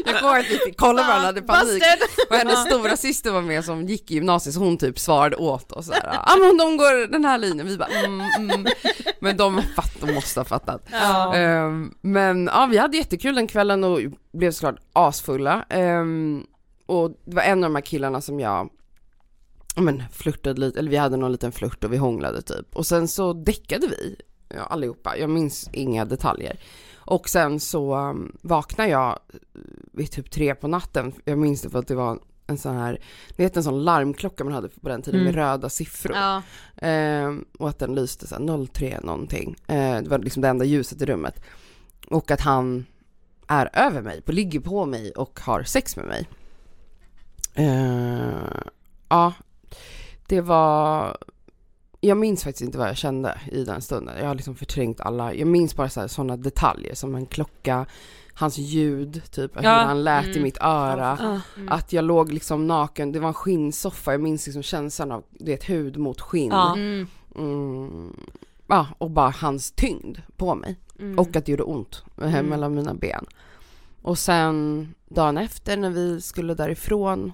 Jag 0.06 0.20
kommer 0.20 0.40
att 0.40 0.50
vi 0.50 0.58
fick 0.58 0.78
kolla 0.78 1.02
varandra, 1.02 1.26
hade 1.26 1.42
panik. 1.42 1.84
Och 2.30 2.36
hennes 2.36 2.66
stora 2.66 2.98
syster 2.98 3.32
var 3.32 3.42
med 3.42 3.66
som 3.66 3.88
gick 3.88 4.12
i 4.12 4.14
gymnasiet 4.14 4.56
så 4.56 4.60
hon 4.60 4.78
typ 4.78 5.00
svarade 5.00 5.36
åt 5.36 5.72
oss 5.72 5.90
ja 6.04 6.24
ah, 6.26 6.36
men 6.36 6.58
de 6.58 6.78
går 6.78 7.08
den 7.08 7.26
här 7.26 7.38
linjen, 7.38 7.68
vi 7.68 7.78
bara 7.78 7.90
mm, 7.90 8.22
mm. 8.38 8.66
Men 9.20 9.38
de, 9.38 9.62
fatt, 9.76 10.02
de 10.02 10.14
måste 10.14 10.40
ha 10.40 10.46
fattat. 10.46 10.82
Ja. 10.92 11.36
Ehm, 11.36 11.94
men 12.02 12.50
ja, 12.54 12.68
vi 12.72 12.78
hade 12.78 12.98
jättekul 12.98 13.36
den 13.36 13.48
kvällen 13.48 13.84
och 13.84 14.00
blev 14.34 14.52
såklart 14.52 14.80
asfulla. 14.94 15.66
Ehm, 15.70 16.46
och 16.86 17.12
det 17.26 17.36
var 17.36 17.44
en 17.44 17.64
av 17.64 17.70
de 17.70 17.76
här 17.76 17.82
killarna 17.82 18.22
som 18.22 18.40
jag 18.40 18.70
ja, 19.76 19.82
men 19.82 20.04
flörtade 20.12 20.62
lite, 20.62 20.80
eller 20.80 20.92
vi 20.92 20.98
hade 20.98 21.18
någon 21.18 21.32
liten 21.32 21.52
flört 21.52 21.84
och 21.84 21.94
vi 21.94 21.98
hånglade 21.98 22.42
typ. 22.42 22.76
Och 22.76 22.86
sen 22.86 23.08
så 23.08 23.34
däckade 23.34 23.88
vi, 23.88 24.16
allihopa, 24.58 25.18
jag 25.18 25.30
minns 25.30 25.70
inga 25.74 26.06
detaljer. 26.06 26.60
Och 26.96 27.30
sen 27.30 27.60
så 27.60 27.96
um, 27.98 28.38
vaknade 28.42 28.90
jag 28.90 29.20
vid 29.92 30.12
typ 30.12 30.32
tre 30.32 30.56
på 30.56 30.68
natten, 30.68 31.14
jag 31.26 31.38
minns 31.38 31.62
det 31.62 31.70
för 31.70 31.80
att 31.80 31.88
det 31.88 31.96
var 31.96 32.20
en 32.48 32.58
sån 32.58 32.76
här, 32.76 33.02
ni 33.36 33.46
vet 33.46 33.58
en 33.58 33.64
sån 33.64 33.84
larmklocka 33.84 34.44
man 34.44 34.54
hade 34.54 34.70
på 34.70 34.90
den 34.90 35.02
tiden 35.02 35.24
med 35.24 35.34
Mm. 35.34 35.46
röda 35.46 35.70
siffror. 35.70 36.16
Ja. 36.16 36.42
Ehm, 36.78 37.46
och 37.60 37.70
att 37.70 37.80
den 37.80 37.96
lyste 37.96 38.28
så 38.28 38.36
här 38.36 38.66
03 38.68 39.00
någonting. 39.04 39.56
Eh, 39.68 40.02
det 40.02 40.10
var 40.10 40.20
liksom 40.20 40.42
det 40.42 40.48
enda 40.48 40.66
ljuset 40.66 41.02
i 41.02 41.06
rummet. 41.06 41.42
Och 42.08 42.32
att 42.32 42.42
han 42.42 42.86
är 43.48 43.70
över 43.74 44.02
mig, 44.02 44.22
på, 44.22 44.32
ligger 44.32 44.60
på 44.60 44.86
mig 44.86 45.12
och 45.12 45.40
har 45.40 45.64
sex 45.64 45.96
med 45.96 46.06
mig. 46.06 46.28
Eh, 47.54 48.62
ja, 49.10 49.34
det 50.28 50.42
var... 50.42 51.18
Jag 52.02 52.18
minns 52.18 52.44
faktiskt 52.44 52.62
inte 52.62 52.78
vad 52.78 52.88
jag 52.88 52.98
kände 52.98 53.42
i 53.52 53.64
den 53.64 53.82
stunden. 53.82 54.18
Jag 54.20 54.28
har 54.28 54.36
liksom 54.36 54.56
förträngt 54.56 55.02
alla. 55.02 55.34
Jag 55.34 55.48
minns 55.48 55.76
bara 55.76 55.90
sådana 55.90 56.38
detaljer 56.38 56.96
som 56.96 57.16
en 57.16 57.26
klocka, 57.26 57.86
hans 58.34 58.58
ljud, 58.58 59.22
typ 59.32 59.58
hur 59.58 59.64
Ja, 59.64 59.70
han 59.70 60.04
lät 60.04 60.26
i 60.26 60.30
mm. 60.30 60.44
mitt 60.44 60.58
öra. 60.62 61.18
Ja. 61.22 61.42
Att 61.70 61.94
jag 61.94 62.06
låg 62.06 62.32
liksom 62.34 62.68
naken, 62.68 63.12
det 63.12 63.20
var 63.20 63.28
en 63.28 63.34
skinnsoffa, 63.34 64.12
jag 64.12 64.22
minns 64.22 64.46
liksom 64.46 64.64
känslan 64.64 65.12
av 65.12 65.24
det 65.32 65.64
hud 65.64 65.98
mot 65.98 66.22
skinn. 66.22 66.52
Ja. 66.52 66.74
Mm. 66.74 67.08
Mm, 67.36 68.16
ja, 68.68 68.88
och 68.98 69.12
bara 69.12 69.30
hans 69.30 69.72
tyngd 69.72 70.18
på 70.38 70.56
mig. 70.56 70.76
Mm. 71.00 71.20
Och 71.20 71.36
att 71.36 71.46
det 71.46 71.52
gjorde 71.52 71.64
ont 71.64 72.04
eh, 72.22 72.34
Mm. 72.34 72.46
mellan 72.46 72.76
mina 72.76 72.94
ben. 72.94 73.26
Och 74.02 74.20
sen 74.20 74.88
dagen 75.08 75.38
efter 75.38 75.78
när 75.78 75.90
vi 75.90 76.22
skulle 76.22 76.54
därifrån, 76.54 77.32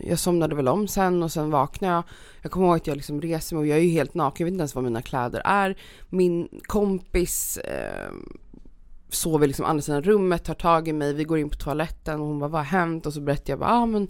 jag 0.00 0.18
somnade 0.18 0.54
väl 0.54 0.68
om 0.68 0.88
sen 0.88 1.22
och 1.22 1.32
sen 1.32 1.50
vaknade 1.50 1.94
jag. 1.94 2.04
Jag 2.42 2.52
kommer 2.52 2.66
ihåg 2.66 2.76
att 2.76 2.86
jag 2.86 2.96
liksom 2.96 3.20
reser 3.20 3.56
mig 3.56 3.60
och 3.60 3.66
jag 3.66 3.78
är 3.78 3.82
ju 3.82 3.90
helt 3.90 4.14
naken, 4.14 4.44
jag 4.44 4.46
vet 4.46 4.52
inte 4.52 4.62
ens 4.62 4.74
vad 4.74 4.84
mina 4.84 5.02
kläder 5.02 5.42
är. 5.44 5.78
Min 6.08 6.48
kompis 6.66 7.56
eh, 7.56 8.12
sover 9.08 9.46
liksom 9.46 9.64
andra 9.64 9.82
sidan 9.82 10.02
rummet, 10.02 10.44
tar 10.44 10.54
tag 10.54 10.88
i 10.88 10.92
mig, 10.92 11.14
vi 11.14 11.24
går 11.24 11.38
in 11.38 11.50
på 11.50 11.56
toaletten 11.56 12.20
och 12.20 12.26
hon 12.26 12.38
bara 12.38 12.50
vad 12.50 12.60
har 12.60 12.78
hänt? 12.78 13.06
Och 13.06 13.12
så 13.12 13.20
berättar 13.20 13.52
jag 13.52 13.58
bara, 13.58 13.70
ah, 13.70 13.86
men 13.86 14.08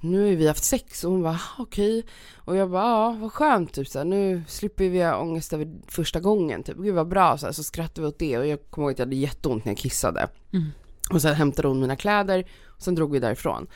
nu 0.00 0.24
har 0.24 0.36
vi 0.36 0.48
haft 0.48 0.64
sex 0.64 1.04
och 1.04 1.10
hon 1.10 1.22
bara 1.22 1.32
ah, 1.32 1.62
okej 1.62 1.98
okay. 1.98 2.10
och 2.36 2.56
jag 2.56 2.70
bara 2.70 2.82
ja 2.82 3.16
vad 3.20 3.32
skönt 3.32 3.72
typ 3.72 3.88
så 3.88 3.98
här, 3.98 4.04
nu 4.04 4.42
slipper 4.48 4.88
vi 4.88 5.02
ha 5.02 5.16
ångest 5.16 5.52
över 5.52 5.72
första 5.86 6.20
gången 6.20 6.62
typ, 6.62 6.76
gud 6.76 6.94
vad 6.94 7.08
bra 7.08 7.38
så, 7.38 7.46
här, 7.46 7.52
så 7.52 7.64
skrattade 7.64 8.00
vi 8.00 8.06
åt 8.06 8.18
det 8.18 8.38
och 8.38 8.46
jag 8.46 8.70
kommer 8.70 8.86
ihåg 8.86 8.92
att 8.92 8.98
jag 8.98 9.06
hade 9.06 9.16
jätteont 9.16 9.64
när 9.64 9.72
jag 9.72 9.78
kissade. 9.78 10.28
Mm. 10.52 10.66
Och 11.10 11.22
sen 11.22 11.34
hämtade 11.34 11.68
hon 11.68 11.80
mina 11.80 11.96
kläder 11.96 12.44
och 12.66 12.82
sen 12.82 12.94
drog 12.94 13.12
vi 13.12 13.18
därifrån. 13.18 13.66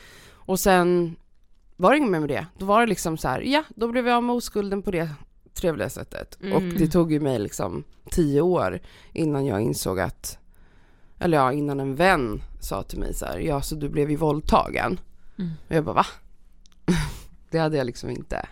Och 0.49 0.59
sen 0.59 1.15
var 1.75 1.91
det 1.91 1.97
inget 1.97 2.11
mer 2.11 2.19
med 2.19 2.29
det, 2.29 2.45
då 2.57 2.65
var 2.65 2.81
det 2.81 2.87
liksom 2.87 3.17
så 3.17 3.27
här, 3.27 3.41
ja 3.41 3.63
då 3.75 3.87
blev 3.87 4.07
jag 4.07 4.17
av 4.17 4.23
med 4.23 4.35
oskulden 4.35 4.81
på 4.81 4.91
det 4.91 5.09
trevliga 5.53 5.89
sättet. 5.89 6.37
Mm. 6.41 6.53
Och 6.53 6.61
det 6.79 6.87
tog 6.87 7.11
ju 7.11 7.19
mig 7.19 7.39
liksom 7.39 7.83
tio 8.11 8.41
år 8.41 8.79
innan 9.13 9.45
jag 9.45 9.61
insåg 9.61 9.99
att, 9.99 10.37
eller 11.19 11.37
ja 11.37 11.53
innan 11.53 11.79
en 11.79 11.95
vän 11.95 12.41
sa 12.61 12.83
till 12.83 12.99
mig 12.99 13.13
så 13.13 13.25
här, 13.25 13.39
ja 13.39 13.61
så 13.61 13.75
du 13.75 13.89
blev 13.89 14.09
ju 14.11 14.15
våldtagen. 14.15 14.99
Mm. 15.37 15.51
Och 15.67 15.75
jag 15.75 15.83
bara 15.83 15.95
va? 15.95 16.05
det 17.51 17.59
hade 17.59 17.77
jag 17.77 17.85
liksom 17.85 18.09
inte 18.09 18.47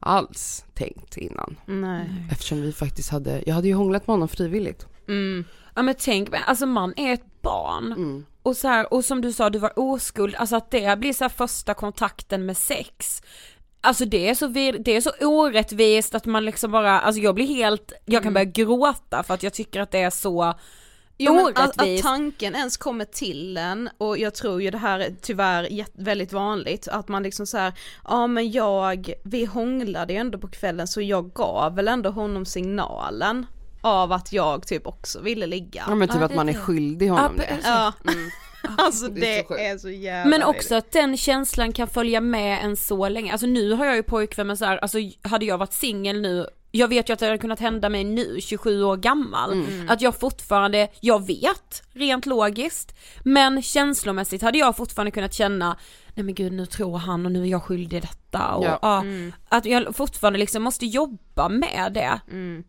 alls 0.00 0.64
tänkt 0.74 1.16
innan. 1.16 1.56
Nej. 1.66 2.26
Eftersom 2.30 2.62
vi 2.62 2.72
faktiskt 2.72 3.10
hade, 3.10 3.42
jag 3.46 3.54
hade 3.54 3.68
ju 3.68 3.74
hånglat 3.74 4.06
med 4.06 4.14
honom 4.14 4.28
frivilligt. 4.28 4.86
Mm. 5.08 5.44
Ja 5.74 5.82
men 5.82 5.94
tänk, 5.98 6.28
alltså 6.46 6.66
man 6.66 6.94
är 6.96 7.12
ett 7.14 7.42
barn 7.42 7.92
mm. 7.92 8.24
Och 8.44 8.56
så 8.56 8.68
här, 8.68 8.92
och 8.92 9.04
som 9.04 9.20
du 9.20 9.32
sa 9.32 9.50
du 9.50 9.58
var 9.58 9.78
oskuld, 9.78 10.34
alltså 10.34 10.56
att 10.56 10.70
det 10.70 10.98
blir 10.98 11.12
så 11.12 11.28
första 11.28 11.74
kontakten 11.74 12.46
med 12.46 12.56
sex. 12.56 13.22
Alltså 13.80 14.04
det 14.04 14.28
är 14.28 14.34
så, 14.34 14.46
det 14.78 14.96
är 14.96 15.00
så 15.00 15.10
orättvist 15.20 16.14
att 16.14 16.26
man 16.26 16.44
liksom 16.44 16.70
bara, 16.70 17.00
alltså 17.00 17.20
jag 17.20 17.34
blir 17.34 17.46
helt, 17.46 17.92
jag 18.04 18.22
kan 18.22 18.32
mm. 18.32 18.34
börja 18.34 18.66
gråta 18.66 19.22
för 19.22 19.34
att 19.34 19.42
jag 19.42 19.52
tycker 19.52 19.80
att 19.80 19.90
det 19.90 19.98
är 19.98 20.10
så 20.10 20.54
Jo, 21.18 21.50
att, 21.54 21.80
att, 21.80 22.02
tanken 22.02 22.54
ens 22.54 22.76
kommer 22.76 23.04
till 23.04 23.56
en 23.56 23.90
och 23.98 24.18
jag 24.18 24.34
tror 24.34 24.62
ju 24.62 24.70
det 24.70 24.78
här 24.78 24.98
är 24.98 25.14
tyvärr 25.22 25.84
väldigt 25.92 26.32
vanligt 26.32 26.88
att 26.88 27.08
man 27.08 27.22
liksom 27.22 27.46
så 27.46 27.58
här, 27.58 27.72
ja 28.04 28.26
men 28.26 28.50
jag, 28.50 29.12
vi 29.24 29.44
hånglade 29.44 30.12
ju 30.12 30.18
ändå 30.18 30.38
på 30.38 30.48
kvällen 30.48 30.88
så 30.88 31.00
jag 31.00 31.32
gav 31.32 31.74
väl 31.74 31.88
ändå 31.88 32.10
honom 32.10 32.46
signalen 32.46 33.46
av 33.84 34.12
att 34.12 34.32
jag 34.32 34.66
typ 34.66 34.86
också 34.86 35.20
ville 35.20 35.46
ligga. 35.46 35.84
Ja 35.88 35.94
men 35.94 36.08
typ 36.08 36.16
ja, 36.20 36.24
att 36.24 36.34
man 36.34 36.48
är 36.48 36.54
skyldig 36.54 37.08
honom 37.08 37.34
ja, 37.36 37.42
det. 37.44 37.58
Ja. 37.64 37.92
Mm. 38.12 38.30
Alltså 38.78 39.08
det, 39.08 39.20
det 39.20 39.38
är, 39.38 39.44
så, 39.44 39.56
är 39.56 39.78
så 39.78 39.90
jävla 39.90 40.30
Men 40.30 40.42
också 40.42 40.74
att 40.74 40.92
den 40.92 41.16
känslan 41.16 41.72
kan 41.72 41.88
följa 41.88 42.20
med 42.20 42.64
en 42.64 42.76
så 42.76 43.08
länge, 43.08 43.32
alltså 43.32 43.46
nu 43.46 43.72
har 43.72 43.86
jag 43.86 43.96
ju 43.96 44.02
pojkvän 44.02 44.46
men 44.46 44.56
så 44.56 44.64
här, 44.64 44.78
alltså 44.78 44.98
hade 45.22 45.44
jag 45.44 45.58
varit 45.58 45.72
singel 45.72 46.20
nu 46.20 46.46
jag 46.76 46.88
vet 46.88 47.08
ju 47.08 47.12
att 47.12 47.18
det 47.18 47.26
hade 47.26 47.38
kunnat 47.38 47.60
hända 47.60 47.88
mig 47.88 48.04
nu, 48.04 48.40
27 48.40 48.84
år 48.84 48.96
gammal, 48.96 49.52
mm. 49.52 49.88
att 49.90 50.00
jag 50.00 50.20
fortfarande, 50.20 50.88
jag 51.00 51.26
vet 51.26 51.82
rent 51.92 52.26
logiskt, 52.26 52.96
men 53.22 53.62
känslomässigt 53.62 54.42
hade 54.42 54.58
jag 54.58 54.76
fortfarande 54.76 55.10
kunnat 55.10 55.34
känna, 55.34 55.76
nej 56.14 56.24
men 56.24 56.34
gud 56.34 56.52
nu 56.52 56.66
tror 56.66 56.98
han 56.98 57.26
och 57.26 57.32
nu 57.32 57.42
är 57.42 57.46
jag 57.46 57.62
skyldig 57.62 58.02
detta 58.02 58.54
och 58.54 58.64
ja. 58.64 58.78
ja 58.82 59.00
mm. 59.00 59.32
att 59.48 59.64
jag 59.64 59.96
fortfarande 59.96 60.38
liksom 60.38 60.62
måste 60.62 60.86
jobba 60.86 61.48
med 61.48 61.90
det. 61.94 62.20
Mm. 62.30 62.64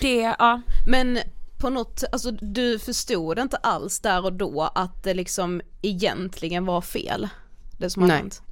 Det, 0.00 0.34
ja. 0.38 0.60
Men 0.86 1.18
på 1.58 1.70
något, 1.70 2.04
alltså 2.12 2.30
du 2.30 2.78
förstod 2.78 3.38
inte 3.38 3.56
alls 3.56 4.00
där 4.00 4.24
och 4.24 4.32
då 4.32 4.70
att 4.74 5.02
det 5.02 5.14
liksom 5.14 5.60
egentligen 5.82 6.66
var 6.66 6.80
fel? 6.80 7.28
Det 7.78 7.90
som 7.90 8.02
har 8.02 8.10
hänt? 8.10 8.42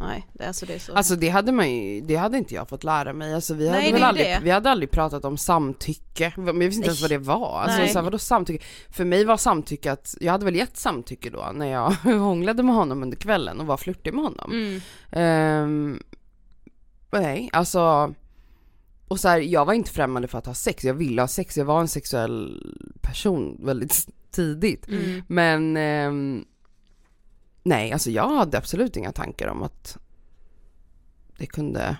Nej, 0.00 0.26
det, 0.32 0.46
alltså 0.46 0.66
det 0.66 0.74
är 0.74 0.78
så. 0.78 0.94
Alltså 0.94 1.16
det 1.16 1.28
hade 1.28 1.52
man 1.52 1.70
ju, 1.70 2.00
det 2.00 2.16
hade 2.16 2.38
inte 2.38 2.54
jag 2.54 2.68
fått 2.68 2.84
lära 2.84 3.12
mig. 3.12 3.34
Alltså 3.34 3.54
vi 3.54 3.68
hade 3.68 3.80
Nej, 3.80 3.92
väl 3.92 4.02
aldrig, 4.02 4.26
det. 4.26 4.40
vi 4.42 4.50
hade 4.50 4.70
aldrig 4.70 4.90
pratat 4.90 5.24
om 5.24 5.36
samtycke. 5.36 6.32
Men 6.36 6.46
jag 6.46 6.54
visste 6.54 6.76
inte 6.76 6.86
ens 6.86 7.02
vad 7.02 7.10
det 7.10 7.18
var. 7.18 7.60
Alltså 7.60 7.78
Nej. 7.78 7.88
så 7.88 7.98
här, 7.98 8.04
vadå 8.04 8.18
samtycke? 8.18 8.64
För 8.90 9.04
mig 9.04 9.24
var 9.24 9.36
samtycke 9.36 9.92
att, 9.92 10.14
jag 10.20 10.32
hade 10.32 10.44
väl 10.44 10.56
gett 10.56 10.76
samtycke 10.76 11.30
då 11.30 11.50
när 11.54 11.66
jag 11.66 11.90
hånglade 12.02 12.62
med 12.62 12.74
honom 12.74 13.02
under 13.02 13.16
kvällen 13.16 13.60
och 13.60 13.66
var 13.66 13.76
flörtig 13.76 14.14
med 14.14 14.24
honom. 14.24 14.80
Mm. 15.12 15.62
Um, 15.62 16.02
nej, 17.10 17.50
alltså 17.52 18.14
och 19.08 19.20
så 19.20 19.28
här, 19.28 19.38
jag 19.38 19.64
var 19.64 19.74
inte 19.74 19.90
främmande 19.90 20.28
för 20.28 20.38
att 20.38 20.46
ha 20.46 20.54
sex, 20.54 20.84
jag 20.84 20.94
ville 20.94 21.22
ha 21.22 21.28
sex, 21.28 21.56
jag 21.56 21.64
var 21.64 21.80
en 21.80 21.88
sexuell 21.88 22.62
person 23.00 23.56
väldigt 23.62 24.08
tidigt. 24.30 24.88
Mm. 24.88 25.22
Men 25.28 25.76
um, 25.76 26.44
Nej, 27.68 27.92
alltså 27.92 28.10
jag 28.10 28.28
hade 28.28 28.58
absolut 28.58 28.96
inga 28.96 29.12
tankar 29.12 29.48
om 29.48 29.62
att 29.62 29.98
det 31.38 31.46
kunde 31.46 31.96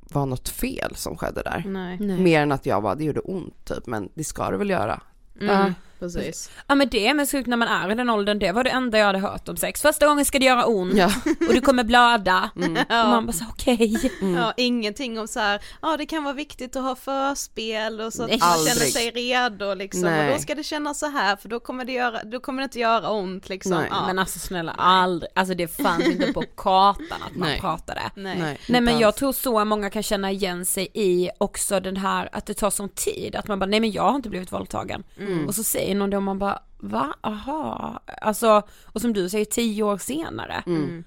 vara 0.00 0.24
något 0.24 0.48
fel 0.48 0.94
som 0.94 1.16
skedde 1.16 1.42
där. 1.42 1.64
Nej. 1.66 1.98
Mer 2.18 2.40
än 2.40 2.52
att 2.52 2.66
jag 2.66 2.82
bara, 2.82 2.94
det 2.94 3.04
gjorde 3.04 3.20
ont 3.20 3.64
typ, 3.64 3.86
men 3.86 4.08
det 4.14 4.24
ska 4.24 4.50
det 4.50 4.56
väl 4.56 4.70
göra. 4.70 5.02
Mm. 5.40 5.74
Precis. 6.02 6.50
Ja 6.66 6.74
men 6.74 6.88
det 6.88 7.14
med 7.14 7.30
sjukt 7.30 7.48
när 7.48 7.56
man 7.56 7.68
är 7.68 7.92
i 7.92 7.94
den 7.94 8.10
åldern, 8.10 8.38
det 8.38 8.52
var 8.52 8.64
det 8.64 8.70
enda 8.70 8.98
jag 8.98 9.06
hade 9.06 9.18
hört 9.18 9.48
om 9.48 9.56
sex. 9.56 9.82
Första 9.82 10.06
gången 10.06 10.24
ska 10.24 10.38
det 10.38 10.44
göra 10.44 10.64
ont 10.64 10.94
ja. 10.94 11.06
och 11.48 11.54
du 11.54 11.60
kommer 11.60 11.84
blöda. 11.84 12.50
Mm. 12.56 12.76
Och 12.76 12.86
man 12.88 13.26
bara 13.26 13.32
så 13.32 13.44
okej. 13.50 13.74
Okay. 13.74 14.10
Mm. 14.20 14.34
Ja 14.34 14.52
ingenting 14.56 15.18
om 15.18 15.28
så 15.28 15.40
här, 15.40 15.60
ja 15.82 15.96
det 15.96 16.06
kan 16.06 16.24
vara 16.24 16.34
viktigt 16.34 16.76
att 16.76 16.82
ha 16.82 16.96
förspel 16.96 18.00
och 18.00 18.12
så 18.12 18.22
att 18.22 18.30
Nej. 18.30 18.38
man 18.40 18.58
känner 18.58 18.86
sig 18.90 19.10
redo 19.10 19.74
liksom. 19.74 20.02
Nej. 20.02 20.28
Och 20.28 20.36
då 20.36 20.42
ska 20.42 20.54
det 20.54 20.62
kännas 20.62 20.98
så 20.98 21.06
här 21.06 21.36
för 21.36 21.48
då 21.48 21.60
kommer 21.60 21.84
det, 21.84 21.92
göra, 21.92 22.24
då 22.24 22.40
kommer 22.40 22.62
det 22.62 22.64
inte 22.64 22.78
göra 22.78 23.10
ont 23.10 23.48
liksom. 23.48 23.72
Nej. 23.72 23.86
Ja. 23.90 24.06
Men 24.06 24.18
alltså 24.18 24.38
snälla 24.38 24.72
aldrig, 24.72 25.32
alltså 25.34 25.54
det 25.54 25.68
fanns 25.68 26.04
inte 26.04 26.32
på 26.32 26.42
kartan 26.56 27.22
att 27.26 27.36
man 27.36 27.48
Nej. 27.48 27.60
pratade. 27.60 28.02
Nej. 28.14 28.38
Nej, 28.38 28.60
Nej 28.68 28.80
men 28.80 28.98
jag 28.98 29.16
tror 29.16 29.32
så 29.32 29.64
många 29.64 29.90
kan 29.90 30.02
känna 30.02 30.30
igen 30.30 30.66
sig 30.66 30.88
i 30.94 31.30
också 31.38 31.80
den 31.80 31.96
här 31.96 32.28
att 32.32 32.46
det 32.46 32.54
tar 32.54 32.70
sån 32.70 32.88
tid, 32.88 33.36
att 33.36 33.48
man 33.48 33.58
bara 33.58 33.66
nej 33.66 33.80
men 33.80 33.90
jag 33.90 34.02
har 34.02 34.16
inte 34.16 34.28
blivit 34.28 34.52
våldtagen. 34.52 35.04
Mm. 35.18 35.46
Och 35.46 35.54
så 35.54 35.62
säger 35.62 35.91
det 35.98 36.16
och 36.16 36.22
man 36.22 36.38
bara 36.38 36.62
va, 36.78 37.14
aha, 37.20 38.00
alltså 38.22 38.62
och 38.84 39.00
som 39.00 39.12
du 39.12 39.28
säger 39.28 39.44
tio 39.44 39.82
år 39.82 39.98
senare. 39.98 40.62
Mm. 40.66 40.84
mm. 40.84 41.04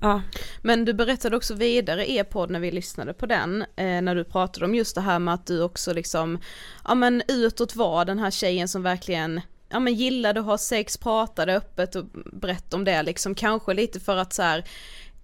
Ja. 0.00 0.22
Men 0.62 0.84
du 0.84 0.92
berättade 0.92 1.36
också 1.36 1.54
vidare 1.54 2.06
i 2.06 2.18
e-podd 2.18 2.50
när 2.50 2.60
vi 2.60 2.70
lyssnade 2.70 3.14
på 3.14 3.26
den, 3.26 3.62
eh, 3.76 4.02
när 4.02 4.14
du 4.14 4.24
pratade 4.24 4.66
om 4.66 4.74
just 4.74 4.94
det 4.94 5.00
här 5.00 5.18
med 5.18 5.34
att 5.34 5.46
du 5.46 5.62
också 5.62 5.92
liksom, 5.92 6.38
ja 6.84 6.94
men 6.94 7.22
utåt 7.28 7.76
var 7.76 8.04
den 8.04 8.18
här 8.18 8.30
tjejen 8.30 8.68
som 8.68 8.82
verkligen 8.82 9.40
ja 9.68 9.80
men 9.80 9.94
gillade 9.94 10.40
att 10.40 10.46
ha 10.46 10.58
sex, 10.58 10.96
pratade 10.96 11.56
öppet 11.56 11.96
och 11.96 12.04
berättade 12.32 12.76
om 12.76 12.84
det 12.84 13.02
liksom, 13.02 13.34
kanske 13.34 13.74
lite 13.74 14.00
för 14.00 14.16
att 14.16 14.32
så 14.32 14.42
här, 14.42 14.64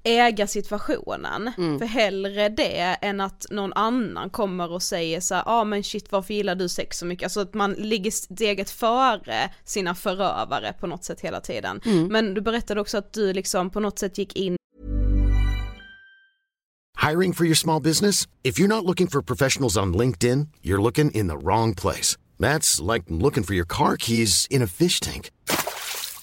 äga 0.06 0.46
situationen. 0.46 1.52
Mm. 1.58 1.78
För 1.78 1.86
hellre 1.86 2.48
det 2.48 2.96
än 3.02 3.20
att 3.20 3.46
någon 3.50 3.72
annan 3.72 4.30
kommer 4.30 4.72
och 4.72 4.82
säger 4.82 5.20
så 5.20 5.34
ja 5.34 5.42
ah, 5.46 5.64
men 5.64 5.84
shit 5.84 6.12
varför 6.12 6.34
gillar 6.34 6.54
du 6.54 6.68
sex 6.68 6.98
så 6.98 7.06
mycket? 7.06 7.26
Alltså 7.26 7.40
att 7.40 7.54
man 7.54 7.72
ligger 7.72 8.10
steget 8.10 8.70
före 8.70 9.50
sina 9.64 9.94
förövare 9.94 10.72
på 10.80 10.86
något 10.86 11.04
sätt 11.04 11.20
hela 11.20 11.40
tiden. 11.40 11.80
Mm. 11.84 12.06
Men 12.06 12.34
du 12.34 12.40
berättade 12.40 12.80
också 12.80 12.98
att 12.98 13.12
du 13.12 13.32
liksom 13.32 13.70
på 13.70 13.80
något 13.80 13.98
sätt 13.98 14.18
gick 14.18 14.36
in 14.36 14.56
Hiring 17.06 17.32
for 17.34 17.44
your 17.44 17.54
small 17.54 17.82
business? 17.82 18.26
If 18.42 18.58
you're 18.58 18.68
not 18.68 18.84
looking 18.84 19.06
for 19.06 19.22
professionals 19.22 19.76
on 19.76 19.94
LinkedIn, 19.94 20.48
you're 20.62 20.82
looking 20.82 21.10
in 21.12 21.28
the 21.28 21.38
wrong 21.38 21.74
place. 21.74 22.16
That's 22.40 22.80
like 22.80 23.04
looking 23.08 23.44
for 23.44 23.54
your 23.54 23.66
car 23.66 23.96
keys 23.96 24.48
in 24.50 24.62
a 24.62 24.66
fish 24.66 24.98
tank. 24.98 25.30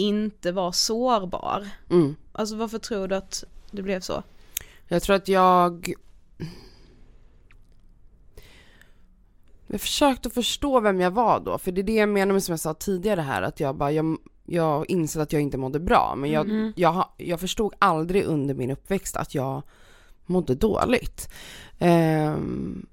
inte 0.00 0.52
vara 0.52 0.72
sårbar. 0.72 1.68
Mm. 1.90 2.16
Alltså 2.32 2.56
varför 2.56 2.78
tror 2.78 3.08
du 3.08 3.14
att 3.14 3.44
det 3.70 3.82
blev 3.82 4.00
så? 4.00 4.22
Jag 4.88 5.02
tror 5.02 5.16
att 5.16 5.28
jag... 5.28 5.92
Jag 9.66 9.80
försökte 9.80 10.30
förstå 10.30 10.80
vem 10.80 11.00
jag 11.00 11.10
var 11.10 11.40
då, 11.40 11.58
för 11.58 11.72
det 11.72 11.80
är 11.80 11.82
det 11.82 11.94
jag 11.94 12.08
menar 12.08 12.32
med 12.32 12.42
som 12.42 12.52
jag 12.52 12.60
sa 12.60 12.74
tidigare 12.74 13.20
här, 13.20 13.42
att 13.42 13.60
jag 13.60 13.76
bara, 13.76 13.92
jag, 13.92 14.16
jag 14.46 14.90
insåg 14.90 15.22
att 15.22 15.32
jag 15.32 15.42
inte 15.42 15.58
mådde 15.58 15.80
bra, 15.80 16.14
men 16.16 16.30
jag, 16.30 16.46
Mm. 16.50 16.72
jag, 16.76 17.08
jag 17.16 17.40
förstod 17.40 17.74
aldrig 17.78 18.24
under 18.24 18.54
min 18.54 18.70
uppväxt 18.70 19.16
att 19.16 19.34
jag 19.34 19.62
mådde 20.26 20.54
dåligt. 20.54 21.28
Ehm, 21.78 22.86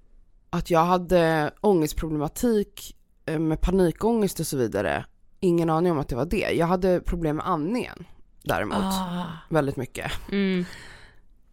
att 0.50 0.70
jag 0.70 0.86
hade 0.86 1.52
ångestproblematik 1.62 2.96
eh, 3.26 3.40
med 3.40 3.62
panikångest 3.62 4.40
och 4.40 4.48
så 4.48 4.58
vidare, 4.58 5.06
ingen 5.40 5.70
aning 5.70 5.92
om 5.92 6.00
att 6.00 6.10
det 6.10 6.16
var 6.16 6.26
det. 6.26 6.50
Jag 6.52 6.68
hade 6.68 7.00
problem 7.02 7.36
med 7.36 7.48
andningen 7.48 8.06
däremot, 8.44 8.78
Ah. 8.78 9.24
väldigt 9.50 9.76
mycket. 9.78 10.12
Mm. 10.32 10.66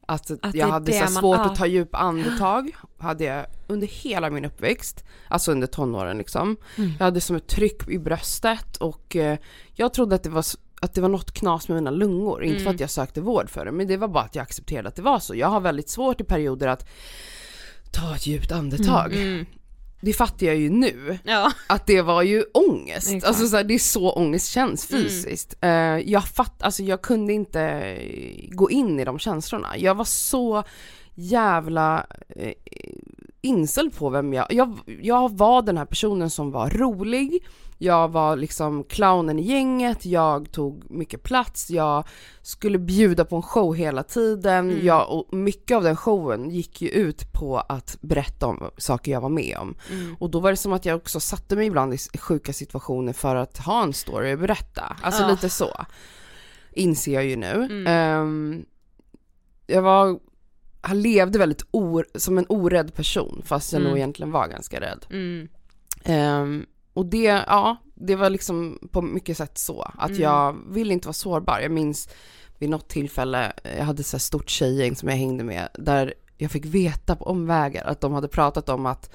Att, 0.06 0.30
Att 0.42 0.54
jag 0.54 0.66
hade 0.68 0.92
så 0.92 0.98
här 0.98 1.04
man- 1.04 1.20
svårt 1.22 1.36
ja. 1.38 1.44
att 1.44 1.56
ta 1.56 1.66
djupa 1.66 1.98
andetag, 1.98 2.76
hade 2.98 3.24
jag 3.24 3.46
under 3.66 3.86
hela 3.86 4.30
min 4.30 4.44
uppväxt, 4.44 5.04
alltså 5.28 5.52
under 5.52 5.66
tonåren 5.66 6.18
liksom. 6.18 6.56
Mm. 6.76 6.90
Jag 6.98 7.04
hade 7.04 7.20
som 7.20 7.36
ett 7.36 7.46
tryck 7.46 7.88
i 7.88 7.98
bröstet 7.98 8.76
och 8.76 9.16
eh, 9.16 9.38
jag 9.74 9.94
trodde 9.94 10.14
att 10.14 10.22
det 10.22 10.30
var 10.30 10.44
att 10.80 10.94
det 10.94 11.00
var 11.00 11.08
något 11.08 11.32
knas 11.32 11.68
med 11.68 11.74
mina 11.74 11.90
lungor, 11.90 12.44
inte 12.44 12.56
för 12.56 12.62
Mm. 12.66 12.74
att 12.74 12.80
jag 12.80 12.90
sökte 12.90 13.20
vård 13.20 13.50
för 13.50 13.64
det, 13.64 13.72
men 13.72 13.86
det 13.86 13.96
var 13.96 14.08
bara 14.08 14.24
att 14.24 14.34
jag 14.34 14.42
accepterade 14.42 14.88
att 14.88 14.96
det 14.96 15.02
var 15.02 15.18
så. 15.18 15.34
Jag 15.34 15.48
har 15.48 15.60
väldigt 15.60 15.88
svårt 15.88 16.20
i 16.20 16.24
perioder 16.24 16.68
att 16.68 16.86
ta 17.92 18.14
ett 18.14 18.26
djupt 18.26 18.52
andetag. 18.52 19.12
Mm. 19.12 19.46
Det 20.04 20.12
fattar 20.12 20.46
jag 20.46 20.56
ju 20.56 20.70
nu, 20.70 21.18
Ja. 21.24 21.52
att 21.68 21.86
det 21.86 22.02
var 22.02 22.22
ju 22.22 22.42
ångest. 22.54 23.06
Exakt. 23.12 23.24
Alltså 23.24 23.46
så 23.46 23.56
här, 23.56 23.64
det 23.64 23.74
är 23.74 23.78
så 23.78 24.10
ångest 24.12 24.48
känns 24.50 24.90
Mm. 24.92 25.02
fysiskt. 25.04 25.54
Eh, 25.60 25.70
jag 25.98 26.24
fatt, 26.28 26.62
alltså 26.62 26.82
jag 26.82 27.02
kunde 27.02 27.32
inte 27.32 27.60
eh, 27.62 28.48
gå 28.50 28.70
in 28.70 29.00
i 29.00 29.04
de 29.04 29.18
känslorna. 29.18 29.78
Jag 29.78 29.94
var 29.94 30.04
så 30.04 30.62
jävla 31.14 32.06
eh, 32.28 32.52
inställd 33.42 33.96
på 33.96 34.10
vem 34.10 34.32
jag, 34.32 34.46
jag, 34.52 34.78
jag 35.02 35.36
var 35.36 35.62
den 35.62 35.78
här 35.78 35.84
personen 35.84 36.30
som 36.30 36.50
var 36.50 36.70
rolig, 36.70 37.44
jag 37.84 38.08
var 38.12 38.36
liksom 38.36 38.84
clownen 38.84 39.38
i 39.38 39.42
gänget, 39.42 40.06
jag 40.06 40.52
tog 40.52 40.90
mycket 40.90 41.22
plats, 41.22 41.70
jag 41.70 42.04
skulle 42.42 42.78
bjuda 42.78 43.24
på 43.24 43.36
en 43.36 43.42
show 43.42 43.74
hela 43.74 44.02
tiden, 44.02 44.70
Mm. 44.70 44.86
jag, 44.86 45.10
och 45.10 45.34
mycket 45.34 45.76
av 45.76 45.82
den 45.82 45.96
showen 45.96 46.50
gick 46.50 46.82
ju 46.82 46.88
ut 46.88 47.32
på 47.32 47.58
att 47.58 47.96
berätta 48.00 48.46
om 48.46 48.70
saker 48.78 49.12
jag 49.12 49.20
var 49.20 49.28
med 49.28 49.56
om. 49.58 49.74
Mm. 49.90 50.16
Och 50.20 50.30
då 50.30 50.40
var 50.40 50.50
det 50.50 50.56
som 50.56 50.72
att 50.72 50.84
jag 50.84 50.96
också 50.96 51.20
satte 51.20 51.56
mig 51.56 51.66
ibland 51.66 51.94
i 51.94 51.98
sjuka 52.18 52.52
situationer 52.52 53.12
för 53.12 53.36
att 53.36 53.58
ha 53.58 53.82
en 53.82 53.92
story 53.92 54.32
att 54.32 54.40
berätta. 54.40 54.96
Alltså 55.02 55.22
Ja. 55.22 55.28
lite 55.30 55.48
så. 55.50 55.84
Inser 56.72 57.14
jag 57.14 57.24
ju 57.24 57.36
nu. 57.36 57.52
Mm. 57.70 57.86
Ehm, 57.86 58.64
jag 59.66 59.82
var, 59.82 60.18
han 60.80 61.02
levde 61.02 61.38
väldigt 61.38 61.62
or, 61.70 62.06
som 62.14 62.38
en 62.38 62.46
orädd 62.48 62.94
person 62.94 63.42
fast 63.44 63.72
jag 63.72 63.80
Mm. 63.80 63.90
nog 63.90 63.98
egentligen 63.98 64.32
var 64.32 64.48
ganska 64.48 64.80
rädd. 64.80 65.06
Mm. 65.10 65.48
Ehm, 66.04 66.66
och 66.94 67.06
det, 67.06 67.22
ja, 67.46 67.76
det 67.94 68.16
var 68.16 68.30
liksom 68.30 68.78
på 68.92 69.02
mycket 69.02 69.36
sätt 69.36 69.58
så. 69.58 69.82
Att 69.98 70.10
Mm. 70.10 70.22
jag 70.22 70.56
ville 70.68 70.92
inte 70.92 71.08
vara 71.08 71.12
sårbar. 71.12 71.58
Jag 71.60 71.70
minns 71.70 72.08
vid 72.58 72.70
något 72.70 72.88
tillfälle, 72.88 73.52
jag 73.78 73.84
hade 73.84 74.02
så 74.02 74.16
här 74.16 74.20
stort 74.20 74.50
tjejgäng 74.50 74.96
som 74.96 75.08
jag 75.08 75.16
hängde 75.16 75.44
med, 75.44 75.68
där 75.74 76.14
jag 76.36 76.50
fick 76.50 76.64
veta 76.64 77.16
på 77.16 77.24
omvägar 77.24 77.84
att 77.84 78.00
de 78.00 78.12
hade 78.12 78.28
pratat 78.28 78.68
om 78.68 78.86
att 78.86 79.10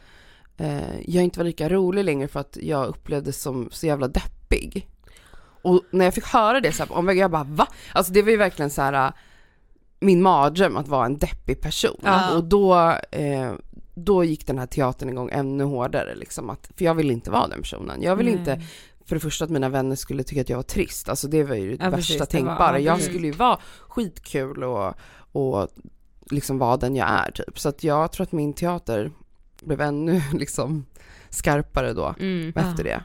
eh, 0.58 1.00
jag 1.06 1.24
inte 1.24 1.40
var 1.40 1.46
lika 1.46 1.70
rolig 1.70 2.04
längre 2.06 2.28
för 2.28 2.40
att 2.40 2.58
jag 2.62 2.88
upplevdes 2.88 3.42
som 3.42 3.70
så 3.72 3.86
jävla 3.88 4.08
deppig. 4.08 4.88
Och 5.62 5.82
när 5.92 6.06
jag 6.06 6.14
fick 6.14 6.26
höra 6.26 6.60
det 6.60 6.72
så 6.72 6.84
här 6.84 6.88
på 6.88 6.94
omvägar, 6.94 7.22
jag 7.22 7.32
bara 7.32 7.44
va? 7.44 7.68
Alltså 7.94 8.14
det 8.14 8.22
var 8.22 8.32
ju 8.32 8.38
verkligen 8.38 8.70
så 8.70 8.82
här 8.82 8.94
äh, 9.08 9.14
min 10.00 10.22
mardröm 10.22 10.78
att 10.78 10.88
vara 10.88 11.06
en 11.06 11.18
deppig 11.18 11.62
person. 11.62 12.00
Ja. 12.04 12.36
Och 12.36 12.44
då, 12.44 12.76
eh, 13.12 13.52
då 14.06 14.24
gick 14.24 14.48
den 14.48 14.60
här 14.60 14.66
teatern 14.66 15.10
igång 15.10 15.30
ännu 15.32 15.64
hårdare 15.64 16.16
liksom 16.16 16.50
att, 16.50 16.72
för 16.78 16.86
jag 16.86 16.94
ville 16.96 17.14
inte 17.14 17.32
vara 17.32 17.48
den 17.48 17.62
personen. 17.62 18.02
Jag 18.02 18.16
ville 18.16 18.32
inte 18.32 18.62
för 19.06 19.16
det 19.16 19.20
första 19.20 19.46
att 19.46 19.52
mina 19.52 19.70
vänner 19.70 19.96
skulle 19.96 20.24
tycka 20.24 20.42
att 20.42 20.50
jag 20.50 20.58
var 20.58 20.64
trist, 20.64 21.10
alltså 21.10 21.28
det 21.28 21.44
var 21.44 21.56
ju 21.56 21.78
det 21.78 21.84
Ja, 21.84 21.90
värsta 21.90 21.96
precis, 21.96 22.20
var- 22.20 22.26
tänkbara. 22.26 22.80
ja, 22.80 22.94
jag 22.94 23.02
skulle 23.02 23.28
ju 23.28 23.34
vara 23.34 23.60
skitkul 23.88 24.64
och, 24.64 24.94
och 25.32 25.68
liksom 26.32 26.58
vara 26.58 26.78
den 26.78 26.96
jag 26.96 27.10
är 27.10 27.32
typ. 27.32 27.60
Så 27.60 27.70
att 27.70 27.84
jag 27.84 28.12
tror 28.12 28.24
att 28.24 28.32
min 28.32 28.54
teater 28.54 29.12
blev 29.62 29.82
ännu 29.82 30.22
liksom 30.34 30.86
skarpare 31.30 31.94
då 31.94 32.16
Mm. 32.20 32.54
efter 32.56 32.84
det. 32.84 33.04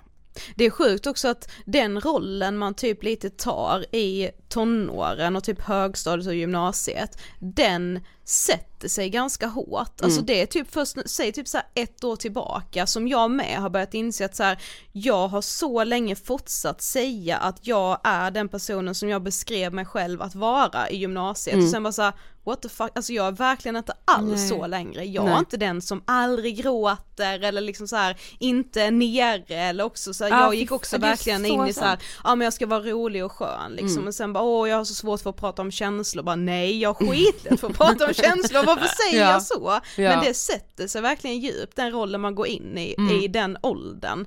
Det 0.54 0.64
är 0.64 0.70
sjukt 0.70 1.06
också 1.06 1.28
att 1.28 1.50
den 1.64 2.00
rollen 2.00 2.56
man 2.58 2.74
typ 2.74 3.02
lite 3.02 3.30
tar 3.30 3.94
i 3.94 4.30
tonåren 4.48 5.36
och 5.36 5.44
typ 5.44 5.60
högstadiet 5.60 6.26
och 6.28 6.34
gymnasiet, 6.34 7.18
den 7.38 8.00
sätter 8.24 8.88
sig 8.88 9.10
ganska 9.10 9.46
hårt. 9.46 10.00
Alltså 10.02 10.18
Mm. 10.20 10.26
det 10.26 10.42
är 10.42 10.46
typ 10.46 10.72
först, 10.72 10.96
säg 11.06 11.32
typ 11.32 11.48
så 11.48 11.58
ett 11.74 12.04
år 12.04 12.16
tillbaka 12.16 12.86
som 12.86 13.08
jag 13.08 13.30
med 13.30 13.58
har 13.58 13.70
börjat 13.70 13.94
inse 13.94 14.24
att 14.24 14.36
så 14.36 14.42
här, 14.42 14.58
jag 14.92 15.28
har 15.28 15.40
så 15.42 15.84
länge 15.84 16.16
fortsatt 16.16 16.82
säga 16.82 17.36
att 17.36 17.66
jag 17.66 17.98
är 18.04 18.30
den 18.30 18.48
personen 18.48 18.94
som 18.94 19.08
jag 19.08 19.22
beskrev 19.22 19.74
mig 19.74 19.84
själv 19.84 20.22
att 20.22 20.34
vara 20.34 20.90
i 20.90 20.96
gymnasiet 20.96 21.54
Mm. 21.54 21.64
och 21.66 21.70
sen 21.70 21.82
bara 21.82 21.92
så 21.92 22.02
här, 22.02 22.12
what 22.46 22.62
the 22.62 22.68
fuck, 22.68 22.90
alltså 22.94 23.12
jag 23.12 23.26
är 23.26 23.32
verkligen 23.32 23.76
inte 23.76 23.92
alls 24.04 24.30
Nej. 24.40 24.48
så 24.48 24.66
längre. 24.66 25.04
Jag 25.04 25.24
Nej. 25.24 25.34
är 25.34 25.38
inte 25.38 25.56
den 25.56 25.82
som 25.82 26.02
aldrig 26.06 26.56
gråter 26.56 27.40
eller 27.44 27.60
liksom 27.60 27.88
så 27.88 27.96
här 27.96 28.16
inte 28.38 28.82
är 28.82 28.90
nere 28.90 29.54
eller 29.54 29.84
också 29.84 30.14
så 30.14 30.24
här, 30.24 30.30
Ja, 30.30 30.40
jag 30.40 30.54
gick 30.54 30.72
också 30.72 30.98
verkligen 30.98 31.46
in 31.46 31.66
i 31.66 31.72
så 31.72 31.80
här, 31.84 31.98
ja 32.24 32.34
men 32.34 32.44
jag 32.44 32.52
ska 32.52 32.66
vara 32.66 32.80
rolig 32.80 33.24
och 33.24 33.32
skön 33.32 33.72
liksom 33.72 33.96
Mm. 33.96 34.08
och 34.08 34.14
sen 34.14 34.32
bara 34.32 34.44
åh 34.44 34.68
jag 34.68 34.76
har 34.76 34.84
så 34.84 34.94
svårt 34.94 35.20
för 35.20 35.30
att 35.30 35.36
prata 35.36 35.62
om 35.62 35.70
känslor, 35.70 36.22
bara 36.22 36.36
nej 36.36 36.80
jag 36.80 36.96
skitlätt 36.96 37.60
för 37.60 37.68
att 37.70 37.76
prata 37.76 38.06
om 38.06 38.13
känslor, 38.14 38.66
varför 38.66 38.86
säger 39.10 39.24
Ja. 39.24 39.30
jag 39.32 39.42
så? 39.42 39.80
Ja. 39.96 40.10
Men 40.10 40.24
det 40.24 40.34
sätter 40.34 40.86
sig 40.86 41.02
verkligen 41.02 41.38
djupt, 41.38 41.76
den 41.76 41.90
rollen 41.90 42.20
man 42.20 42.34
går 42.34 42.46
in 42.46 42.78
i, 42.78 42.94
Mm. 42.98 43.16
i 43.20 43.28
den 43.28 43.56
åldern. 43.62 44.26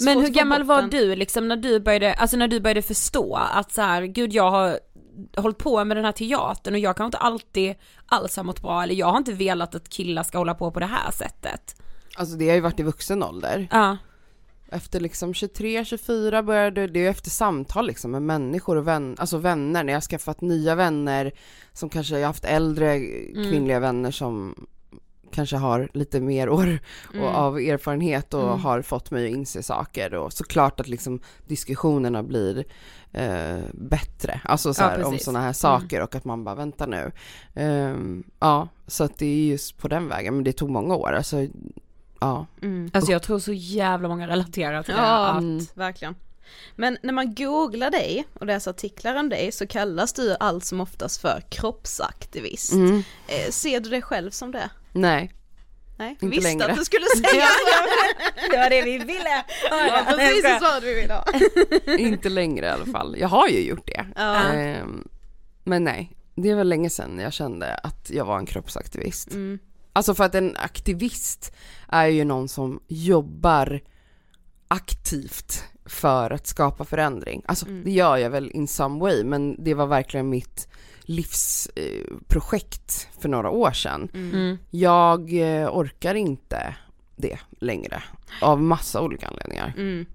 Men 0.00 0.20
hur 0.20 0.28
gammal 0.28 0.62
var 0.64 0.82
du 0.82 1.16
liksom 1.16 1.48
när 1.48 1.56
du 1.56 1.80
började, 1.80 2.14
alltså 2.14 2.36
när 2.36 2.48
du 2.48 2.60
började 2.60 2.82
förstå 2.82 3.34
att 3.52 3.72
så 3.72 3.82
här, 3.82 4.02
gud 4.02 4.32
jag 4.32 4.50
har 4.50 4.78
hållit 5.36 5.58
på 5.58 5.84
med 5.84 5.96
den 5.96 6.04
här 6.04 6.12
teatern 6.12 6.74
och 6.74 6.80
jag 6.80 6.96
kanske 6.96 7.06
inte 7.06 7.18
alltid 7.18 7.74
alls 8.06 8.36
har 8.36 8.44
mått 8.44 8.62
bra 8.62 8.82
eller 8.82 8.94
jag 8.94 9.06
har 9.06 9.18
inte 9.18 9.32
velat 9.32 9.74
att 9.74 9.88
killar 9.88 10.22
ska 10.22 10.38
hålla 10.38 10.54
på 10.54 10.70
på 10.70 10.80
det 10.80 10.86
här 10.86 11.10
sättet. 11.10 11.76
Alltså 12.16 12.36
det 12.36 12.48
har 12.48 12.54
ju 12.54 12.60
varit 12.60 12.80
i 12.80 12.82
vuxen 12.82 13.22
ålder. 13.22 13.68
Ja. 13.70 13.96
Efter 14.72 15.00
liksom 15.00 15.34
23, 15.34 15.84
24 15.84 16.42
började, 16.42 16.86
det 16.86 17.06
är 17.06 17.10
efter 17.10 17.30
samtal 17.30 17.86
liksom 17.86 18.10
med 18.10 18.22
människor 18.22 18.76
och 18.76 18.86
vän, 18.86 19.16
alltså 19.18 19.38
vänner, 19.38 19.84
när 19.84 19.92
jag 19.92 19.96
har 19.96 20.00
skaffat 20.08 20.40
nya 20.40 20.74
vänner 20.74 21.32
som 21.72 21.88
kanske, 21.88 22.14
jag 22.14 22.20
har 22.20 22.26
haft 22.26 22.44
äldre 22.44 22.98
kvinnliga 23.34 23.80
vänner 23.80 24.10
som 24.10 24.54
kanske 25.32 25.56
har 25.56 25.88
lite 25.94 26.20
mer 26.20 26.48
år 26.48 26.78
och 27.08 27.14
Mm. 27.14 27.26
av 27.26 27.58
erfarenhet 27.58 28.34
och 28.34 28.42
Mm. 28.48 28.58
har 28.60 28.82
fått 28.82 29.10
mig 29.10 29.26
att 29.26 29.32
inse 29.36 29.62
saker 29.62 30.14
och 30.14 30.32
såklart 30.32 30.80
att 30.80 30.88
liksom 30.88 31.20
diskussionerna 31.46 32.22
blir 32.22 32.64
eh, 33.12 33.58
bättre, 33.72 34.40
alltså 34.44 34.74
så 34.74 34.82
Ja, 34.82 34.86
här, 34.88 35.04
om 35.04 35.10
precis. 35.12 35.24
sådana 35.24 35.44
här 35.44 35.52
saker 35.52 36.02
och 36.02 36.14
att 36.14 36.24
man 36.24 36.44
bara 36.44 36.54
vänta 36.54 36.86
nu. 36.86 37.12
Ehm, 37.54 38.24
ja, 38.40 38.68
så 38.86 39.04
att 39.04 39.18
det 39.18 39.26
är 39.26 39.44
just 39.46 39.78
på 39.78 39.88
den 39.88 40.08
vägen, 40.08 40.34
men 40.34 40.44
det 40.44 40.52
tog 40.52 40.70
många 40.70 40.94
år, 40.96 41.12
alltså 41.12 41.46
ja. 42.20 42.46
Mm. 42.62 42.90
Alltså 42.94 43.12
jag 43.12 43.22
tror 43.22 43.38
så 43.38 43.52
jävla 43.52 44.08
många 44.08 44.28
relaterar 44.28 44.82
till 44.82 44.94
det. 44.94 45.00
Ja, 45.00 45.26
att- 45.28 45.38
Mm. 45.40 45.66
verkligen. 45.74 46.14
Men 46.76 46.98
när 47.02 47.12
man 47.12 47.34
googlar 47.34 47.90
dig 47.90 48.24
och 48.34 48.46
läser 48.46 48.70
artiklar 48.70 49.14
om 49.14 49.28
dig 49.28 49.52
så 49.52 49.66
kallas 49.66 50.12
du 50.12 50.36
allt 50.40 50.64
som 50.64 50.80
oftast 50.80 51.20
för 51.20 51.42
kroppsaktivist. 51.50 52.72
Mm. 52.72 53.02
Eh, 53.28 53.50
ser 53.50 53.80
du 53.80 53.90
dig 53.90 54.02
själv 54.02 54.30
som 54.30 54.52
det? 54.52 54.70
Nej. 54.92 55.32
Nej, 55.98 56.10
Inte 56.10 56.26
visste 56.26 56.42
längre. 56.50 56.66
att 56.72 56.76
du 56.78 56.84
skulle 56.84 57.06
säga 57.30 57.44
Det 58.50 58.56
var 58.56 58.70
det 58.70 58.82
vi 58.82 58.98
ville 58.98 59.44
Ja, 59.70 60.02
precis 60.08 60.42
det 60.42 60.58
svaret 60.60 60.82
vi 60.84 60.94
vill 60.94 61.10
ha. 61.10 61.24
Inte 61.98 62.28
längre 62.28 62.66
i 62.66 62.68
alla 62.68 62.86
fall. 62.86 63.16
Jag 63.18 63.28
har 63.28 63.48
ju 63.48 63.60
gjort 63.60 63.86
det. 63.86 64.06
Ja. 64.16 64.34
Ehm, 64.52 65.08
men 65.64 65.84
nej, 65.84 66.12
det 66.34 66.54
var 66.54 66.64
länge 66.64 66.90
sedan 66.90 67.18
jag 67.18 67.32
kände 67.32 67.74
att 67.74 68.10
jag 68.10 68.24
var 68.24 68.38
en 68.38 68.46
kroppsaktivist. 68.46 69.30
Mm. 69.30 69.58
Alltså 69.92 70.14
för 70.14 70.24
att 70.24 70.34
en 70.34 70.56
aktivist 70.56 71.52
är 71.88 72.06
ju 72.06 72.24
någon 72.24 72.48
som 72.48 72.80
jobbar 72.88 73.80
aktivt 74.68 75.64
för 75.84 76.30
att 76.30 76.46
skapa 76.46 76.84
förändring. 76.84 77.42
Alltså 77.46 77.66
Mm. 77.66 77.84
det 77.84 77.90
gör 77.90 78.16
jag 78.16 78.30
väl 78.30 78.50
in 78.50 78.68
some 78.68 79.00
way 79.00 79.24
men 79.24 79.64
det 79.64 79.74
var 79.74 79.86
verkligen 79.86 80.28
mitt 80.28 80.68
livsprojekt 81.02 83.08
för 83.20 83.28
några 83.28 83.50
år 83.50 83.70
sedan. 83.72 84.08
Mm. 84.14 84.58
Jag 84.70 85.32
eh, 85.32 85.68
orkar 85.76 86.14
inte 86.14 86.74
det 87.16 87.38
längre 87.60 88.02
av 88.42 88.62
massa 88.62 89.00
olika 89.02 89.28
anledningar. 89.28 89.74
Mm. 89.76 90.06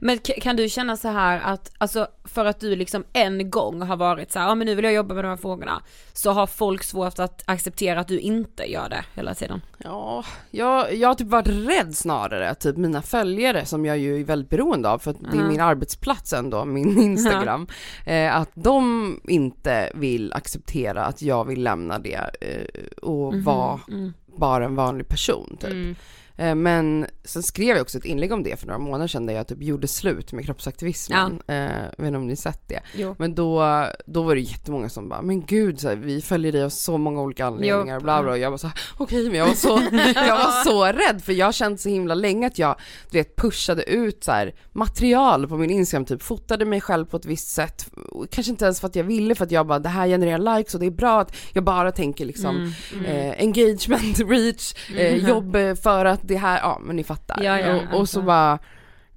Men 0.00 0.18
kan 0.18 0.56
du 0.56 0.68
känna 0.68 0.96
så 0.96 1.08
här 1.08 1.40
att, 1.44 1.72
alltså 1.78 2.06
för 2.24 2.44
att 2.44 2.60
du 2.60 2.76
liksom 2.76 3.04
en 3.12 3.50
gång 3.50 3.82
har 3.82 3.96
varit 3.96 4.32
så 4.32 4.38
ja 4.38 4.54
men 4.54 4.66
nu 4.66 4.74
vill 4.74 4.84
jag 4.84 4.94
jobba 4.94 5.14
med 5.14 5.24
de 5.24 5.28
här 5.28 5.36
frågorna, 5.36 5.82
så 6.12 6.30
har 6.30 6.46
folk 6.46 6.82
svårt 6.82 7.18
att 7.18 7.42
acceptera 7.46 8.00
att 8.00 8.08
du 8.08 8.18
inte 8.18 8.64
gör 8.72 8.88
det 8.88 9.04
hela 9.14 9.34
tiden? 9.34 9.60
Ja, 9.78 10.24
jag, 10.50 10.94
jag 10.94 11.08
har 11.08 11.14
typ 11.14 11.28
varit 11.28 11.48
rädd 11.48 11.96
snarare, 11.96 12.54
typ 12.54 12.76
mina 12.76 13.02
följare 13.02 13.64
som 13.64 13.84
jag 13.86 13.98
ju 13.98 14.20
är 14.20 14.24
väldigt 14.24 14.50
beroende 14.50 14.88
av 14.90 14.98
för 14.98 15.10
att 15.10 15.20
det 15.20 15.36
är 15.38 15.42
Ja. 15.42 15.48
min 15.48 15.60
arbetsplats 15.60 16.32
ändå, 16.32 16.64
min 16.64 16.98
Instagram, 17.02 17.66
eh, 18.06 18.36
att 18.36 18.50
de 18.54 19.20
inte 19.28 19.90
vill 19.94 20.32
acceptera 20.32 21.04
att 21.04 21.22
jag 21.22 21.44
vill 21.44 21.62
lämna 21.62 21.98
det 21.98 22.30
eh, 22.40 22.86
och 23.02 23.32
Mhm, 23.34 23.44
vara 23.44 23.80
mm. 23.88 24.12
bara 24.26 24.64
en 24.64 24.76
vanlig 24.76 25.08
person 25.08 25.56
typ. 25.60 25.96
Mm. 26.36 26.48
Eh, 26.50 26.54
Men 26.54 27.06
sen 27.24 27.42
skrev 27.42 27.68
jag 27.68 27.80
också 27.80 27.98
ett 27.98 28.04
inlägg 28.04 28.32
om 28.32 28.42
det 28.42 28.56
för 28.60 28.66
några 28.66 28.78
månader 28.78 29.06
sedan 29.06 29.26
där 29.26 29.34
jag 29.34 29.46
typ 29.46 29.62
gjorde 29.62 29.88
slut 29.88 30.32
med 30.32 30.44
kroppsaktivismen. 30.46 31.40
Eh, 31.46 31.56
Jag 31.56 31.70
vet 31.98 32.06
inte 32.06 32.16
om 32.18 32.26
ni 32.26 32.36
sett 32.36 32.68
det. 32.68 32.80
Jo. 32.94 33.16
Men 33.18 33.34
då, 33.34 33.84
då 34.06 34.22
var 34.22 34.34
det 34.34 34.40
jättemånga 34.40 34.88
som 34.88 35.08
bara, 35.08 35.22
men 35.22 35.46
gud, 35.46 35.80
så 35.80 35.88
här, 35.88 35.96
vi 35.96 36.22
följer 36.22 36.52
dig 36.52 36.62
av 36.64 36.68
så 36.70 36.98
många 36.98 37.20
olika 37.22 37.46
anledningar, 37.46 37.94
Jo. 37.94 38.00
bla 38.04 38.22
bla. 38.22 38.32
Och 38.32 38.38
jag 38.38 38.50
var 38.50 38.58
så 38.58 38.66
här, 38.66 38.80
okej, 38.98 39.26
men 39.30 39.34
jag 39.38 39.46
var, 39.46 39.54
så, 39.54 39.68
jag 40.14 40.36
var 40.36 40.64
så 40.64 40.84
rädd 40.84 41.22
för 41.24 41.32
jag 41.32 41.54
känt 41.54 41.80
så 41.80 41.88
himla 41.88 42.14
länge 42.14 42.46
att 42.46 42.58
jag, 42.58 42.76
du 43.10 43.18
vet, 43.18 43.36
pushade 43.36 43.82
ut 43.90 44.24
så 44.24 44.32
här, 44.32 44.54
material 44.72 45.48
på 45.48 45.56
min 45.56 45.70
Instagram, 45.70 46.04
typ 46.04 46.22
fotade 46.22 46.64
mig 46.64 46.80
själv 46.80 47.04
på 47.06 47.16
ett 47.16 47.26
visst 47.26 47.48
sätt. 47.48 47.86
Kanske 48.30 48.50
inte 48.52 48.64
ens 48.64 48.80
för 48.80 48.86
att 48.88 48.96
jag 48.96 49.04
ville, 49.04 49.34
för 49.34 49.44
att 49.44 49.50
jag 49.50 49.66
bara, 49.66 49.78
det 49.78 49.88
här 49.88 50.06
genererar 50.06 50.56
likes 50.58 50.74
och 50.74 50.80
det 50.80 50.86
är 50.86 50.90
bra 50.90 51.20
att 51.20 51.36
jag 51.52 51.64
bara 51.64 51.92
tänker 51.92 52.24
liksom 52.24 52.72
Mm, 52.92 53.04
eh, 53.04 53.34
engagement, 53.38 54.18
reach, 54.30 54.74
eh, 54.96 55.16
Mhm. 55.16 55.28
jobb 55.28 55.56
för 55.82 56.04
att 56.04 56.25
det 56.26 56.36
här, 56.36 56.58
ja 56.58 56.80
men 56.84 56.96
ni 56.96 57.04
fattar. 57.04 57.42
Ja, 57.42 57.60
ja, 57.60 57.74
och, 57.74 57.82
och 57.82 57.90
så 57.90 57.98
alltså. 57.98 58.22
bara, 58.22 58.58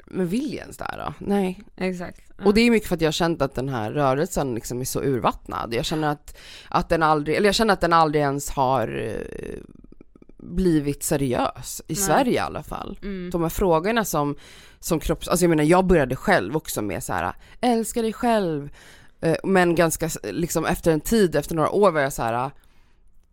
men 0.06 0.28
vill 0.28 0.54
jag 0.54 0.62
ens 0.62 0.78
det 0.78 0.84
här 0.84 0.98
då? 0.98 1.14
Nej. 1.20 1.64
Exakt. 1.78 2.22
Och 2.46 2.54
det 2.54 2.62
är 2.62 2.72
mycket 2.72 2.88
för 2.88 2.96
att 2.96 3.02
jag 3.02 3.08
har 3.08 3.12
känt 3.12 3.42
att 3.42 3.56
den 3.56 3.70
här 3.70 3.92
rörelsen 3.92 4.56
liksom 4.56 4.82
är 4.82 4.86
så 4.86 5.02
urvattnad. 5.02 5.74
Jag 5.74 5.86
känner 5.86 6.08
att, 6.08 6.38
att 6.70 6.90
den 6.90 7.04
aldrig, 7.04 7.38
eller 7.38 7.48
jag 7.48 7.56
känner 7.56 7.74
att 7.74 7.82
den 7.82 7.94
aldrig 7.94 8.22
ens 8.22 8.50
har 8.50 8.88
eh, 8.98 9.60
blivit 10.38 11.04
seriös, 11.04 11.82
i 11.88 11.94
Nej. 11.94 11.96
Sverige 11.96 12.34
i 12.34 12.38
alla 12.38 12.64
fall. 12.64 13.00
Mm. 13.02 13.30
De 13.30 13.42
här 13.42 13.50
frågorna 13.50 14.06
som, 14.06 14.36
som 14.80 15.00
kropps, 15.00 15.28
alltså 15.28 15.44
jag 15.44 15.50
menar 15.50 15.64
jag 15.64 15.86
började 15.86 16.16
själv 16.16 16.56
också 16.56 16.82
med 16.82 17.04
så 17.04 17.14
här, 17.14 17.34
älska 17.62 18.02
dig 18.02 18.14
själv. 18.14 18.70
Eh, 19.22 19.36
Men 19.44 19.76
ganska 19.76 20.10
liksom 20.24 20.66
efter 20.66 20.92
en 20.92 21.02
tid, 21.02 21.36
efter 21.36 21.56
några 21.56 21.70
år 21.70 21.92
var 21.92 22.02
jag 22.02 22.14
så 22.14 22.24
här. 22.24 22.52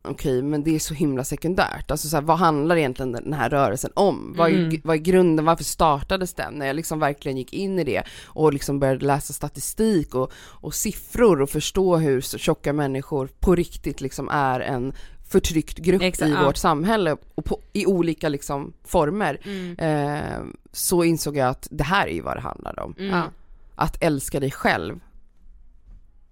Okej, 0.08 0.42
men 0.42 0.64
det 0.64 0.74
är 0.74 0.78
så 0.78 0.94
himla 0.94 1.24
sekundärt. 1.24 1.90
Alltså 1.90 2.08
så 2.08 2.16
här, 2.16 2.22
vad 2.22 2.38
handlar 2.38 2.76
egentligen 2.76 3.12
den 3.12 3.32
här 3.32 3.50
rörelsen 3.50 3.90
om? 3.94 4.34
Vad, 4.36 4.50
är, 4.50 4.54
Mm. 4.54 4.80
vad 4.84 4.96
är 4.96 5.00
grunden? 5.00 5.44
Varför 5.44 5.64
startades 5.64 6.34
den? 6.34 6.54
När 6.54 6.66
jag 6.66 6.76
liksom 6.76 6.98
verkligen 6.98 7.38
gick 7.38 7.52
in 7.52 7.78
i 7.78 7.84
det 7.84 8.02
och 8.26 8.52
liksom 8.52 8.78
började 8.80 9.06
läsa 9.06 9.32
statistik 9.32 10.14
och, 10.14 10.32
och 10.36 10.74
siffror 10.74 11.42
och 11.42 11.50
förstå 11.50 11.96
hur 11.96 12.20
tjocka 12.20 12.72
människor 12.72 13.28
på 13.40 13.54
riktigt 13.54 14.00
liksom 14.00 14.28
är 14.28 14.60
en 14.60 14.92
förtryckt 15.28 15.78
grupp 15.78 16.02
Exakt, 16.02 16.28
i 16.30 16.32
ja. 16.32 16.44
vårt 16.44 16.56
samhälle 16.56 17.16
och 17.34 17.44
på, 17.44 17.60
i 17.72 17.86
olika 17.86 18.28
liksom 18.28 18.72
former. 18.84 19.40
Mm. 19.44 19.76
Eh, 19.78 20.40
så 20.72 21.04
insåg 21.04 21.36
jag 21.36 21.48
att 21.48 21.68
det 21.70 21.84
här 21.84 22.06
är 22.06 22.12
ju 22.12 22.20
vad 22.20 22.36
det 22.36 22.40
handlar 22.40 22.80
om. 22.80 22.94
Mm. 22.98 23.22
Att 23.74 24.02
älska 24.02 24.40
dig 24.40 24.50
själv, 24.50 25.00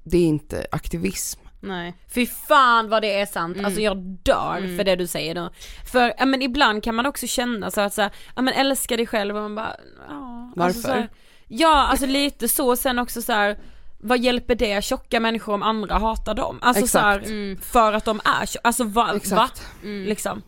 det 0.05 0.19
är 0.19 0.27
inte 0.27 0.67
aktivism. 0.71 1.41
Nej. 1.65 1.95
Fy 2.15 2.27
fan 2.27 2.89
vad 2.89 3.03
det 3.03 3.21
är 3.21 3.27
sant, 3.27 3.55
Mm. 3.55 3.65
alltså 3.67 3.81
jag 3.81 3.97
dör 4.23 4.57
Mm. 4.59 4.77
för 4.77 4.85
det 4.85 4.97
du 4.97 5.07
säger 5.07 5.35
nu. 5.35 5.51
För, 5.93 6.15
ja 6.19 6.25
men 6.27 6.43
ibland 6.43 6.83
kan 6.85 6.95
man 6.95 7.07
också 7.07 7.27
känna 7.27 7.71
så 7.71 7.81
att 7.81 7.95
så 7.95 8.03
här, 8.03 8.11
ja 8.37 8.43
men 8.43 8.55
älska 8.55 8.97
dig 8.97 9.07
själv 9.07 9.37
och 9.37 9.43
man 9.43 9.55
bara, 9.55 9.77
ja. 10.09 10.53
Varför? 10.57 10.65
Alltså, 10.67 10.83
så 10.83 10.89
här, 10.93 11.09
ja 11.49 11.87
alltså 11.87 12.07
lite 12.07 12.49
så, 12.49 12.77
sen 12.77 12.99
också 12.99 13.23
så 13.23 13.33
här. 13.33 13.59
Vad 14.07 14.19
hjälper 14.19 14.55
det 14.55 14.85
tjocka 14.85 15.21
människor 15.21 15.55
om 15.55 15.63
andra 15.63 15.95
hatar 15.99 16.35
dem? 16.35 16.59
Alltså 16.63 16.87
så 16.87 16.99
här, 16.99 17.17
Exakt. 17.17 17.31
Mm. 17.31 17.59
för 17.61 17.93
att 17.93 18.05
de 18.05 18.21
är 18.25 18.47
tjocka, 18.47 18.61
alltså 18.69 18.85
va, 18.85 19.05
va? 19.07 19.15
Exakt. 19.17 19.63
Mm. 19.83 20.05
Liksom. 20.09 20.43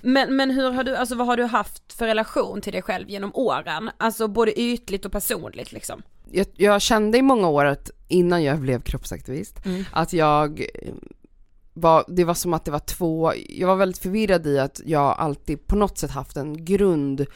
Men, 0.00 0.36
men 0.36 0.50
hur 0.50 0.70
har 0.70 0.84
du, 0.84 0.96
alltså 0.96 1.14
vad 1.14 1.26
har 1.26 1.36
du 1.36 1.44
haft 1.44 1.92
för 1.92 2.06
relation 2.06 2.60
till 2.60 2.72
dig 2.72 2.82
själv 2.82 3.10
genom 3.10 3.30
åren? 3.34 3.90
Alltså 3.98 4.28
både 4.28 4.60
ytligt 4.60 5.04
och 5.04 5.12
personligt 5.12 5.72
liksom. 5.72 6.02
Jag, 6.30 6.46
jag 6.54 6.82
kände 6.82 7.18
i 7.18 7.22
många 7.22 7.48
år 7.48 7.64
att 7.64 7.90
innan 8.08 8.42
jag 8.44 8.60
blev 8.60 8.80
kroppsaktivist, 8.82 9.66
Mm. 9.66 9.84
att 9.92 10.12
jag 10.12 10.60
eh, 10.60 10.94
var, 11.72 12.04
det 12.08 12.24
var 12.24 12.34
som 12.34 12.54
att 12.54 12.64
det 12.64 12.70
var 12.70 12.78
två, 12.78 13.32
jag 13.48 13.68
var 13.68 13.76
väldigt 13.76 13.98
förvirrad 14.02 14.46
i 14.46 14.58
att 14.58 14.80
jag 14.84 15.14
alltid 15.18 15.66
på 15.66 15.76
något 15.76 15.98
sätt 15.98 16.10
haft 16.10 16.36
en 16.36 16.64
grund 16.64 17.26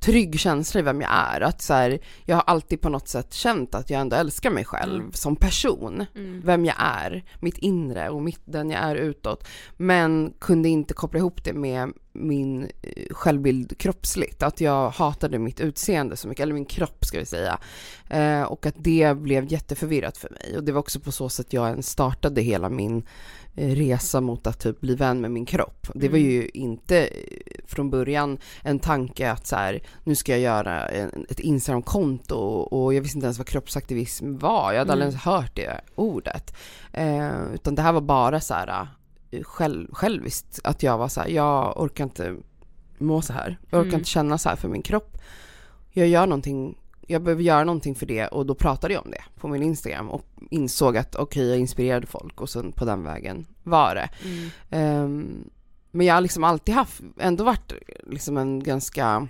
trygg 0.00 0.40
känsla 0.40 0.80
i 0.80 0.82
vem 0.82 1.00
jag 1.00 1.10
är. 1.12 1.40
Att 1.40 1.62
så 1.62 1.74
här, 1.74 1.98
jag 2.24 2.36
har 2.36 2.44
alltid 2.46 2.80
på 2.80 2.88
något 2.88 3.08
sätt 3.08 3.34
känt 3.34 3.74
att 3.74 3.90
jag 3.90 4.00
ändå 4.00 4.16
älskar 4.16 4.50
mig 4.50 4.64
själv 4.64 5.00
Mm. 5.00 5.12
som 5.12 5.36
person. 5.36 6.06
Mm. 6.14 6.42
Vem 6.44 6.64
jag 6.64 6.76
är, 6.78 7.24
mitt 7.40 7.58
inre 7.58 8.08
och 8.10 8.22
mitt, 8.22 8.40
den 8.44 8.70
jag 8.70 8.80
är 8.80 8.96
utåt. 8.96 9.48
Men 9.76 10.32
kunde 10.38 10.68
inte 10.68 10.94
koppla 10.94 11.18
ihop 11.18 11.44
det 11.44 11.52
med 11.52 11.92
min 12.12 12.62
eh, 12.82 13.04
självbild 13.10 13.78
kroppsligt. 13.78 14.42
Att 14.42 14.60
jag 14.60 14.90
hatade 14.90 15.38
mitt 15.38 15.60
utseende 15.60 16.16
så 16.16 16.28
mycket, 16.28 16.42
eller 16.42 16.54
min 16.54 16.64
kropp 16.64 17.04
ska 17.04 17.18
vi 17.18 17.26
säga. 17.26 17.58
Eh, 18.10 18.42
och 18.42 18.66
att 18.66 18.74
det 18.78 19.16
blev 19.16 19.52
jätteförvirrat 19.52 20.16
för 20.18 20.30
mig. 20.30 20.56
Och 20.56 20.64
det 20.64 20.72
var 20.72 20.80
också 20.80 21.00
på 21.00 21.12
så 21.12 21.28
sätt 21.28 21.52
jag 21.52 21.68
ens 21.68 21.88
startade 21.88 22.40
hela 22.40 22.68
min 22.68 23.02
resa 23.54 24.20
mot 24.20 24.46
att 24.46 24.58
typ 24.58 24.80
bli 24.80 24.94
vän 24.94 25.20
med 25.20 25.30
min 25.30 25.46
kropp. 25.46 25.86
Det 25.94 26.08
var 26.08 26.18
ju 26.18 26.48
inte 26.48 27.06
eh, 27.06 27.10
från 27.66 27.90
början 27.90 28.38
en 28.62 28.78
tanke 28.78 29.30
att 29.30 29.46
så 29.46 29.56
här, 29.56 29.80
nu 30.04 30.14
ska 30.14 30.32
jag 30.32 30.40
göra 30.40 30.88
en, 30.88 31.26
ett 31.28 31.40
Instagram-konto 31.40 32.34
och, 32.36 32.94
jag 32.94 33.00
visste 33.02 33.18
inte 33.18 33.26
ens 33.26 33.38
vad 33.38 33.46
kroppsaktivism 33.46 34.38
var. 34.38 34.72
Jag 34.72 34.78
hade 34.78 34.92
aldrig 34.92 35.06
Mm. 35.08 35.12
ens 35.12 35.24
hört 35.24 35.56
det 35.56 35.80
ordet. 35.94 36.54
Eh, 36.92 37.52
utan 37.54 37.74
det 37.74 37.82
här 37.82 37.92
var 37.92 38.00
bara 38.00 38.40
så 38.40 38.54
här 38.54 38.88
eh, 39.30 39.42
själv, 39.42 39.88
själviskt. 39.92 40.60
Att 40.64 40.82
jag 40.82 40.98
var 40.98 41.08
så 41.08 41.20
här, 41.20 41.28
jag 41.28 41.80
orkar 41.80 42.04
inte 42.04 42.36
må 42.98 43.22
så 43.22 43.32
här. 43.32 43.58
Jag 43.70 43.78
orkar 43.78 43.88
Mm. 43.88 43.98
inte 43.98 44.10
känna 44.10 44.38
så 44.38 44.48
här 44.48 44.56
för 44.56 44.68
min 44.68 44.82
kropp. 44.82 45.18
Jag 45.92 46.08
gör 46.08 46.26
någonting 46.26 46.78
jag 47.10 47.22
behöver 47.22 47.42
göra 47.42 47.64
någonting 47.64 47.94
för 47.94 48.06
det 48.06 48.26
och 48.26 48.46
då 48.46 48.54
pratade 48.54 48.94
jag 48.94 49.04
om 49.04 49.10
det 49.10 49.22
på 49.40 49.48
min 49.48 49.62
Instagram 49.62 50.10
och 50.10 50.26
insåg 50.50 50.96
att 50.96 51.14
okej 51.16 51.48
jag 51.48 51.58
inspirerade 51.58 52.06
folk 52.06 52.40
och 52.40 52.50
sen 52.50 52.72
på 52.72 52.84
den 52.84 53.02
vägen 53.04 53.46
var 53.62 53.94
det. 53.94 54.08
Mm. 54.24 54.50
Ehm, 54.70 55.50
men 55.90 56.06
jag 56.06 56.14
har 56.14 56.20
liksom 56.20 56.44
alltid 56.44 56.74
haft, 56.74 57.00
ändå 57.18 57.44
varit 57.44 57.72
liksom 58.06 58.36
en 58.36 58.62
ganska, 58.62 59.28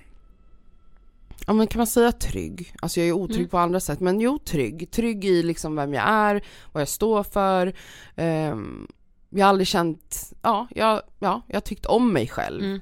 ja 1.47 1.53
men 1.53 1.67
kan 1.67 1.79
man 1.79 1.87
säga 1.87 2.13
trygg? 2.13 2.75
Alltså 2.83 3.01
jag 3.01 3.09
är 3.09 3.13
otrygg 3.13 3.39
Mm. 3.39 3.49
på 3.49 3.59
andra 3.59 3.81
sätt 3.81 4.01
men 4.01 4.21
jo 4.21 4.39
trygg. 4.39 4.91
Trygg 4.91 5.25
i 5.25 5.43
liksom 5.43 5.77
vem 5.77 5.95
jag 5.95 6.09
är, 6.09 6.45
vad 6.73 6.81
jag 6.81 6.89
står 6.89 7.23
för. 7.23 7.73
Ehm, 8.17 8.87
jag 9.31 9.45
har 9.47 9.49
aldrig 9.49 9.67
känt, 9.67 10.33
ja, 10.43 10.69
jag, 10.75 11.03
ja, 11.19 11.43
jag 11.47 11.57
har 11.57 11.61
tyckt 11.61 11.87
om 11.87 12.13
mig 12.13 12.29
själv 12.29 12.65
Mm. 12.65 12.81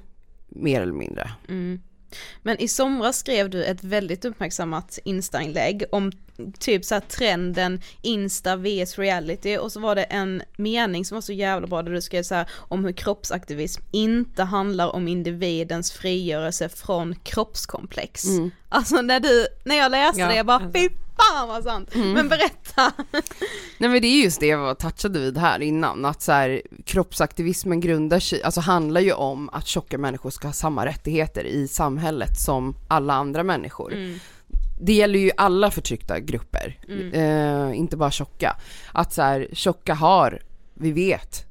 mer 0.49 0.81
eller 0.81 0.93
mindre. 0.93 1.31
Mm. 1.49 1.81
Men 2.43 2.57
i 2.57 2.67
somras 2.67 3.17
skrev 3.19 3.49
du 3.49 3.63
ett 3.63 3.83
väldigt 3.83 4.25
uppmärksammat 4.25 4.99
Insta-inlägg 5.03 5.83
om 5.91 6.11
typ 6.59 6.85
så 6.85 7.01
trenden 7.07 7.81
Insta 8.01 8.55
vs 8.55 8.97
reality 8.97 9.57
och 9.57 9.71
så 9.71 9.79
var 9.79 9.95
det 9.95 10.03
en 10.03 10.41
mening 10.55 11.05
som 11.05 11.15
var 11.15 11.21
så 11.21 11.33
jävla 11.33 11.67
bra 11.67 11.81
där 11.81 11.91
du 11.91 12.01
skrev 12.01 12.23
så 12.23 12.35
här 12.35 12.49
om 12.53 12.85
hur 12.85 12.91
kroppsaktivism 12.91 13.81
inte 13.91 14.43
handlar 14.43 14.95
om 14.95 15.07
individens 15.07 15.91
frigörelse 15.91 16.69
från 16.69 17.15
kroppskomplex. 17.23 18.25
Mm. 18.25 18.51
Alltså 18.69 19.01
när 19.01 19.19
du, 19.19 19.47
när 19.63 19.75
jag 19.75 19.91
läste 19.91 20.19
Ja, 20.19 20.27
det 20.27 20.35
jag 20.35 20.45
bara 20.45 20.57
alltså. 20.57 20.79
fy 20.79 20.89
fan 21.19 21.47
vad 21.47 21.63
sant. 21.63 21.95
Men 21.95 22.29
berätta. 22.29 22.91
Nej 23.77 23.89
men 23.89 24.01
det 24.01 24.07
är 24.07 24.23
just 24.23 24.39
det 24.39 24.47
jag 24.47 24.79
touchade 24.79 25.19
vid 25.19 25.37
här 25.37 25.59
innan, 25.59 26.05
att 26.05 26.21
så 26.21 26.31
här, 26.31 26.61
kroppsaktivismen 26.85 27.79
grundar 27.79 28.19
sig, 28.19 28.43
alltså 28.43 28.61
handlar 28.61 29.01
ju 29.01 29.13
om 29.13 29.49
att 29.49 29.67
tjocka 29.67 29.97
människor 29.97 30.29
ska 30.29 30.47
ha 30.47 30.53
samma 30.53 30.85
rättigheter 30.85 31.43
i 31.43 31.67
samhället 31.67 32.39
som 32.39 32.75
alla 32.87 33.13
andra 33.13 33.43
människor. 33.43 33.93
Det 34.81 34.93
gäller 34.93 35.19
ju 35.19 35.31
alla 35.37 35.71
förtryckta 35.71 36.19
grupper, 36.19 36.79
eh, 37.13 37.77
inte 37.77 37.97
bara 37.97 38.11
tjocka. 38.11 38.55
Att 38.93 39.13
så 39.13 39.21
här, 39.21 39.47
tjocka 39.53 39.93
har, 39.93 40.41
vi 40.73 40.91
vet 40.91 41.45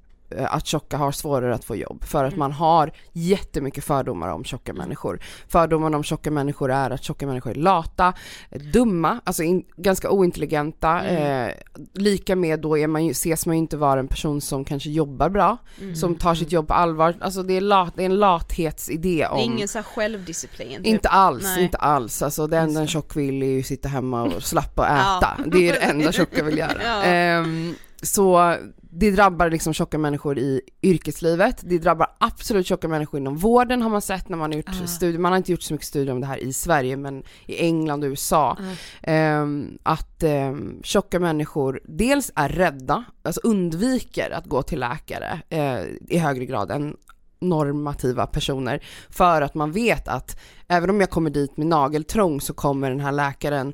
att 0.49 0.67
tjocka 0.67 0.97
har 0.97 1.13
svårare 1.13 1.55
att 1.55 1.65
få 1.65 1.77
jobb 1.77 2.05
för 2.05 2.25
att 2.25 2.37
man 2.37 2.53
har 2.53 2.91
jättemycket 3.13 3.85
fördomar 3.85 4.29
om 4.29 4.45
tjocka 4.45 4.73
människor. 4.73 5.21
Fördomarna 5.49 5.97
om 5.97 6.03
tjocka 6.03 6.31
människor 6.31 6.71
är 6.73 6.91
att 6.91 7.03
tjocka 7.05 7.27
människor 7.27 7.51
är 7.51 7.55
lata, 7.55 8.13
eh, 8.51 8.61
dumma, 8.63 9.21
alltså 9.25 9.43
in, 9.43 9.65
ganska 9.77 10.11
ointelligenta. 10.11 11.07
Eh, 11.07 11.53
lika 11.95 12.37
med 12.37 12.61
då 12.61 12.79
är 12.79 12.87
man 12.87 13.05
ju, 13.05 13.11
ses 13.11 13.47
man 13.47 13.57
ju 13.57 13.59
inte 13.59 13.77
vara 13.77 14.01
en 14.01 14.09
person 14.09 14.41
som 14.41 14.65
kanske 14.65 14.91
jobbar 14.91 15.29
bra, 15.29 15.57
som 15.95 16.15
tar 16.15 16.35
sitt 16.35 16.53
jobb 16.53 16.69
på 16.69 16.75
allvar. 16.75 17.15
Alltså 17.21 17.43
det 17.43 17.57
är, 17.57 17.61
lat, 17.61 17.93
det 17.97 18.03
är 18.03 18.07
en 18.07 18.17
lathetsidé 18.17 18.99
Det 19.19 19.23
är 19.23 19.31
om 19.31 19.39
ingen 19.41 19.69
så 19.69 19.83
självdisciplin. 19.83 20.77
typ. 20.77 20.87
inte 20.87 21.09
alls, 21.09 21.43
Nej. 21.45 21.65
inte 21.65 21.79
alls. 21.79 22.23
Alltså 22.23 22.47
det 22.47 22.59
enda 22.59 22.81
en 22.81 22.87
tjock 22.87 23.17
vill 23.17 23.43
är 23.43 23.47
ju 23.47 23.63
sitta 23.63 23.89
hemma 23.89 24.23
och 24.23 24.43
slappa 24.43 24.83
och 24.83 24.89
Ja. 24.97 25.19
äta. 25.19 25.37
Det 25.51 25.69
är 25.69 25.73
det 25.73 25.79
enda 25.79 26.13
tjocka 26.13 26.45
vill 26.45 26.59
göra. 26.59 26.73
Ja. 26.85 27.03
Ehm, 27.03 27.75
så 28.03 28.55
det 29.01 29.11
drabbar 29.11 29.51
liksom 29.51 29.73
tjocka 29.73 29.99
människor 29.99 30.39
i 30.39 30.61
yrkeslivet, 30.83 31.61
det 31.65 31.79
drabbar 31.79 32.07
absolut 32.19 32.67
tjocka 32.67 32.89
människor 32.89 33.21
inom 33.21 33.37
vården 33.37 33.83
har 33.83 33.91
man 33.91 34.01
sett 34.03 34.29
när 34.29 34.37
man 34.37 34.51
har 34.53 34.57
gjort 34.57 34.69
Ah. 34.83 34.87
studier, 34.87 35.19
man 35.21 35.33
har 35.33 35.37
inte 35.37 35.53
gjort 35.53 35.63
så 35.63 35.75
mycket 35.75 35.87
studier 35.87 36.15
om 36.15 36.21
det 36.21 36.27
här 36.27 36.37
i 36.39 36.53
Sverige 36.53 36.97
men 36.97 37.23
i 37.47 37.59
England 37.59 38.05
och 38.05 38.09
USA. 38.09 38.57
Ehm, 39.03 39.79
att 39.83 40.23
um, 40.23 40.81
tjocka 40.83 41.21
människor 41.21 41.81
dels 41.85 42.33
är 42.35 42.49
rädda, 42.49 43.05
alltså 43.23 43.41
undviker 43.45 44.31
att 44.31 44.47
gå 44.47 44.63
till 44.63 44.81
läkare 44.81 45.41
eh, 45.49 45.81
i 46.09 46.19
högre 46.19 46.45
grad 46.47 46.71
än 46.71 46.97
normativa 47.41 48.27
personer 48.27 48.85
för 49.11 49.43
att 49.43 49.55
man 49.55 49.73
vet 49.73 50.09
att 50.09 50.41
även 50.69 50.91
om 50.91 51.01
jag 51.01 51.11
kommer 51.11 51.31
dit 51.31 51.57
med 51.57 51.67
nageltrång 51.67 52.41
så 52.41 52.55
kommer 52.55 52.91
den 52.91 53.01
här 53.01 53.13
läkaren 53.13 53.73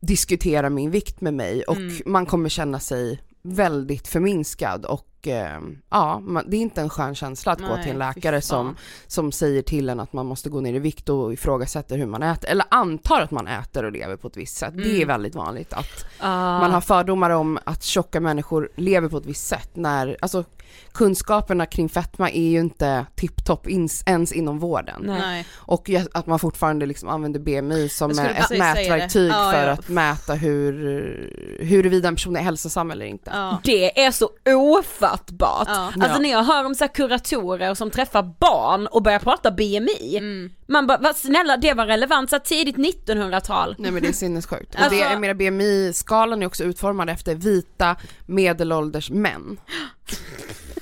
diskutera 0.00 0.70
min 0.70 0.90
vikt 0.90 1.20
med 1.20 1.34
mig 1.34 1.62
och 1.62 1.76
Mm. 1.76 1.94
man 2.06 2.26
kommer 2.26 2.48
känna 2.48 2.80
sig 2.80 3.20
väldigt 3.46 4.08
förminskad 4.08 4.84
och 4.84 5.15
eh, 5.26 5.58
ja, 5.90 6.20
man, 6.20 6.44
det 6.50 6.56
är 6.56 6.60
inte 6.60 6.80
en 6.80 6.90
skön 6.90 7.14
känsla 7.14 7.52
att 7.52 7.60
gå 7.60 7.74
Nej, 7.74 7.82
till 7.82 7.92
en 7.92 7.98
läkare 7.98 8.40
som, 8.40 8.76
som 9.06 9.32
säger 9.32 9.62
till 9.62 9.88
en 9.88 10.00
att 10.00 10.12
man 10.12 10.26
måste 10.26 10.48
gå 10.50 10.60
ner 10.60 10.74
i 10.74 10.78
vikt 10.78 11.08
och 11.08 11.32
ifrågasätter 11.32 11.96
hur 11.98 12.06
man 12.06 12.22
äter, 12.22 12.50
eller 12.50 12.64
antar 12.70 13.20
att 13.20 13.30
man 13.30 13.46
äter 13.46 13.84
och 13.84 13.92
lever 13.92 14.16
på 14.16 14.28
ett 14.28 14.36
visst 14.36 14.56
sätt. 14.56 14.72
Det 14.76 14.82
är 14.90 14.94
Mm. 14.96 15.08
väldigt 15.08 15.34
vanligt 15.34 15.72
att 15.72 16.04
Ah. 16.20 16.58
man 16.60 16.70
har 16.70 16.80
fördomar 16.80 17.30
om 17.30 17.58
att 17.64 17.82
tjocka 17.82 18.20
människor 18.20 18.70
lever 18.76 19.08
på 19.08 19.16
ett 19.16 19.26
visst 19.26 19.46
sätt 19.46 19.70
när, 19.74 20.16
alltså 20.20 20.44
kunskaperna 20.92 21.66
kring 21.66 21.88
fetma 21.88 22.30
är 22.30 22.48
ju 22.48 22.58
inte 22.60 23.06
tipptopp 23.14 23.66
ens 24.06 24.32
inom 24.32 24.58
vården. 24.58 25.02
Nej. 25.06 25.46
Och 25.54 25.90
att 26.12 26.26
man 26.26 26.38
fortfarande 26.38 26.86
liksom 26.86 27.08
använder 27.08 27.40
BMI 27.40 27.88
som 27.88 28.10
ett 28.10 28.50
mätverktyg 28.50 29.30
Ja, 29.30 29.50
för 29.52 29.66
ja. 29.66 29.72
att 29.72 29.88
mäta 29.88 30.34
hur, 30.34 31.58
huruvida 31.60 32.08
en 32.08 32.14
person 32.14 32.36
är 32.36 32.40
hälsosam 32.40 32.90
eller 32.90 33.06
inte. 33.06 33.30
Ja. 33.34 33.58
Det 33.64 34.04
är 34.04 34.10
så 34.10 34.30
ofattbart. 34.48 35.15
Ja. 35.38 35.92
Alltså 36.00 36.18
när 36.18 36.30
jag 36.30 36.42
hör 36.44 36.64
om 36.64 36.74
så 36.74 36.84
här 36.84 36.94
kuratorer 36.94 37.74
som 37.74 37.90
träffar 37.90 38.22
barn 38.40 38.86
och 38.86 39.02
börjar 39.02 39.18
prata 39.18 39.50
BMI, 39.50 40.16
Mm. 40.18 40.50
man 40.66 40.86
bara, 40.86 40.98
vad 40.98 41.16
snälla 41.16 41.56
det 41.56 41.74
var 41.74 41.86
relevant 41.86 42.30
så 42.30 42.38
tidigt 42.38 42.76
1900-tal. 42.76 43.74
Nej 43.78 43.90
men 43.90 44.02
det 44.02 44.08
är 44.08 44.12
sinnessjukt. 44.12 44.74
Och 44.74 44.80
Alltså- 44.80 44.96
det, 44.98 45.10
jag 45.10 45.20
menar 45.20 45.34
BMI-skalan 45.34 46.42
är 46.42 46.46
också 46.46 46.64
utformad 46.64 47.10
efter 47.10 47.34
vita 47.34 47.96
medelålders 48.26 49.10
män. 49.10 49.60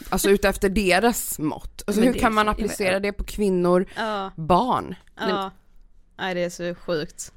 Alltså 0.09 0.31
utefter 0.31 0.69
deras 0.69 1.39
mått. 1.39 1.83
Alltså 1.87 2.01
Men 2.01 2.09
hur 2.09 2.17
är 2.17 2.21
kan 2.21 2.35
man 2.35 2.47
så- 2.47 2.51
applicera 2.51 3.01
det 3.01 3.13
på 3.13 3.25
kvinnor, 3.25 3.87
Ja. 3.97 4.31
barn? 4.37 4.95
Ja. 5.21 5.51
Nej 6.19 6.35
det 6.35 6.45
är 6.45 6.51
så 6.51 6.75
sjukt. 6.75 7.33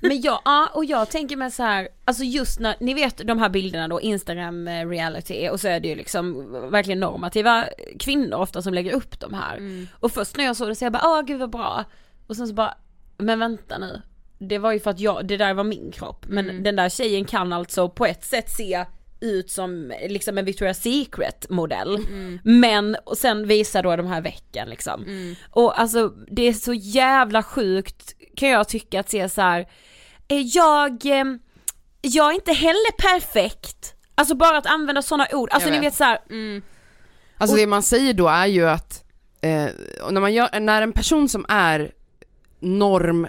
Men 0.00 0.20
jag, 0.20 0.40
ja 0.44 0.70
och 0.74 0.84
jag 0.84 1.10
tänker 1.10 1.36
mig 1.36 1.50
så 1.50 1.62
här, 1.62 1.88
alltså 2.04 2.24
just 2.24 2.60
när, 2.60 2.76
ni 2.80 2.94
vet 2.94 3.26
de 3.26 3.38
här 3.38 3.48
bilderna 3.48 3.88
då, 3.88 4.00
Instagram 4.00 4.68
eh, 4.68 4.88
reality 4.88 5.48
och 5.48 5.60
så 5.60 5.68
är 5.68 5.80
det 5.80 5.88
ju 5.88 5.94
liksom 5.94 6.52
verkligen 6.70 7.00
normativa 7.00 7.64
kvinnor 7.98 8.38
ofta 8.38 8.62
som 8.62 8.74
lägger 8.74 8.92
upp 8.92 9.20
de 9.20 9.34
här. 9.34 9.56
Mm. 9.56 9.88
Och 10.00 10.12
först 10.12 10.36
när 10.36 10.44
jag 10.44 10.56
såg 10.56 10.68
det 10.68 10.74
så 10.74 10.84
jag 10.84 10.92
bara, 10.92 11.02
åh 11.06 11.22
gud 11.22 11.40
vad 11.40 11.50
bra. 11.50 11.84
Och 12.26 12.36
sen 12.36 12.48
så 12.48 12.54
bara, 12.54 12.74
men 13.18 13.38
vänta 13.38 13.78
nu. 13.78 14.02
Det 14.38 14.58
var 14.58 14.72
ju 14.72 14.80
för 14.80 14.90
att 14.90 15.00
jag, 15.00 15.26
det 15.26 15.36
där 15.36 15.54
var 15.54 15.64
min 15.64 15.92
kropp. 15.92 16.26
Men 16.28 16.50
Mm. 16.50 16.62
den 16.62 16.76
där 16.76 16.88
tjejen 16.88 17.24
kan 17.24 17.52
alltså 17.52 17.88
på 17.88 18.06
ett 18.06 18.24
sätt 18.24 18.50
se 18.50 18.84
ut 19.22 19.50
som 19.50 19.92
liksom 20.08 20.38
en 20.38 20.46
Victoria's 20.46 20.72
Secret 20.80 21.46
modell. 21.50 21.94
Mm. 21.96 22.38
Men, 22.44 22.96
och 23.04 23.18
sen 23.18 23.46
visar 23.48 23.82
då 23.82 23.96
de 23.96 24.06
här 24.06 24.20
vecken 24.20 24.68
liksom. 24.68 25.04
Och 25.50 25.80
alltså 25.80 26.08
det 26.08 26.42
är 26.48 26.52
så 26.52 26.74
jävla 26.74 27.42
sjukt 27.42 28.14
kan 28.36 28.48
jag 28.48 28.68
tycka 28.68 29.00
att 29.00 29.10
se 29.10 29.28
så 29.28 29.40
här. 29.40 29.66
jag, 30.54 31.06
eh, 31.06 31.24
jag 32.00 32.30
är 32.30 32.34
inte 32.34 32.52
heller 32.52 32.92
perfekt. 32.92 33.94
Alltså 34.14 34.34
bara 34.34 34.58
att 34.58 34.66
använda 34.66 35.02
sådana 35.02 35.26
ord, 35.32 35.50
alltså 35.50 35.68
Jag 35.68 35.72
ni 35.74 35.78
vet. 35.78 35.86
vet 35.86 35.94
så 35.94 36.04
här, 36.04 36.18
Alltså 37.38 37.56
det 37.56 37.66
man 37.66 37.82
säger 37.82 38.14
då 38.14 38.28
är 38.28 38.46
ju 38.46 38.68
att 38.68 39.04
eh, 39.40 39.66
och 40.02 40.14
när, 40.14 40.20
man 40.20 40.34
gör, 40.34 40.60
när 40.60 40.82
en 40.82 40.92
person 40.92 41.28
som 41.28 41.46
är 41.48 41.92
norm, 42.62 43.26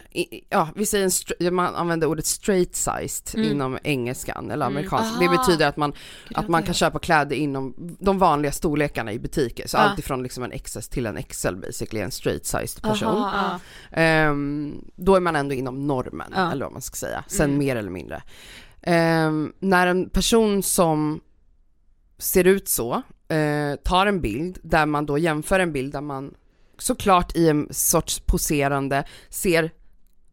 ja 0.49 0.69
vi 0.75 0.85
säger 0.85 1.11
en, 1.47 1.55
man 1.55 1.75
använder 1.75 2.07
ordet 2.07 2.25
straight 2.25 2.75
sized 2.75 3.35
Mm. 3.39 3.51
inom 3.51 3.77
engelskan 3.83 4.51
eller 4.51 4.65
amerikanskan. 4.65 5.09
Aha. 5.11 5.19
Det 5.31 5.37
betyder 5.37 5.67
att 5.67 5.77
man, 5.77 5.93
att 6.35 6.47
man 6.47 6.63
kan 6.63 6.73
köpa 6.73 6.99
kläder 6.99 7.35
inom 7.35 7.73
de 7.99 8.19
vanliga 8.19 8.51
storlekarna 8.51 9.11
i 9.13 9.19
butiker. 9.19 9.67
Så 9.67 9.77
Ah. 9.77 9.81
allt 9.81 9.99
ifrån 9.99 10.23
liksom 10.23 10.43
en 10.43 10.51
XS 10.59 10.89
till 10.89 11.05
en 11.05 11.17
XL 11.23 11.55
basically, 11.55 12.01
en 12.01 12.11
straight 12.11 12.45
sized 12.45 12.81
person. 12.83 13.07
Aha, 13.09 13.59
ja. 13.91 13.97
Ehm, 13.97 14.85
då 14.95 15.15
är 15.15 15.19
man 15.19 15.35
ändå 15.35 15.55
inom 15.55 15.87
normen, 15.87 16.31
Ja. 16.35 16.51
eller 16.51 16.65
vad 16.65 16.71
man 16.73 16.81
ska 16.81 16.95
säga. 16.95 17.23
Sen 17.27 17.57
mer 17.57 17.75
eller 17.75 17.91
mindre. 17.91 18.23
Ehm, 18.81 19.53
när 19.59 19.87
en 19.87 20.09
person 20.09 20.63
som 20.63 21.21
ser 22.17 22.47
ut 22.47 22.67
så, 22.69 22.93
eh, 23.27 23.75
tar 23.83 24.05
en 24.05 24.21
bild 24.21 24.57
där 24.63 24.85
man 24.85 25.05
då 25.05 25.17
jämför 25.17 25.59
en 25.59 25.71
bild 25.73 25.93
där 25.93 26.01
man 26.01 26.33
såklart 26.77 27.35
i 27.35 27.49
en 27.49 27.67
sorts 27.71 28.19
poserande 28.19 29.03
ser 29.29 29.71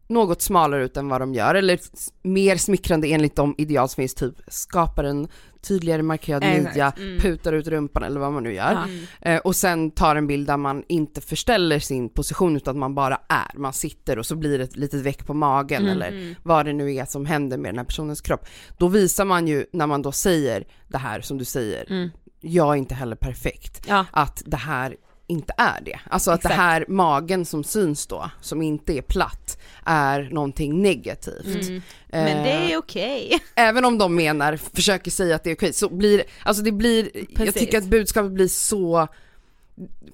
något 0.09 0.43
smalare 0.43 0.85
ut 0.85 0.97
än 0.97 1.09
vad 1.09 1.21
de 1.21 1.35
gör, 1.35 1.55
eller 1.55 1.79
mer 2.23 2.57
smickrande 2.57 3.09
enligt 3.09 3.37
de 3.37 3.55
ideal 3.59 3.89
som 3.89 3.97
finns, 3.97 4.15
typ 4.15 4.35
skapar 4.49 5.05
en 5.05 5.29
tydligare 5.63 6.03
markerad 6.03 6.43
midja, 6.43 6.93
Mm. 6.99 7.19
putar 7.21 7.53
ut 7.53 7.69
rumpan 7.69 8.03
eller 8.03 8.21
vad 8.21 8.33
man 8.33 8.43
nu 8.43 8.55
gör. 8.55 8.73
Ja. 9.21 9.31
Eh, 9.31 9.39
och 9.41 9.57
sen 9.57 9.91
tar 9.91 10.17
en 10.17 10.27
bild 10.27 10.47
där 10.47 10.57
man 10.57 10.85
inte 10.89 11.21
förställer 11.21 11.79
sin 11.79 12.09
position 12.09 12.57
utan 12.57 12.79
man 12.79 12.95
bara 12.95 13.21
är, 13.29 13.59
man 13.59 13.73
sitter 13.73 14.19
och 14.19 14.27
så 14.27 14.37
blir 14.37 14.59
det 14.59 14.65
ett 14.65 14.77
litet 14.77 15.01
veck 15.03 15.27
på 15.27 15.35
magen 15.35 15.83
Mm. 15.83 15.93
eller 15.93 16.35
vad 16.43 16.67
det 16.67 16.73
nu 16.73 16.95
är 16.95 17.05
som 17.05 17.27
händer 17.27 17.59
med 17.59 17.69
den 17.75 17.79
här 17.79 17.85
personens 17.85 18.21
kropp. 18.21 18.47
Då 18.79 18.89
visar 18.89 19.25
man 19.25 19.49
ju, 19.49 19.67
när 19.73 19.87
man 19.87 20.03
då 20.03 20.13
säger 20.13 20.65
det 20.89 20.99
här 20.99 21.21
som 21.21 21.39
du 21.39 21.45
säger, 21.45 21.85
Mm. 21.93 22.11
jag 22.41 22.69
är 22.73 22.77
inte 22.77 22.95
heller 22.95 23.17
perfekt, 23.17 23.85
Ja. 23.89 24.07
att 24.11 24.43
det 24.47 24.57
här 24.57 24.97
inte 25.31 25.53
är 25.57 25.81
det. 25.85 26.01
Alltså 26.11 26.31
att 26.31 26.39
Exakt. 26.41 26.55
det 26.55 26.63
här 26.63 26.85
magen 26.89 27.45
som 27.45 27.65
syns 27.65 28.07
då, 28.07 28.31
som 28.41 28.63
inte 28.63 28.93
är 28.99 29.03
platt, 29.03 29.59
är 29.85 30.29
någonting 30.33 30.83
negativt. 30.83 31.47
Mm. 31.69 31.83
Men 32.09 32.45
det 32.45 32.51
Eh, 32.51 32.71
är 32.71 32.77
okej. 32.77 33.41
även 33.55 33.85
om 33.85 33.99
de 33.99 34.15
menar, 34.17 34.57
försöker 34.57 35.11
säga 35.11 35.35
att 35.37 35.45
det 35.45 35.51
är 35.51 35.55
okej, 35.57 35.73
så 35.73 35.89
blir 35.89 36.23
alltså 36.43 36.63
det 36.63 36.73
blir, 36.73 37.11
jag 37.15 37.35
Precis. 37.35 37.55
tycker 37.55 37.79
att 37.79 37.85
budskapet 37.85 38.33
blir 38.33 38.49
så, 38.49 39.09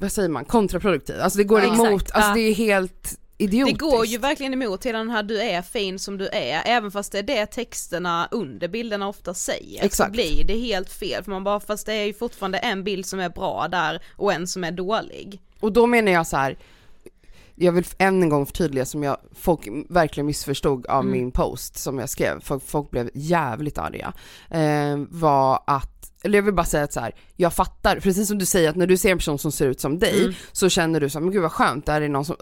vad 0.01 0.13
säger 0.13 0.29
man, 0.29 0.45
kontraproduktivt. 0.45 1.19
Alltså 1.21 1.39
det 1.39 1.45
går 1.45 1.61
Ja. 1.61 1.67
emot, 1.75 2.03
Exakt, 2.03 2.11
alltså 2.17 2.31
ja. 2.31 2.35
det 2.35 2.41
är 2.41 2.55
helt 2.55 3.19
Det 3.39 3.45
idiotiskt. 3.45 3.81
går 3.81 4.07
ju 4.07 4.19
verkligen 4.19 4.53
emot 4.53 4.87
hela 4.87 4.99
den 4.99 5.11
här 5.11 5.23
du 5.23 5.41
är 5.43 5.63
fin 5.63 5.99
som 5.99 6.19
du 6.19 6.29
är, 6.29 6.63
även 6.67 6.91
fast 6.91 7.13
det 7.13 7.19
är 7.19 7.23
det 7.23 7.47
texterna 7.47 8.29
under 8.31 8.69
bilderna 8.69 9.09
ofta 9.09 9.35
säger. 9.35 9.85
Exakt. 9.85 10.09
Så 10.09 10.13
blir 10.13 10.45
det 10.45 10.57
helt 10.59 10.93
fel, 10.93 11.25
för 11.25 11.31
man 11.31 11.45
bara, 11.45 11.61
fast 11.61 11.87
det 11.87 11.93
är 11.95 12.05
ju 12.05 12.15
fortfarande 12.15 12.59
en 12.59 12.85
bild 12.85 13.07
som 13.07 13.21
är 13.21 13.29
bra 13.29 13.69
där 13.71 14.03
och 14.17 14.33
en 14.33 14.47
som 14.47 14.65
är 14.65 14.73
dålig. 14.73 15.41
Och 15.61 15.73
då 15.73 15.87
menar 15.87 16.13
jag 16.13 16.27
så 16.27 16.37
här. 16.37 16.59
jag 17.55 17.73
vill 17.73 17.85
än 17.99 18.23
en 18.23 18.29
gång 18.29 18.47
förtydliga 18.47 18.85
som 18.85 19.03
jag, 19.03 19.17
folk 19.35 19.61
verkligen 19.89 20.27
missförstod 20.27 20.87
av 20.87 21.01
Mm. 21.01 21.13
min 21.13 21.31
post 21.31 21.77
som 21.79 21.99
jag 21.99 22.11
skrev, 22.11 22.41
folk, 22.41 22.63
folk 22.67 22.91
blev 22.91 23.11
jävligt 23.15 23.79
arga, 23.79 24.13
eh, 24.51 24.97
var 25.11 25.63
att, 25.67 26.13
eller 26.23 26.39
jag 26.39 26.43
vill 26.43 26.55
bara 26.55 26.67
säga 26.67 26.85
att 26.85 26.93
så 26.93 27.01
här, 27.01 27.15
jag 27.37 27.55
fattar, 27.55 28.01
precis 28.01 28.29
som 28.29 28.39
du 28.39 28.47
säger 28.47 28.71
att 28.71 28.77
när 28.77 28.87
du 28.87 28.97
ser 28.97 29.11
en 29.11 29.19
person 29.19 29.39
som 29.39 29.53
ser 29.53 29.67
ut 29.69 29.81
som 29.81 29.99
dig 29.99 30.21
Mm. 30.23 30.35
så 30.53 30.69
känner 30.69 31.01
du 31.01 31.09
så 31.11 31.19
här, 31.19 31.25
men 31.25 31.33
gud 31.33 31.43
vad 31.43 31.53
skönt, 31.53 31.87
där 31.87 32.01
är 32.01 32.09
någon 32.09 32.25
som, 32.25 32.37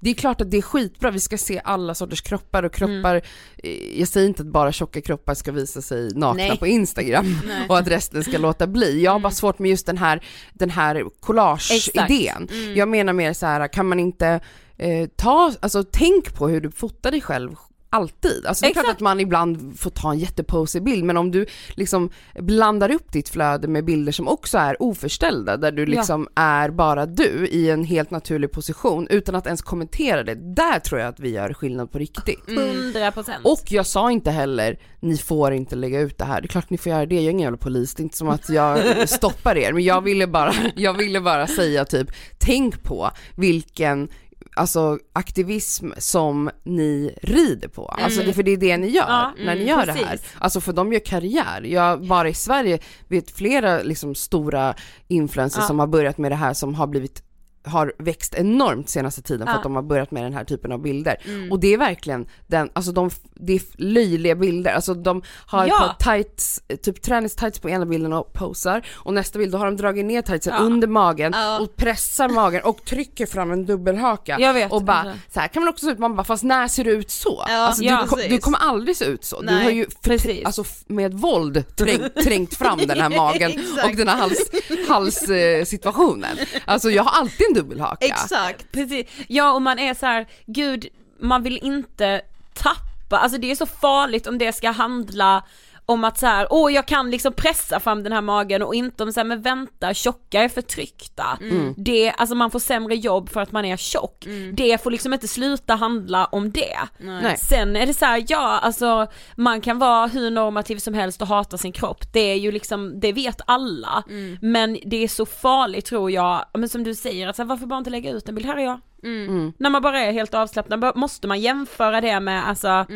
det 0.00 0.10
är 0.10 0.14
klart 0.14 0.40
att 0.40 0.50
det 0.50 0.56
är 0.56 0.62
skitbra, 0.62 1.10
vi 1.10 1.20
ska 1.20 1.38
se 1.38 1.60
alla 1.64 1.94
sorters 1.94 2.20
kroppar 2.20 2.62
och 2.62 2.72
kroppar, 2.72 3.22
eh, 3.58 3.98
jag 4.00 4.08
säger 4.08 4.28
inte 4.28 4.42
att 4.42 4.48
bara 4.48 4.72
tjocka 4.72 5.00
kroppar 5.00 5.34
ska 5.34 5.52
visa 5.52 5.82
sig 5.82 6.10
nakna 6.14 6.42
Nej. 6.42 6.58
på 6.58 6.66
Instagram 6.66 7.36
och 7.68 7.78
att 7.78 7.88
resten 7.88 8.24
ska 8.24 8.38
låta 8.38 8.66
bli. 8.66 9.02
Jag 9.02 9.12
har 9.12 9.18
bara 9.18 9.32
svårt 9.32 9.58
med 9.58 9.70
just 9.70 9.86
den 9.86 9.98
här, 9.98 10.24
den 10.52 10.70
här 10.70 11.04
collage-idén. 11.20 12.48
Mm. 12.52 12.76
Jag 12.76 12.88
menar 12.88 13.12
mer 13.12 13.32
så 13.32 13.46
här, 13.46 13.68
kan 13.68 13.86
man 13.86 14.00
inte 14.00 14.40
eh, 14.76 15.08
ta, 15.16 15.52
alltså 15.60 15.84
tänk 15.84 16.34
på 16.34 16.48
hur 16.48 16.60
du 16.60 16.70
fotar 16.70 17.10
dig 17.10 17.20
själv 17.20 17.56
alltid. 17.90 18.46
Alltså 18.46 18.64
det 18.64 18.70
är 18.70 18.72
klart 18.72 18.88
att 18.88 19.00
man 19.00 19.20
ibland 19.20 19.78
får 19.78 19.90
ta 19.90 20.10
en 20.12 20.18
jätteposig 20.18 20.82
bild 20.84 21.04
men 21.04 21.16
om 21.16 21.30
du 21.30 21.46
liksom 21.74 22.10
blandar 22.38 22.90
upp 22.90 23.12
ditt 23.12 23.28
flöde 23.28 23.68
med 23.68 23.84
bilder 23.84 24.12
som 24.12 24.28
också 24.28 24.58
är 24.58 24.82
oförställda 24.82 25.56
där 25.56 25.72
du 25.72 25.82
Ja. 25.82 25.86
liksom 25.88 26.28
är 26.34 26.70
bara 26.70 27.06
du 27.06 27.46
i 27.50 27.70
en 27.70 27.84
helt 27.84 28.10
naturlig 28.10 28.52
position 28.52 29.06
utan 29.10 29.34
att 29.34 29.46
ens 29.46 29.62
kommentera 29.62 30.22
det. 30.22 30.34
Där 30.34 30.78
tror 30.80 31.00
jag 31.00 31.08
att 31.08 31.20
vi 31.20 31.30
gör 31.30 31.52
skillnad 31.52 31.92
på 31.92 31.98
riktigt. 31.98 32.40
Hundra 32.48 33.12
procent. 33.12 33.46
Och 33.46 33.62
jag 33.72 33.86
sa 33.86 34.10
inte 34.10 34.30
heller, 34.30 34.78
ni 35.00 35.16
får 35.16 35.52
inte 35.52 35.76
lägga 35.76 36.00
ut 36.00 36.18
det 36.18 36.24
här. 36.24 36.40
Det 36.40 36.46
är 36.46 36.48
klart 36.48 36.70
ni 36.70 36.78
får 36.78 36.90
göra 36.92 37.06
det, 37.06 37.14
jag 37.14 37.24
är 37.24 37.30
ingen 37.30 37.40
jävla 37.42 37.58
polis, 37.58 37.94
det 37.94 38.00
är 38.00 38.04
inte 38.04 38.16
som 38.16 38.28
att 38.28 38.48
jag 38.48 39.08
stoppar 39.08 39.56
er. 39.56 39.72
Men 39.72 39.84
jag 39.84 40.00
ville 40.00 40.26
bara, 40.26 40.54
jag 40.76 40.94
ville 40.94 41.20
bara 41.20 41.46
säga 41.46 41.84
typ, 41.84 42.08
tänk 42.38 42.82
på 42.82 43.10
vilken 43.34 44.08
alltså 44.56 44.98
aktivism 45.12 45.90
som 45.98 46.50
ni 46.64 47.14
rider 47.22 47.68
på. 47.68 47.86
Alltså 47.86 48.22
det, 48.22 48.32
för 48.32 48.42
det 48.42 48.50
är 48.50 48.56
det 48.56 48.76
ni 48.76 48.88
gör 48.88 49.04
Ja, 49.08 49.32
när 49.38 49.54
ni 49.54 49.62
mm, 49.62 49.66
gör 49.68 49.86
det 49.86 49.92
här. 49.92 50.10
precis. 50.10 50.26
Alltså 50.38 50.60
för 50.60 50.72
de 50.72 50.92
gör 50.92 51.00
karriär. 51.00 51.62
Jag, 51.62 52.06
bara 52.06 52.28
i 52.28 52.34
Sverige 52.34 52.78
vet 53.08 53.30
flera 53.30 53.82
liksom 53.82 54.14
stora 54.14 54.74
influencers 55.08 55.60
Ja. 55.62 55.66
som 55.66 55.78
har 55.78 55.86
börjat 55.86 56.18
med 56.18 56.32
det 56.32 56.36
här 56.36 56.54
som 56.54 56.74
har 56.74 56.86
blivit 56.86 57.22
har 57.64 57.92
växt 57.98 58.34
enormt 58.34 58.88
senaste 58.88 59.22
tiden 59.22 59.46
för 59.46 59.52
Ja. 59.52 59.56
att 59.56 59.62
de 59.62 59.74
har 59.76 59.82
börjat 59.82 60.10
med 60.10 60.22
den 60.24 60.32
här 60.32 60.44
typen 60.44 60.72
av 60.72 60.82
bilder. 60.82 61.16
Mm. 61.24 61.52
Och 61.52 61.60
det 61.60 61.74
är 61.74 61.78
verkligen 61.78 62.26
den, 62.46 62.70
alltså 62.72 62.92
de, 62.92 63.10
det 63.34 63.52
är 63.52 63.60
löjliga 63.76 64.34
bilder, 64.34 64.72
alltså 64.72 64.94
de 64.94 65.22
har 65.46 65.66
Ja. 65.66 65.74
ett 65.92 65.98
par 66.04 66.12
tights, 66.16 66.62
typ 66.82 67.02
träningstights 67.02 67.58
på 67.58 67.70
ena 67.70 67.86
bilden 67.86 68.12
och 68.12 68.32
posar 68.32 68.86
och 68.92 69.14
nästa 69.14 69.38
bild 69.38 69.52
då 69.52 69.58
har 69.58 69.66
de 69.66 69.76
dragit 69.76 70.04
ner 70.04 70.22
tightsen 70.22 70.54
Ja. 70.58 70.62
under 70.64 70.88
magen 70.88 71.32
Ja. 71.36 71.60
och 71.60 71.76
pressar 71.76 72.28
magen 72.28 72.62
och 72.64 72.84
trycker 72.84 73.26
fram 73.26 73.50
en 73.50 73.66
dubbelhaka. 73.66 74.36
Jag 74.40 74.54
vet. 74.54 74.72
och 74.72 74.82
bara, 74.84 75.12
så 75.34 75.40
här 75.40 75.48
kan 75.48 75.62
man 75.62 75.68
också 75.72 75.86
se 75.86 75.92
ut, 75.92 75.98
man 75.98 76.16
bara 76.16 76.24
fast 76.24 76.42
när 76.44 76.68
ser 76.68 76.84
du 76.84 76.90
ut 76.90 77.10
så? 77.10 77.44
Ja, 77.48 77.56
alltså, 77.56 77.82
du, 78.16 78.28
du 78.28 78.38
kommer 78.38 78.58
aldrig 78.58 78.96
se 78.96 79.04
ut 79.04 79.24
så, 79.24 79.40
du 79.40 79.46
Nej, 79.46 79.64
har 79.64 79.70
ju 79.70 79.86
för, 80.04 80.46
alltså, 80.46 80.64
med 80.86 81.14
våld 81.14 81.76
trängt, 81.76 82.14
trängt 82.24 82.54
fram 82.54 82.78
den 82.78 83.00
här 83.00 83.10
magen 83.10 83.52
och 83.84 83.96
den 83.96 84.08
här 84.08 84.16
hals, 84.16 84.50
halssituationen. 84.88 85.60
Eh, 85.60 85.64
situationen. 85.64 86.36
alltså 86.64 86.90
jag 86.90 87.02
har 87.02 87.20
alltid 87.20 87.46
en 87.50 87.54
dubbelhaka. 87.54 88.06
Exakt. 88.06 88.72
Precis, 88.72 89.06
ja 89.28 89.52
och 89.52 89.62
man 89.62 89.78
är 89.78 89.94
så 89.94 90.06
här, 90.06 90.26
gud 90.46 90.86
man 91.20 91.42
vill 91.42 91.58
inte 91.62 92.20
tappa, 92.54 93.18
alltså 93.18 93.38
det 93.38 93.50
är 93.50 93.54
så 93.54 93.66
farligt 93.66 94.26
om 94.26 94.38
det 94.38 94.52
ska 94.52 94.70
handla 94.70 95.42
om 95.90 96.04
att 96.04 96.18
så 96.18 96.26
här, 96.26 96.46
åh 96.50 96.72
jag 96.72 96.86
kan 96.86 97.10
liksom 97.10 97.32
pressa 97.32 97.80
fram 97.80 98.02
den 98.02 98.12
här 98.12 98.20
magen 98.20 98.62
och 98.62 98.74
inte 98.74 99.02
om 99.02 99.12
så 99.12 99.20
här, 99.20 99.24
men 99.24 99.42
vänta, 99.42 99.94
tjocka 99.94 100.42
är 100.42 100.48
förtryckta. 100.48 101.38
Det, 101.76 102.10
alltså 102.10 102.34
man 102.34 102.50
får 102.50 102.58
sämre 102.58 102.94
jobb 102.94 103.28
för 103.28 103.40
att 103.40 103.52
man 103.52 103.64
är 103.64 103.76
tjock. 103.76 104.26
Det 104.52 104.82
får 104.82 104.90
liksom 104.90 105.12
inte 105.12 105.28
sluta 105.28 105.74
handla 105.74 106.24
om 106.24 106.50
det. 106.50 106.78
Nej. 106.98 107.36
Sen 107.36 107.76
är 107.76 107.86
det 107.86 107.94
så 107.94 108.04
här, 108.04 108.24
ja 108.28 108.58
alltså 108.58 109.06
man 109.36 109.60
kan 109.60 109.78
vara 109.78 110.06
hur 110.06 110.30
normativ 110.30 110.76
som 110.76 110.94
helst 110.94 111.22
och 111.22 111.28
hata 111.28 111.58
sin 111.58 111.72
kropp, 111.72 112.12
det 112.12 112.20
är 112.20 112.36
ju 112.36 112.52
liksom, 112.52 113.00
det 113.00 113.12
vet 113.12 113.40
alla. 113.46 114.02
Men 114.40 114.78
det 114.86 115.04
är 115.04 115.08
så 115.08 115.26
farligt 115.26 115.86
tror 115.86 116.10
jag, 116.10 116.44
men 116.54 116.68
som 116.68 116.84
du 116.84 116.94
säger, 116.94 117.28
att 117.28 117.36
så 117.36 117.42
här, 117.42 117.48
varför 117.48 117.66
bara 117.66 117.78
inte 117.78 117.90
lägga 117.90 118.10
ut 118.10 118.28
en 118.28 118.34
bild, 118.34 118.46
här 118.46 118.56
är 118.56 118.64
jag. 118.64 118.80
Mm. 119.02 119.52
När 119.58 119.70
man 119.70 119.82
bara 119.82 120.00
är 120.00 120.12
helt 120.12 120.34
avslappnad, 120.34 120.96
måste 120.96 121.28
man 121.28 121.40
jämföra 121.40 122.00
det 122.00 122.20
med 122.20 122.48
alltså 122.48 122.86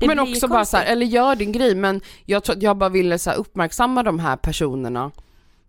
det 0.00 0.06
men 0.06 0.18
också 0.18 0.48
bara 0.48 0.64
så 0.64 0.76
här, 0.76 0.84
konstigt. 0.84 0.92
eller 0.92 1.06
gör 1.06 1.36
din 1.36 1.52
grej 1.52 1.74
men 1.74 2.00
jag 2.24 2.44
tror 2.44 2.56
att 2.56 2.62
jag 2.62 2.76
bara 2.76 2.90
ville 2.90 3.18
så 3.18 3.30
här 3.30 3.36
uppmärksamma 3.36 4.02
de 4.02 4.18
här 4.18 4.36
personerna 4.36 5.10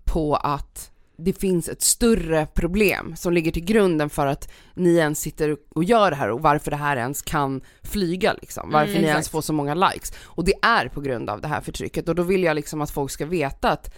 på 0.06 0.36
att 0.36 0.94
det 1.18 1.34
finns 1.34 1.70
ett 1.70 1.82
större 1.82 2.46
problem 2.46 3.16
som 3.16 3.34
ligger 3.34 3.52
till 3.52 3.66
grunden 3.66 4.10
för 4.10 4.28
att 4.28 4.52
ni 4.74 4.96
ens 4.96 5.20
sitter 5.20 5.58
och 5.70 5.84
gör 5.84 6.10
det 6.10 6.16
här 6.16 6.30
och 6.30 6.42
varför 6.42 6.72
det 6.72 6.78
här 6.78 6.98
ens 6.98 7.22
kan 7.22 7.62
flyga 7.84 8.34
liksom. 8.34 8.72
Varför 8.72 8.94
ni 8.94 9.00
ens 9.00 9.18
exakt. 9.18 9.32
får 9.32 9.42
så 9.42 9.54
många 9.54 9.76
likes. 9.76 10.14
Och 10.24 10.46
det 10.46 10.54
är 10.62 10.88
på 10.88 11.02
grund 11.02 11.30
av 11.30 11.42
det 11.42 11.48
här 11.48 11.62
förtrycket 11.62 12.10
och 12.10 12.16
då 12.16 12.24
vill 12.24 12.44
jag 12.44 12.56
liksom 12.56 12.82
att 12.82 12.92
folk 12.92 13.12
ska 13.12 13.26
veta 13.26 13.70
att 13.70 13.96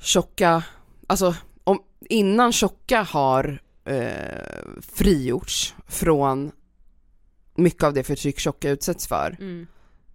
tjocka, 0.00 0.62
alltså 1.06 1.34
om, 1.64 1.82
innan 2.08 2.52
tjocka 2.52 3.02
har 3.02 3.60
eh, 3.88 4.80
frigjorts 4.82 5.74
från 5.86 6.52
mycket 7.54 7.82
av 7.82 7.92
det 7.94 8.02
förtryck 8.04 8.38
tjocka 8.38 8.70
utsätts 8.70 9.06
för 9.06 9.36
Mm. 9.40 9.66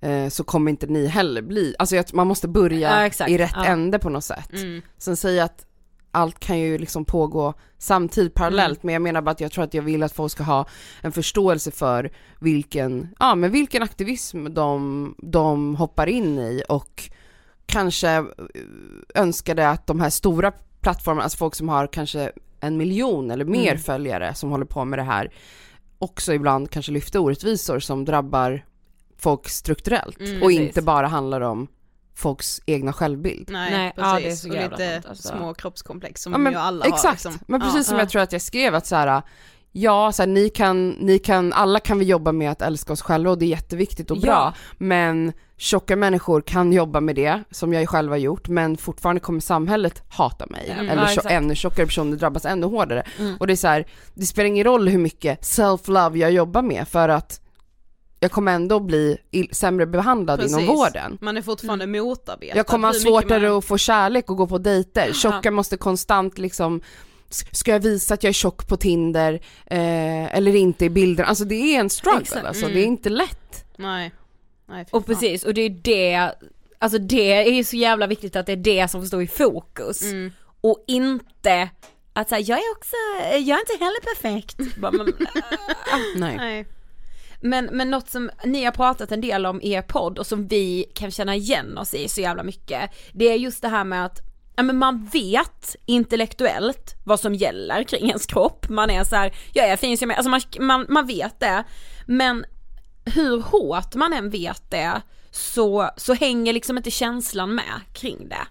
eh, 0.01 0.29
så 0.29 0.43
kommer 0.43 0.71
inte 0.71 0.87
ni 0.87 1.07
heller 1.07 1.41
bli, 1.41 1.75
alltså 1.79 1.95
jag, 1.95 2.05
man 2.13 2.27
måste 2.27 2.47
börja 2.47 3.11
Ja, 3.19 3.27
i 3.27 3.37
rätt 3.37 3.51
Ja. 3.55 3.65
ände 3.65 3.99
på 3.99 4.09
något 4.09 4.23
sätt. 4.23 4.53
Mm. 4.53 4.81
Sen 4.97 5.15
säger 5.17 5.37
jag 5.37 5.45
att 5.45 5.65
allt 6.11 6.39
kan 6.39 6.59
ju 6.59 6.77
liksom 6.77 7.05
pågå 7.05 7.53
samtidigt 7.77 8.33
parallellt 8.33 8.77
Mm. 8.83 8.85
men 8.87 8.93
jag 8.93 9.01
menar 9.01 9.21
bara 9.21 9.31
att 9.31 9.41
jag 9.41 9.51
tror 9.51 9.63
att 9.63 9.73
jag 9.73 9.81
vill 9.83 10.03
att 10.03 10.13
folk 10.13 10.31
ska 10.31 10.43
ha 10.43 10.65
en 11.01 11.11
förståelse 11.11 11.71
för 11.71 12.11
vilken, 12.39 13.07
ja 13.19 13.35
men 13.35 13.51
vilken 13.51 13.83
aktivism 13.83 14.53
de, 14.53 15.15
de 15.17 15.75
hoppar 15.75 16.07
in 16.07 16.39
i 16.39 16.63
och 16.69 17.09
kanske 17.65 18.09
eh, 18.09 18.23
önskade 19.15 19.69
att 19.69 19.87
de 19.87 19.99
här 19.99 20.09
stora 20.09 20.51
plattformarna, 20.81 21.23
alltså 21.23 21.37
folk 21.37 21.55
som 21.55 21.69
har 21.69 21.87
kanske 21.87 22.31
en 22.63 22.77
miljon 22.77 23.31
eller 23.31 23.45
mer 23.45 23.71
Mm. 23.71 23.77
följare 23.83 24.33
som 24.35 24.49
håller 24.49 24.65
på 24.65 24.85
med 24.85 24.99
det 24.99 25.03
här 25.03 25.31
också 25.99 26.33
ibland 26.33 26.69
kanske 26.71 26.91
lyfter 26.91 27.19
orättvisor 27.19 27.79
som 27.79 28.05
drabbar 28.05 28.65
folk 29.17 29.49
strukturellt 29.49 30.19
Mm, 30.19 30.35
och 30.43 30.47
precis. 30.49 30.59
inte 30.61 30.81
bara 30.81 31.07
handlar 31.07 31.41
om 31.41 31.67
folks 32.15 32.61
egna 32.65 32.93
självbild. 32.93 33.49
Nej, 33.51 33.71
Nej, 33.71 33.93
ja, 33.97 34.03
precis. 34.19 34.41
det 34.41 34.47
är 34.49 34.57
så 34.59 34.65
och 34.65 34.71
lite 34.81 35.09
alltså. 35.09 35.27
små 35.27 35.53
kroppskomplex 35.53 36.21
som 36.21 36.31
Ja, 36.33 36.37
men, 36.37 36.53
ju 36.53 36.59
alla 36.59 36.85
exakt, 36.85 37.03
har 37.05 37.11
liksom. 37.31 37.39
men 37.47 37.61
precis 37.61 37.77
Ja. 37.77 37.83
som 37.83 37.95
Ja. 37.95 38.01
jag 38.01 38.09
tror 38.09 38.21
att 38.21 38.31
jag 38.31 38.41
skrev 38.41 38.75
att 38.75 38.85
så 38.87 38.95
här, 38.95 39.21
ja, 39.75 40.11
så 40.11 40.21
här, 40.21 40.27
ni, 40.27 40.49
kan, 40.49 40.89
ni 40.89 41.19
kan, 41.19 41.53
alla 41.53 41.79
kan 41.79 41.99
vi 41.99 42.05
jobba 42.05 42.31
med 42.31 42.51
att 42.51 42.61
älska 42.61 42.93
oss 42.93 43.01
själva 43.01 43.31
och 43.31 43.37
det 43.37 43.45
är 43.45 43.49
jätteviktigt 43.49 44.11
och 44.11 44.17
bra, 44.17 44.31
Ja. 44.31 44.53
men 44.77 45.33
tjocka 45.57 45.95
människor 45.95 46.41
kan 46.41 46.73
jobba 46.73 46.99
med 47.01 47.15
det, 47.15 47.43
som 47.51 47.73
jag 47.73 47.89
själv 47.89 48.11
har 48.11 48.17
gjort, 48.17 48.47
men 48.47 48.77
fortfarande 48.77 49.19
kommer 49.19 49.39
samhället 49.39 50.03
hata 50.09 50.45
mig, 50.47 50.69
Mm, 50.71 50.89
eller 50.89 51.11
ja, 51.23 51.29
ännu 51.29 51.55
tjockare 51.55 51.85
personer 51.85 52.17
drabbas 52.17 52.45
ännu 52.45 52.65
hårdare. 52.65 53.03
Mm. 53.19 53.35
Och 53.39 53.47
det 53.47 53.53
är 53.53 53.57
så 53.57 53.67
här, 53.67 53.85
det 54.13 54.25
spelar 54.25 54.47
ingen 54.47 54.63
roll 54.63 54.87
hur 54.87 54.97
mycket 54.99 55.41
self-love 55.41 56.15
jag 56.17 56.31
jobbar 56.31 56.61
med, 56.61 56.87
för 56.87 57.09
att 57.09 57.39
jag 58.19 58.31
kommer 58.31 58.51
ändå 58.53 58.79
bli 58.79 59.17
sämre 59.51 59.85
behandlad 59.85 60.39
inom 60.39 60.53
Precis. 60.59 60.69
vården. 60.69 61.17
Man 61.21 61.37
är 61.37 61.41
fortfarande 61.41 61.87
motarbetad. 61.87 62.57
Jag 62.57 62.67
kommer 62.67 62.87
ha 62.87 62.93
svårare 62.93 63.49
man- 63.49 63.57
att 63.57 63.65
få 63.65 63.77
kärlek 63.77 64.29
och 64.29 64.37
gå 64.37 64.47
på 64.47 64.57
dejter. 64.57 65.13
Tjocka 65.13 65.51
måste 65.51 65.77
konstant 65.77 66.37
liksom 66.37 66.81
Ska 67.51 67.71
jag 67.71 67.79
visa 67.79 68.13
att 68.13 68.23
jag 68.23 68.29
är 68.29 68.33
tjock 68.33 68.67
på 68.67 68.77
Tinder 68.77 69.33
eh, 69.65 70.35
eller 70.37 70.55
inte 70.55 70.85
i 70.85 70.89
bilden? 70.89 71.25
Alltså 71.25 71.45
det 71.45 71.55
är 71.75 71.79
en 71.79 71.89
struggle 71.89 72.21
Exakt. 72.21 72.45
alltså, 72.45 72.65
Mm. 72.65 72.75
det 72.75 72.81
är 72.83 72.85
inte 72.85 73.09
lätt. 73.09 73.65
Nej. 73.77 74.11
Nej, 74.65 74.85
Och 74.91 75.05
precis, 75.05 75.43
och 75.43 75.53
det 75.53 75.61
är 75.61 75.69
det, 75.69 76.31
alltså 76.79 76.97
det 76.97 77.33
är 77.33 77.51
ju 77.51 77.63
så 77.63 77.75
jävla 77.75 78.07
viktigt 78.07 78.35
att 78.35 78.45
det 78.45 78.51
är 78.51 78.55
det 78.55 78.87
som 78.87 79.01
får 79.01 79.07
stå 79.07 79.21
i 79.21 79.27
fokus. 79.27 80.01
Mm. 80.03 80.31
Och 80.61 80.83
inte 80.87 81.69
att 82.13 82.29
säga 82.29 82.39
jag 82.41 82.57
är 82.57 82.71
också, 82.77 82.95
jag 83.31 83.57
är 83.57 83.59
inte 83.71 83.83
heller 83.85 84.01
perfekt. 84.15 84.75
Bara, 84.81 84.91
men, 84.91 85.13
Nej. 86.15 86.37
Nej. 86.37 86.65
men, 87.41 87.65
men 87.71 87.89
något 87.91 88.09
som 88.09 88.29
ni 88.45 88.63
har 88.63 88.71
pratat 88.71 89.11
en 89.11 89.21
del 89.21 89.45
om 89.45 89.61
i 89.61 89.71
er 89.71 89.81
podd 89.81 90.19
och 90.19 90.27
som 90.27 90.47
vi 90.47 90.85
kan 90.95 91.11
känna 91.11 91.35
igen 91.35 91.77
oss 91.77 91.93
i 91.93 92.07
så 92.09 92.21
jävla 92.21 92.43
mycket. 92.43 92.89
Det 93.13 93.25
är 93.25 93.35
just 93.35 93.61
det 93.61 93.67
här 93.67 93.83
med 93.83 94.05
att 94.05 94.19
Ja 94.55 94.63
men 94.63 94.77
man 94.77 95.05
vet 95.05 95.75
intellektuellt 95.85 96.95
vad 97.03 97.19
som 97.19 97.35
gäller 97.35 97.83
kring 97.83 98.07
ens 98.07 98.25
kropp, 98.25 98.69
man 98.69 98.89
är 98.89 99.03
så 99.03 99.15
här, 99.15 99.33
jag 99.53 99.67
är 99.67 99.77
fin 99.77 99.97
jag 100.01 100.11
är, 100.11 100.15
alltså 100.15 100.29
man, 100.29 100.41
man, 100.59 100.85
man 100.89 101.07
vet 101.07 101.39
det. 101.39 101.63
Men 102.05 102.45
hur 103.05 103.41
hårt 103.41 103.95
man 103.95 104.13
än 104.13 104.29
vet 104.29 104.71
det 104.71 105.01
så, 105.31 105.89
så 105.97 106.13
hänger 106.13 106.53
liksom 106.53 106.77
inte 106.77 106.91
känslan 106.91 107.55
med 107.55 107.81
kring 107.93 108.29
det. 108.29 108.47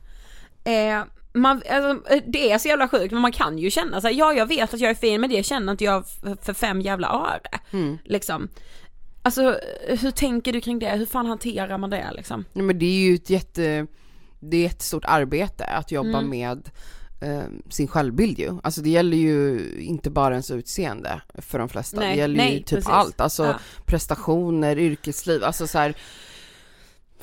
Eh, 0.70 1.04
man, 1.34 1.62
alltså, 1.70 2.12
det 2.26 2.52
är 2.52 2.58
så 2.58 2.68
jävla 2.68 2.88
sjukt 2.88 3.12
men 3.12 3.20
man 3.20 3.32
kan 3.32 3.58
ju 3.58 3.70
känna 3.70 4.00
så 4.00 4.06
här, 4.06 4.14
ja 4.14 4.32
jag 4.32 4.46
vet 4.46 4.74
att 4.74 4.80
jag 4.80 4.90
är 4.90 4.94
fin 4.94 5.20
men 5.20 5.30
det 5.30 5.42
känner 5.42 5.72
inte 5.72 5.84
jag 5.84 6.04
för 6.42 6.54
fem 6.54 6.80
jävla 6.80 7.08
öre. 7.08 7.60
Mm. 7.70 7.98
Liksom. 8.04 8.48
Alltså 9.22 9.58
hur 9.88 10.10
tänker 10.10 10.52
du 10.52 10.60
kring 10.60 10.78
det? 10.78 10.90
Hur 10.90 11.06
fan 11.06 11.26
hanterar 11.26 11.78
man 11.78 11.90
det 11.90 12.10
liksom? 12.12 12.44
Nej, 12.52 12.64
men 12.64 12.78
det 12.78 12.86
är 12.86 13.08
ju 13.08 13.14
ett 13.14 13.30
jätte, 13.30 13.86
det 14.42 14.56
är 14.56 14.66
ett 14.66 14.82
stort 14.82 15.04
arbete 15.04 15.64
att 15.64 15.90
jobba 15.92 16.18
Mm. 16.18 16.30
med 16.30 16.70
eh, 17.20 17.42
sin 17.70 17.88
självbild 17.88 18.38
ju. 18.38 18.58
Alltså 18.62 18.80
det 18.80 18.90
gäller 18.90 19.16
ju 19.16 19.60
inte 19.80 20.10
bara 20.10 20.34
ens 20.34 20.50
utseende 20.50 21.20
för 21.34 21.58
de 21.58 21.68
flesta. 21.68 22.00
Nej, 22.00 22.12
det 22.12 22.18
gäller 22.20 22.36
nej, 22.36 22.52
ju 22.52 22.58
typ 22.58 22.68
precis. 22.68 22.88
allt, 22.88 23.20
alltså 23.20 23.44
Ja. 23.44 23.58
prestationer, 23.86 24.78
yrkesliv, 24.78 25.44
alltså 25.44 25.66
så 25.66 25.78
här. 25.78 25.94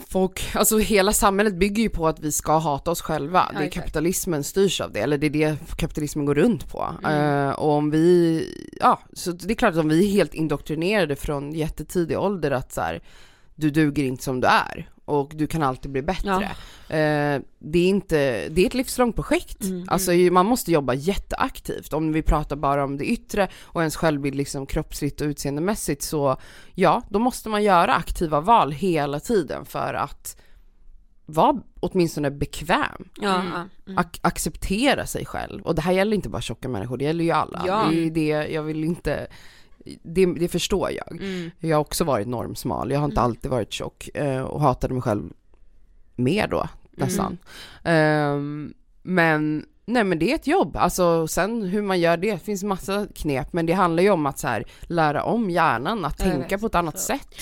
Folk, 0.08 0.56
alltså 0.56 0.78
hela 0.78 1.14
samhället 1.14 1.56
bygger 1.56 1.84
ju 1.84 1.90
på 1.90 2.08
att 2.08 2.20
vi 2.20 2.32
ska 2.32 2.58
hata 2.58 2.92
oss 2.92 3.02
själva. 3.02 3.50
Ja, 3.54 3.60
det 3.60 3.66
är 3.66 3.72
kapitalismen 3.72 4.44
styrs 4.44 4.82
av 4.82 4.92
det, 4.92 5.00
eller 5.00 5.18
det 5.18 5.28
är 5.28 5.30
det 5.30 5.58
kapitalismen 5.78 6.26
går 6.26 6.36
runt 6.36 6.72
på. 6.72 6.96
Mm. 7.04 7.48
Eh, 7.48 7.52
och 7.52 7.72
om 7.72 7.92
vi, 7.92 8.44
ja, 8.82 9.00
så 9.14 9.32
det 9.32 9.54
är 9.54 9.56
klart 9.56 9.74
att 9.74 9.80
om 9.80 9.90
vi 9.90 10.06
är 10.08 10.12
helt 10.12 10.34
indoktrinerade 10.34 11.16
från 11.16 11.54
jättetidig 11.54 12.20
ålder 12.20 12.52
att 12.52 12.74
så 12.74 12.82
här, 12.82 13.02
du 13.60 13.70
duger 13.70 14.04
inte 14.04 14.24
som 14.24 14.42
du 14.42 14.48
är 14.48 14.90
och 15.06 15.32
du 15.36 15.48
kan 15.48 15.64
alltid 15.64 15.92
bli 15.92 16.02
bättre. 16.02 16.30
Eh, 16.90 17.42
det 17.60 17.80
är 17.80 17.88
inte, 17.90 18.50
det 18.50 18.62
är 18.62 18.66
ett 18.66 18.74
livslångt 18.74 19.16
projekt. 19.16 19.64
Mm. 19.64 19.86
Alltså 19.88 20.12
man 20.12 20.46
måste 20.46 20.72
jobba 20.72 20.94
jätteaktivt. 20.94 21.94
Om 21.94 22.12
vi 22.14 22.22
pratar 22.22 22.56
bara 22.56 22.84
om 22.84 22.98
det 22.98 23.06
yttre 23.06 23.48
och 23.64 23.82
ens 23.82 23.96
självbild 23.96 24.36
liksom 24.36 24.66
kroppsligt 24.66 25.22
och 25.22 25.26
utseendemässigt 25.28 26.02
så 26.02 26.38
ja, 26.76 27.02
då 27.10 27.20
måste 27.20 27.50
man 27.50 27.64
göra 27.64 27.94
aktiva 27.96 28.42
val 28.42 28.72
hela 28.72 29.20
tiden 29.20 29.66
för 29.66 29.94
att 29.94 30.42
vara 31.26 31.62
åtminstone 31.80 32.32
bekväm. 32.32 33.10
Ja, 33.22 33.36
Mm. 33.36 33.48
ja. 33.54 33.64
Mm. 33.92 34.00
Ac- 34.04 34.20
acceptera 34.22 35.06
sig 35.06 35.26
själv. 35.26 35.62
Och 35.62 35.76
det 35.76 35.82
här 35.82 35.92
gäller 35.92 36.16
inte 36.16 36.30
bara 36.30 36.42
tjocka 36.42 36.70
människor, 36.70 36.98
det 36.98 37.06
gäller 37.06 37.24
ju 37.24 37.32
alla. 37.32 37.64
Ja. 37.68 37.88
Det 37.92 38.06
är 38.06 38.10
det, 38.12 38.48
jag 38.54 38.64
vill 38.64 38.84
inte, 38.84 39.28
det, 40.04 40.26
det 40.26 40.48
förstår 40.48 40.92
jag. 40.92 41.12
Mm. 41.12 41.52
Jag 41.60 41.78
har 41.78 41.82
också 41.82 42.04
varit 42.04 42.28
normsmal, 42.28 42.92
jag 42.92 43.00
har 43.00 43.06
inte 43.06 43.20
Mm. 43.22 43.26
alltid 43.32 43.52
varit 43.52 43.74
tjock 43.74 44.10
eh, 44.14 44.42
och 44.42 44.62
hatade 44.62 44.94
mig 44.94 45.04
själv 45.04 45.30
mer 46.16 46.48
då 46.48 46.68
nästan. 46.92 47.38
Ehm, 47.84 48.74
men 49.04 49.66
nej 49.86 50.04
men 50.04 50.20
det 50.20 50.32
är 50.32 50.36
ett 50.36 50.48
jobb, 50.48 50.76
alltså 50.78 51.28
sen 51.28 51.62
hur 51.64 51.82
man 51.82 52.00
gör 52.00 52.18
det, 52.18 52.32
det 52.32 52.40
finns 52.40 52.64
massa 52.64 53.08
knep 53.16 53.54
men 53.54 53.66
det 53.66 53.74
handlar 53.74 54.04
ju 54.04 54.10
om 54.10 54.26
att 54.26 54.40
så 54.40 54.48
här, 54.48 54.64
lära 54.82 55.24
om 55.24 55.50
hjärnan 55.50 56.06
att 56.06 56.16
Ja, 56.20 56.26
jag 56.26 56.34
tänka 56.34 56.56
vet. 56.56 56.62
på 56.62 56.68
ett 56.68 56.76
annat 56.76 57.00
Så. 57.00 57.06
sätt. 57.06 57.36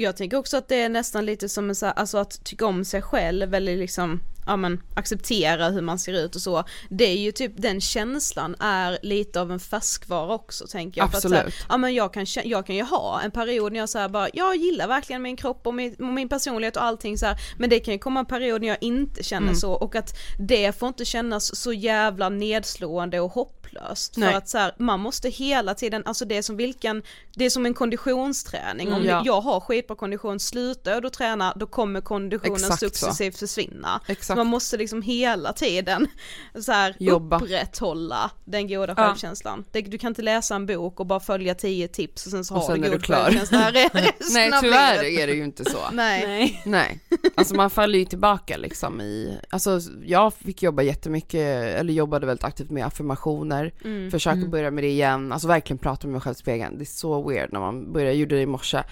Jag 0.00 0.16
tänker 0.16 0.36
också 0.36 0.56
att 0.56 0.68
det 0.68 0.82
är 0.82 0.88
nästan 0.88 1.26
lite 1.26 1.48
som 1.48 1.68
en 1.68 1.74
så 1.74 1.86
här, 1.86 1.92
alltså 1.92 2.18
att 2.18 2.44
tycka 2.44 2.66
om 2.66 2.84
sig 2.84 3.02
själv 3.02 3.54
eller 3.54 3.76
liksom 3.76 4.20
ja 4.46 4.56
men 4.56 4.82
acceptera 4.94 5.68
hur 5.68 5.82
man 5.82 5.98
ser 5.98 6.12
ut 6.12 6.36
och 6.36 6.42
så. 6.42 6.64
Det 6.88 7.04
är 7.04 7.16
ju 7.16 7.32
typ, 7.32 7.52
den 7.56 7.80
känslan 7.80 8.56
är 8.60 8.98
lite 9.02 9.40
av 9.40 9.52
en 9.52 9.60
färskvara 9.60 10.34
också 10.34 10.66
tänker 10.66 11.00
jag. 11.00 11.10
För 11.10 11.18
att 11.18 11.24
här, 11.24 11.30
Absolut. 11.32 11.54
ja 11.68 11.76
men 11.76 11.94
jag 11.94 12.12
kan, 12.12 12.26
jag 12.44 12.66
kan 12.66 12.76
ju 12.76 12.82
ha 12.82 13.20
en 13.20 13.30
period 13.30 13.72
när 13.72 13.80
jag 13.80 13.88
så 13.88 13.98
här 13.98 14.08
bara, 14.08 14.28
jag 14.32 14.56
gillar 14.56 14.88
verkligen 14.88 15.22
min 15.22 15.36
kropp 15.36 15.66
och 15.66 15.74
min, 15.74 15.94
och 15.94 16.04
min 16.04 16.28
personlighet 16.28 16.76
och 16.76 16.82
allting 16.82 17.18
så 17.18 17.26
här, 17.26 17.36
men 17.58 17.70
det 17.70 17.80
kan 17.80 17.94
ju 17.94 17.98
komma 17.98 18.20
en 18.20 18.26
period 18.26 18.60
när 18.60 18.68
jag 18.68 18.78
inte 18.80 19.22
känner 19.24 19.48
Mm. 19.48 19.56
så 19.56 19.72
och 19.72 19.96
att 19.96 20.18
det 20.38 20.78
får 20.78 20.88
inte 20.88 21.04
kännas 21.04 21.56
så 21.56 21.72
jävla 21.72 22.28
nedslående 22.28 23.20
och 23.20 23.32
hopplöst. 23.32 23.67
Nej. 24.16 24.30
För 24.30 24.38
att 24.38 24.48
så 24.48 24.58
här, 24.58 24.72
man 24.78 25.00
måste 25.00 25.28
hela 25.28 25.74
tiden, 25.74 26.02
alltså 26.06 26.24
det 26.24 26.36
är 26.36 26.42
som 26.42 26.56
vilken, 26.56 27.02
det 27.34 27.44
är 27.44 27.50
som 27.50 27.66
en 27.66 27.74
konditionsträning. 27.74 28.88
Om 28.88 28.94
Mm, 28.94 29.06
ja. 29.08 29.22
jag 29.24 29.40
har 29.40 29.60
skitbra 29.60 29.96
kondition, 29.96 30.40
slutar 30.40 30.90
jag 30.92 31.02
då 31.02 31.10
träna 31.10 31.52
då 31.56 31.66
kommer 31.66 32.00
konditionen 32.00 32.54
Exakt 32.54 32.80
så. 32.80 32.86
successivt 32.88 33.38
försvinna. 33.38 34.00
Exakt. 34.06 34.26
Så 34.26 34.34
man 34.34 34.46
måste 34.46 34.76
liksom 34.76 35.02
hela 35.02 35.52
tiden 35.52 36.06
så 36.64 36.72
här 36.72 36.96
Jobba. 36.98 37.36
upprätthålla 37.40 38.30
den 38.44 38.68
goda 38.68 38.94
Ja. 38.96 39.04
självkänslan. 39.06 39.64
Det, 39.72 39.80
du 39.80 39.98
kan 39.98 40.08
inte 40.08 40.22
läsa 40.22 40.54
en 40.54 40.66
bok 40.66 41.00
och 41.00 41.06
bara 41.06 41.20
följa 41.20 41.54
tio 41.54 41.88
tips 41.88 42.26
och 42.26 42.30
sen 42.32 42.44
så 42.44 42.54
Och 42.54 42.60
har 42.60 42.66
sen 42.74 42.80
du 42.80 42.90
god 42.90 43.06
självkänsla 43.06 43.70
Nej 44.32 44.52
tyvärr 44.62 45.04
är 45.04 45.26
det 45.26 45.32
ju 45.32 45.44
inte 45.44 45.64
så. 45.64 45.78
Nej. 45.92 46.26
Nej. 46.26 46.62
Nej, 46.64 47.00
alltså 47.34 47.54
man 47.54 47.70
faller 47.70 47.98
ju 47.98 48.04
tillbaka 48.04 48.56
liksom 48.56 49.00
i, 49.00 49.38
alltså 49.50 49.80
jag 50.04 50.34
fick 50.34 50.62
jobba 50.62 50.82
jättemycket, 50.82 51.40
eller 51.76 51.92
jobbade 51.92 52.26
väldigt 52.26 52.44
aktivt 52.44 52.70
med 52.70 52.86
affirmationer, 52.86 53.67
Mm. 53.84 54.10
försöker 54.10 54.46
börja 54.46 54.70
med 54.70 54.84
det 54.84 54.88
igen, 54.88 55.32
alltså 55.32 55.48
verkligen 55.48 55.78
prata 55.78 56.06
med 56.06 56.12
mig 56.12 56.20
själv 56.20 56.32
i 56.32 56.38
spegeln, 56.38 56.78
det 56.78 56.82
är 56.82 56.86
så 56.86 57.28
weird 57.28 57.52
när 57.52 57.60
man 57.60 57.92
börjar, 57.92 58.06
jag 58.06 58.16
gjorde 58.16 58.36
det 58.36 58.42
i 58.42 58.46
morse, 58.46 58.82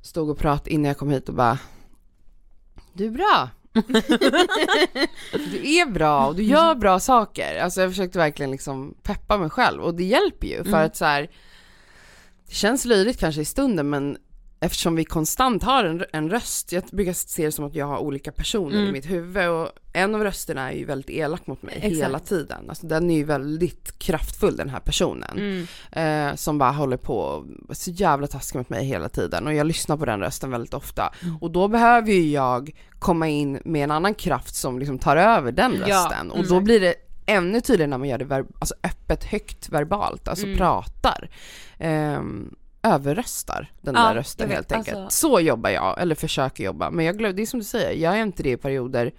stod 0.00 0.30
och 0.30 0.38
pratade 0.38 0.70
innan 0.70 0.84
jag 0.84 0.98
kom 0.98 1.10
hit 1.10 1.28
och 1.28 1.34
bara 1.34 1.58
Du 2.92 3.06
är 3.06 3.10
bra! 3.10 3.48
du 5.32 5.76
är 5.76 5.90
bra 5.90 6.26
och 6.26 6.36
du 6.36 6.42
gör 6.42 6.74
bra 6.74 7.00
saker, 7.00 7.58
alltså 7.58 7.80
jag 7.80 7.90
försökte 7.90 8.18
verkligen 8.18 8.50
liksom 8.50 8.94
peppa 9.02 9.38
mig 9.38 9.50
själv 9.50 9.82
och 9.82 9.94
det 9.94 10.04
hjälper 10.04 10.46
ju 10.46 10.64
för 10.64 10.84
att 10.84 10.96
så 10.96 11.04
här. 11.04 11.30
det 12.48 12.54
känns 12.54 12.84
löjligt 12.84 13.18
kanske 13.18 13.40
i 13.40 13.44
stunden 13.44 13.90
men 13.90 14.18
eftersom 14.64 14.96
vi 14.96 15.04
konstant 15.04 15.62
har 15.62 15.84
en, 15.84 16.04
en 16.12 16.30
röst, 16.30 16.72
jag 16.72 16.82
brukar 16.92 17.12
se 17.12 17.44
det 17.44 17.52
som 17.52 17.64
att 17.64 17.74
jag 17.74 17.86
har 17.86 17.98
olika 17.98 18.32
personer 18.32 18.76
Mm. 18.76 18.88
i 18.88 18.92
mitt 18.92 19.10
huvud 19.10 19.48
och 19.48 19.68
en 19.92 20.14
av 20.14 20.22
rösterna 20.24 20.72
är 20.72 20.76
ju 20.76 20.84
väldigt 20.84 21.10
elak 21.10 21.46
mot 21.46 21.62
mig 21.62 21.74
Exakt. 21.76 21.94
hela 21.94 22.18
tiden. 22.18 22.64
Alltså 22.68 22.86
den 22.86 23.10
är 23.10 23.16
ju 23.16 23.24
väldigt 23.24 23.98
kraftfull 23.98 24.56
den 24.56 24.68
här 24.68 24.80
personen. 24.80 25.38
Mm. 25.92 26.30
Eh, 26.30 26.34
som 26.36 26.58
bara 26.58 26.70
håller 26.70 26.96
på 26.96 27.44
och 27.68 27.76
så 27.76 27.90
jävla 27.90 28.26
taskig 28.26 28.58
mot 28.58 28.68
mig 28.70 28.84
hela 28.84 29.08
tiden 29.08 29.46
och 29.46 29.54
jag 29.54 29.66
lyssnar 29.66 29.96
på 29.96 30.04
den 30.04 30.20
rösten 30.20 30.50
väldigt 30.50 30.74
ofta. 30.74 31.12
Mm. 31.22 31.36
Och 31.36 31.50
då 31.50 31.68
behöver 31.68 32.12
ju 32.12 32.30
jag 32.30 32.70
komma 32.98 33.28
in 33.28 33.60
med 33.64 33.84
en 33.84 33.90
annan 33.90 34.14
kraft 34.14 34.54
som 34.54 34.78
liksom 34.78 34.98
tar 34.98 35.16
över 35.16 35.52
den 35.52 35.82
Ja, 35.86 35.96
rösten 35.96 36.30
och 36.30 36.46
då 36.46 36.60
blir 36.60 36.80
det 36.80 36.94
ännu 37.26 37.60
tydligare 37.60 37.90
när 37.90 37.98
man 37.98 38.08
gör 38.08 38.18
det 38.18 38.24
ver- 38.24 38.46
alltså 38.58 38.74
öppet, 38.82 39.24
högt, 39.24 39.68
verbalt, 39.68 40.28
alltså 40.28 40.46
Mm. 40.46 40.58
pratar. 40.58 41.28
Ehm, 41.78 42.54
överröstar 42.84 43.72
den 43.80 43.94
Ja, 43.94 44.00
där 44.08 44.14
rösten 44.14 44.48
vet, 44.48 44.56
helt 44.56 44.72
enkelt. 44.72 44.96
alltså- 44.98 45.28
Så 45.28 45.40
jobbar 45.40 45.70
jag, 45.70 46.00
eller 46.00 46.14
försöker 46.14 46.64
jobba. 46.64 46.90
Men 46.90 47.04
jag 47.04 47.18
glömde, 47.18 47.36
det 47.36 47.42
är 47.42 47.46
som 47.46 47.60
du 47.60 47.64
säger, 47.64 48.02
jag 48.02 48.18
är 48.18 48.22
inte 48.22 48.42
det 48.42 48.50
i 48.50 48.56
perioder 48.56 49.12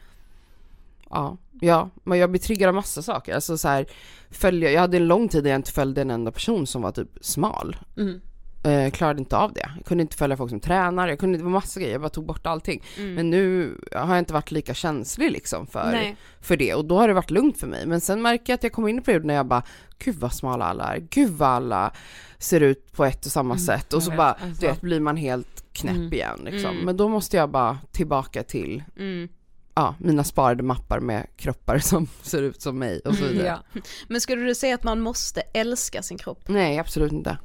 Ja, 1.09 1.37
ja, 1.61 1.89
men 2.03 2.17
jag 2.17 2.29
blir 2.31 2.41
triggad 2.41 2.67
av 2.69 2.75
massa 2.75 3.01
saker. 3.01 3.35
Alltså 3.35 3.57
så 3.57 3.67
här, 3.67 3.85
följa, 4.29 4.71
jag 4.71 4.81
hade 4.81 4.97
en 4.97 5.07
lång 5.07 5.29
tid 5.29 5.43
där 5.43 5.51
jag 5.51 5.57
inte 5.57 5.71
följde 5.71 6.01
en 6.01 6.11
enda 6.11 6.31
person 6.31 6.67
som 6.67 6.81
var 6.81 6.91
typ 6.91 7.09
smal. 7.21 7.75
Mm. 7.97 8.21
Eh, 8.65 8.91
klarade 8.91 9.19
inte 9.19 9.37
av 9.37 9.53
det. 9.53 9.69
Jag 9.77 9.85
kunde 9.85 10.01
inte 10.01 10.17
följa 10.17 10.37
folk 10.37 10.49
som 10.49 10.59
tränar, 10.59 11.07
jag 11.07 11.19
kunde, 11.19 11.37
det 11.37 11.43
var 11.43 11.51
massa 11.51 11.79
grejer, 11.79 11.91
jag 11.93 12.01
bara 12.01 12.09
tog 12.09 12.25
bort 12.25 12.45
allting. 12.45 12.83
Men 12.97 13.29
nu 13.29 13.77
har 13.93 14.07
jag 14.09 14.19
inte 14.19 14.33
varit 14.33 14.51
lika 14.51 14.73
känslig 14.73 15.31
liksom 15.31 15.67
för, 15.67 15.91
Nej. 15.91 16.15
för 16.41 16.57
det 16.57 16.73
och 16.73 16.85
då 16.85 16.99
har 16.99 17.07
det 17.07 17.13
varit 17.13 17.31
lugnt 17.31 17.59
för 17.59 17.67
mig. 17.67 17.85
Men 17.85 18.01
sen 18.01 18.21
märker 18.21 18.43
jag 18.53 18.55
att 18.57 18.63
jag 18.63 18.71
kommer 18.71 18.89
in 18.89 18.97
i 18.99 19.01
perioder 19.01 19.25
när 19.27 19.33
jag 19.33 19.45
bara, 19.45 19.63
gud 19.99 20.15
vad 20.15 20.33
smala 20.33 20.65
alla 20.65 20.95
är, 20.95 20.99
gud 21.09 21.31
vad 21.31 21.49
alla 21.49 21.91
ser 22.37 22.61
ut 22.61 22.91
på 22.91 23.05
ett 23.05 23.25
och 23.25 23.31
samma 23.31 23.57
sätt 23.57 23.93
och 23.93 24.03
så 24.03 24.11
bara, 24.11 24.31
alltså. 24.31 24.61
du 24.61 24.67
vet, 24.67 24.81
blir 24.81 24.99
man 24.99 25.17
helt 25.17 25.65
knäpp 25.73 25.95
Mm. 25.95 26.13
igen 26.13 26.39
liksom. 26.43 26.71
Mm. 26.71 26.85
Men 26.85 26.97
då 26.97 27.07
måste 27.09 27.37
jag 27.37 27.49
bara 27.49 27.77
tillbaka 27.91 28.43
till 28.43 28.83
Mm. 28.97 29.27
ja, 29.75 29.95
mina 29.99 30.23
sparade 30.23 30.63
mappar 30.63 30.99
med 30.99 31.27
kroppar 31.37 31.79
som 31.79 32.07
ser 32.21 32.41
ut 32.41 32.61
som 32.61 32.79
mig 32.79 32.99
och 33.05 33.15
så 33.15 33.23
vidare. 33.27 33.47
Ja. 33.73 33.81
Men 34.07 34.21
skulle 34.21 34.41
du 34.43 34.55
säga 34.55 34.75
att 34.75 34.83
man 34.83 35.01
måste 35.01 35.41
älska 35.41 36.01
sin 36.01 36.17
kropp? 36.17 36.39
Nej, 36.47 36.79
absolut 36.79 37.11
inte. 37.11 37.37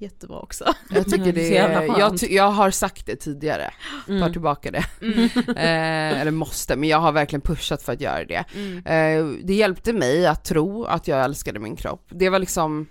Jättebra 0.00 0.38
också. 0.38 0.64
Jag 0.90 1.04
tycker 1.04 1.22
Mm, 1.22 1.34
det 1.34 1.56
är, 1.58 1.98
jag, 1.98 2.18
jag 2.30 2.50
har 2.50 2.70
sagt 2.70 3.06
det 3.06 3.16
tidigare, 3.16 3.70
tar 4.06 4.14
Mm. 4.14 4.32
tillbaka 4.32 4.70
det. 4.70 4.84
eh, 5.56 6.20
eller 6.20 6.30
måste, 6.30 6.76
men 6.76 6.88
jag 6.88 6.98
har 6.98 7.12
verkligen 7.12 7.40
pushat 7.40 7.82
för 7.82 7.92
att 7.92 8.00
göra 8.00 8.24
det. 8.24 8.44
Mm. 8.54 8.76
Eh, 8.78 9.44
det 9.44 9.54
hjälpte 9.54 9.92
mig 9.92 10.26
att 10.26 10.44
tro 10.44 10.84
att 10.84 11.08
jag 11.08 11.24
älskade 11.24 11.58
min 11.60 11.76
kropp. 11.76 12.06
Det 12.10 12.28
var 12.28 12.38
liksom 12.38 12.86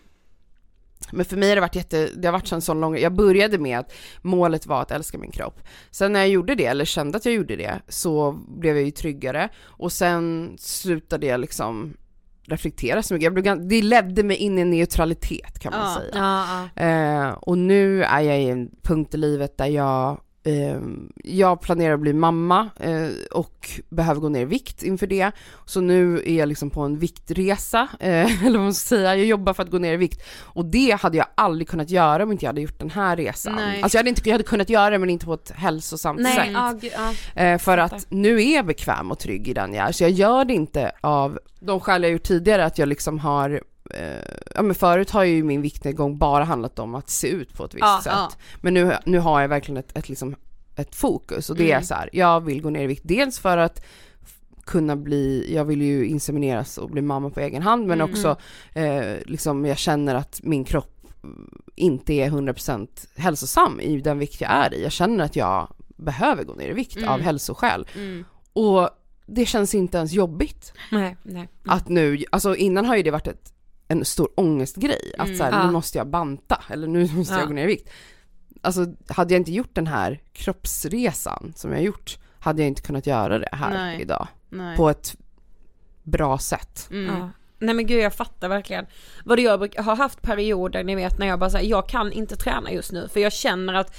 men 1.11 1.25
för 1.25 1.37
mig 1.37 1.49
har 1.49 1.55
det 1.55 1.61
varit 1.61 1.75
jätte, 1.75 2.09
det 2.15 2.27
har 2.27 2.31
varit 2.33 2.51
en 2.51 2.61
sån 2.61 2.79
lång, 2.81 2.97
jag 2.97 3.13
började 3.13 3.57
med 3.57 3.79
att 3.79 3.93
målet 4.21 4.65
var 4.65 4.81
att 4.81 4.91
älska 4.91 5.17
min 5.17 5.31
kropp. 5.31 5.59
Sen 5.91 6.13
när 6.13 6.19
jag 6.19 6.29
gjorde 6.29 6.55
det, 6.55 6.65
eller 6.65 6.85
kände 6.85 7.17
att 7.17 7.25
jag 7.25 7.33
gjorde 7.33 7.55
det, 7.55 7.79
så 7.87 8.31
blev 8.47 8.75
jag 8.75 8.85
ju 8.85 8.91
tryggare 8.91 9.49
och 9.63 9.91
sen 9.91 10.55
slutade 10.59 11.25
jag 11.27 11.39
liksom 11.39 11.93
reflektera 12.49 13.03
så 13.03 13.13
mycket. 13.13 13.23
Jag 13.23 13.33
blev, 13.33 13.67
det 13.67 13.81
ledde 13.81 14.23
mig 14.23 14.37
in 14.37 14.57
i 14.57 14.61
en 14.61 14.69
neutralitet 14.69 15.59
kan 15.59 15.71
man 15.71 15.81
Ja. 15.81 15.95
säga. 16.01 16.09
Ja, 16.13 16.69
ja. 16.75 16.83
Eh, 17.27 17.29
och 17.31 17.57
nu 17.57 18.03
är 18.03 18.19
jag 18.21 18.41
i 18.41 18.49
en 18.49 18.69
punkt 18.83 19.13
i 19.13 19.17
livet 19.17 19.57
där 19.57 19.65
jag, 19.65 20.21
jag 21.23 21.61
planerar 21.61 21.93
att 21.93 21.99
bli 21.99 22.13
mamma 22.13 22.69
eh, 22.79 23.07
och 23.31 23.69
behöver 23.89 24.21
gå 24.21 24.29
ner 24.29 24.41
i 24.41 24.45
vikt 24.45 24.83
inför 24.83 25.07
det. 25.07 25.31
Så 25.65 25.81
nu 25.81 26.21
är 26.25 26.35
jag 26.35 26.49
liksom 26.49 26.69
på 26.69 26.81
en 26.81 26.99
viktresa, 26.99 27.87
eh, 27.99 28.45
eller 28.45 28.57
vad 28.57 28.65
man 28.65 28.73
ska 28.73 28.87
säga, 28.95 29.15
jag 29.15 29.25
jobbar 29.25 29.53
för 29.53 29.63
att 29.63 29.71
gå 29.71 29.77
ner 29.77 29.93
i 29.93 29.97
vikt. 29.97 30.23
Och 30.41 30.65
det 30.65 30.97
hade 31.01 31.17
jag 31.17 31.27
aldrig 31.35 31.67
kunnat 31.67 31.89
göra 31.89 32.23
om 32.23 32.31
inte 32.31 32.45
jag 32.45 32.49
hade 32.49 32.61
gjort 32.61 32.79
den 32.79 32.89
här 32.89 33.17
resan. 33.17 33.55
Nej. 33.55 33.81
Alltså 33.81 33.97
jag 33.97 33.99
hade, 33.99 34.09
inte, 34.09 34.21
jag 34.29 34.33
hade 34.33 34.43
kunnat 34.43 34.69
göra 34.69 34.89
det 34.89 34.99
men 34.99 35.09
inte 35.09 35.25
på 35.25 35.33
ett 35.33 35.51
hälsosamt 35.55 36.19
Nej, 36.19 36.35
sätt. 36.35 36.49
ja, 36.53 36.73
gud. 36.81 36.91
Eh, 37.35 37.57
för 37.57 37.77
att 37.77 38.05
nu 38.09 38.41
är 38.41 38.55
jag 38.55 38.65
bekväm 38.65 39.11
och 39.11 39.19
trygg 39.19 39.47
i 39.47 39.53
den 39.53 39.73
jag 39.73 39.87
är, 39.87 39.91
så 39.91 40.03
jag 40.03 40.11
gör 40.11 40.45
det 40.45 40.53
inte 40.53 40.91
av 41.01 41.39
de 41.59 41.79
skäl 41.79 42.03
jag 42.03 42.11
gjort 42.11 42.23
tidigare, 42.23 42.65
att 42.65 42.77
jag 42.77 42.87
liksom 42.87 43.19
har 43.19 43.61
eh, 43.89 44.35
ja 44.55 44.61
men 44.61 44.75
förut 44.75 45.09
har 45.09 45.23
ju 45.23 45.43
min 45.43 45.61
viktnedgång 45.61 46.17
bara 46.17 46.43
handlat 46.43 46.79
om 46.79 46.95
att 46.95 47.09
se 47.09 47.27
ut 47.27 47.53
på 47.53 47.65
ett 47.65 47.73
visst 47.73 47.81
Ja, 47.81 47.99
sätt. 48.03 48.13
ja. 48.15 48.31
Men 48.61 48.73
nu, 48.73 48.93
nu 49.05 49.19
har 49.19 49.41
jag 49.41 49.47
verkligen 49.47 49.77
ett, 49.77 49.97
ett, 49.97 50.09
liksom, 50.09 50.35
ett 50.75 50.95
fokus 50.95 51.49
och 51.49 51.55
det 51.55 51.63
är 51.71 51.75
Mm. 51.75 51.83
så 51.83 51.93
här, 51.93 52.09
jag 52.13 52.41
vill 52.41 52.61
gå 52.61 52.69
ner 52.69 52.83
i 52.83 52.87
vikt, 52.87 53.01
dels 53.05 53.39
för 53.39 53.57
att 53.57 53.85
kunna 54.65 54.95
bli, 54.95 55.53
jag 55.55 55.65
vill 55.65 55.81
ju 55.81 56.05
insemineras 56.07 56.77
och 56.77 56.89
bli 56.89 57.01
mamma 57.01 57.29
på 57.29 57.39
egen 57.39 57.61
hand 57.61 57.87
men 57.87 58.01
Mm. 58.01 58.09
också 58.13 58.35
eh, 58.73 59.15
liksom 59.25 59.65
jag 59.65 59.77
känner 59.77 60.15
att 60.15 60.39
min 60.43 60.63
kropp 60.63 60.95
mm, 61.23 61.49
inte 61.75 62.13
är 62.13 62.29
100% 62.29 62.87
hälsosam 63.15 63.79
i 63.79 64.01
den 64.01 64.19
vikt 64.19 64.41
jag 64.41 64.51
är 64.51 64.73
i. 64.73 64.83
Jag 64.83 64.91
känner 64.91 65.25
att 65.25 65.35
jag 65.35 65.73
behöver 65.97 66.43
gå 66.43 66.53
ner 66.53 66.69
i 66.69 66.73
vikt 66.73 66.97
Mm. 66.97 67.09
av 67.09 67.19
hälsoskäl. 67.19 67.87
Mm. 67.95 68.25
Och 68.53 68.89
det 69.25 69.45
känns 69.45 69.75
inte 69.75 69.97
ens 69.97 70.11
jobbigt 70.11 70.73
Nej, 70.91 71.17
nej. 71.23 71.49
att 71.65 71.89
nu, 71.89 72.23
alltså 72.31 72.55
innan 72.55 72.85
har 72.85 72.95
ju 72.95 73.03
det 73.03 73.11
varit 73.11 73.27
ett, 73.27 73.53
en 73.91 74.05
stor 74.05 74.29
ångestgrej, 74.35 75.13
att 75.17 75.25
Mm. 75.27 75.37
så 75.37 75.43
här, 75.43 75.51
Ja. 75.51 75.65
nu 75.65 75.71
måste 75.71 75.97
jag 75.97 76.07
banta 76.07 76.63
eller 76.69 76.87
nu 76.87 77.07
måste 77.13 77.33
Ja. 77.33 77.39
jag 77.39 77.47
gå 77.47 77.53
ner 77.53 77.63
i 77.63 77.67
vikt. 77.67 77.89
Alltså 78.61 78.85
hade 79.07 79.33
jag 79.33 79.41
inte 79.41 79.51
gjort 79.51 79.75
den 79.75 79.87
här 79.87 80.21
kroppsresan 80.33 81.53
som 81.55 81.71
jag 81.71 81.81
gjort, 81.83 82.17
hade 82.39 82.61
jag 82.61 82.67
inte 82.67 82.81
kunnat 82.81 83.07
göra 83.07 83.39
det 83.39 83.49
här 83.51 83.69
Nej. 83.69 84.01
idag 84.01 84.27
Nej. 84.49 84.77
på 84.77 84.89
ett 84.89 85.15
bra 86.03 86.37
sätt. 86.37 86.87
Mm. 86.91 87.05
Ja. 87.17 87.29
Nej 87.59 87.75
men 87.75 87.85
gud 87.87 88.01
jag 88.01 88.13
fattar 88.13 88.49
verkligen. 88.49 88.85
Vad 89.25 89.39
jag 89.39 89.59
bruk- 89.59 89.77
har 89.77 89.95
haft 89.95 90.21
perioder 90.21 90.83
ni 90.83 90.95
vet 90.95 91.19
när 91.19 91.27
jag 91.27 91.39
bara 91.39 91.49
säger 91.49 91.69
jag 91.69 91.89
kan 91.89 92.11
inte 92.11 92.35
träna 92.35 92.71
just 92.71 92.91
nu 92.91 93.07
för 93.07 93.19
jag 93.19 93.33
känner 93.33 93.73
att 93.73 93.95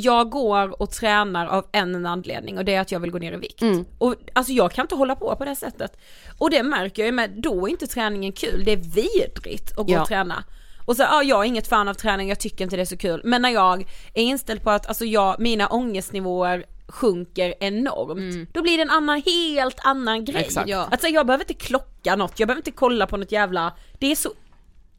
jag 0.00 0.30
går 0.30 0.82
och 0.82 0.90
tränar 0.90 1.46
av 1.46 1.66
en 1.72 2.06
anledning 2.06 2.58
och 2.58 2.64
det 2.64 2.74
är 2.74 2.80
att 2.80 2.92
jag 2.92 3.00
vill 3.00 3.10
gå 3.10 3.18
ner 3.18 3.32
i 3.32 3.36
vikt. 3.36 3.62
Mm. 3.62 3.84
Och 3.98 4.14
alltså 4.32 4.52
jag 4.52 4.72
kan 4.72 4.84
inte 4.84 4.94
hålla 4.94 5.16
på 5.16 5.36
på 5.36 5.44
det 5.44 5.56
sättet. 5.56 5.96
Och 6.38 6.50
det 6.50 6.62
märker 6.62 7.02
jag 7.02 7.06
ju 7.06 7.12
med, 7.12 7.30
då 7.36 7.66
är 7.66 7.70
inte 7.70 7.86
träningen 7.86 8.32
kul, 8.32 8.64
det 8.64 8.72
är 8.72 8.76
vidrigt 8.76 9.70
att 9.78 9.86
gå 9.86 9.92
Ja. 9.92 10.02
och 10.02 10.08
träna. 10.08 10.44
Och 10.84 10.96
så, 10.96 11.02
ja 11.02 11.22
jag 11.22 11.40
är 11.40 11.44
inget 11.44 11.68
fan 11.68 11.88
av 11.88 11.94
träning, 11.94 12.28
jag 12.28 12.40
tycker 12.40 12.64
inte 12.64 12.76
det 12.76 12.82
är 12.82 12.86
så 12.86 12.96
kul. 12.96 13.20
Men 13.24 13.42
när 13.42 13.50
jag 13.50 13.80
är 14.14 14.22
inställd 14.22 14.62
på 14.62 14.70
att, 14.70 14.86
alltså 14.86 15.04
jag, 15.04 15.40
mina 15.40 15.66
ångestnivåer 15.68 16.64
sjunker 16.88 17.54
enormt, 17.60 18.54
då 18.54 18.62
blir 18.62 18.76
det 18.76 18.82
en 18.82 18.90
annan, 18.90 19.22
helt 19.26 19.80
annan 19.84 20.24
grej. 20.24 20.42
Exakt. 20.44 20.68
Ja. 20.68 20.88
Alltså 20.90 21.08
jag 21.08 21.26
behöver 21.26 21.44
inte 21.44 21.66
klocka 21.66 22.16
något, 22.16 22.40
jag 22.40 22.46
behöver 22.46 22.60
inte 22.60 22.70
kolla 22.70 23.06
på 23.06 23.16
något 23.16 23.32
jävla, 23.32 23.72
det 23.98 24.06
är 24.12 24.16
så, 24.16 24.30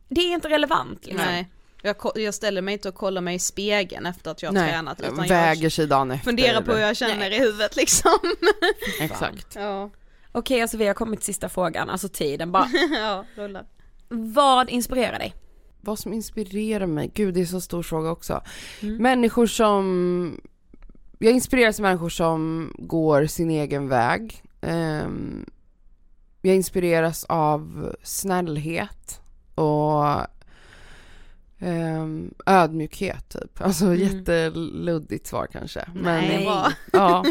det 0.10 0.22
är 0.22 0.34
inte 0.34 0.50
relevant 0.50 1.06
liksom. 1.06 1.26
Nej. 1.26 1.50
Jag, 1.82 1.96
jag 2.16 2.34
ställer 2.34 2.62
mig 2.62 2.74
inte 2.74 2.90
och 2.90 2.96
kollar 2.96 3.22
mig 3.22 3.36
i 3.36 3.40
spegeln 3.40 4.06
efter 4.06 4.32
att 4.32 4.42
jag 4.42 4.50
har 4.50 4.54
Nej, 4.54 4.72
tränat 4.72 5.02
utan 5.02 5.28
väger 5.28 5.64
jag 5.64 5.72
sig 5.72 5.88
dagen 5.88 6.12
efter. 6.12 6.26
funderar 6.26 6.62
på 6.62 6.72
hur 6.72 6.80
jag 6.80 6.98
känner 6.98 7.32
i 7.32 7.40
huvudet 7.40 7.76
liksom. 7.76 8.12
Exakt. 9.00 9.56
ja. 9.56 9.90
Okej 10.32 10.62
alltså 10.62 10.78
vi 10.78 10.88
har 10.88 10.94
kommit 10.94 11.20
till 11.20 11.26
sista 11.26 11.50
frågan, 11.50 11.90
alltså 11.90 12.10
tiden 12.10 12.52
bara. 12.52 12.68
ja, 12.92 13.26
rulla. 13.36 13.66
Vad 14.10 14.70
inspirerar 14.70 15.20
dig? 15.20 15.34
Vad 15.82 16.00
som 16.00 16.14
inspirerar 16.14 16.86
mig? 16.86 17.12
Gud, 17.14 17.34
det 17.34 17.42
är 17.42 17.46
så 17.46 17.62
stor 17.62 17.84
fråga 17.84 18.10
också. 18.10 18.42
Mm. 18.82 18.98
Människor 18.98 19.48
som... 19.48 20.42
Jag 21.20 21.34
inspireras 21.34 21.80
av 21.80 21.84
människor 21.84 22.10
som 22.10 22.72
går 22.78 23.26
sin 23.26 23.50
egen 23.50 23.88
väg. 23.88 24.44
Eh, 24.62 24.76
ehm, 24.76 25.46
jag 26.42 26.56
inspireras 26.56 27.24
av 27.24 27.92
snällhet 28.04 29.22
och 29.56 30.04
ehm, 31.62 32.34
ödmjukhet 32.46 33.30
typ. 33.30 33.62
Alltså 33.62 33.86
Mm. 33.86 34.00
jätteluddigt 34.00 35.28
svar 35.28 35.48
kanske. 35.52 35.86
Men, 35.96 36.04
Nej. 36.04 36.46
Ja, 36.94 37.24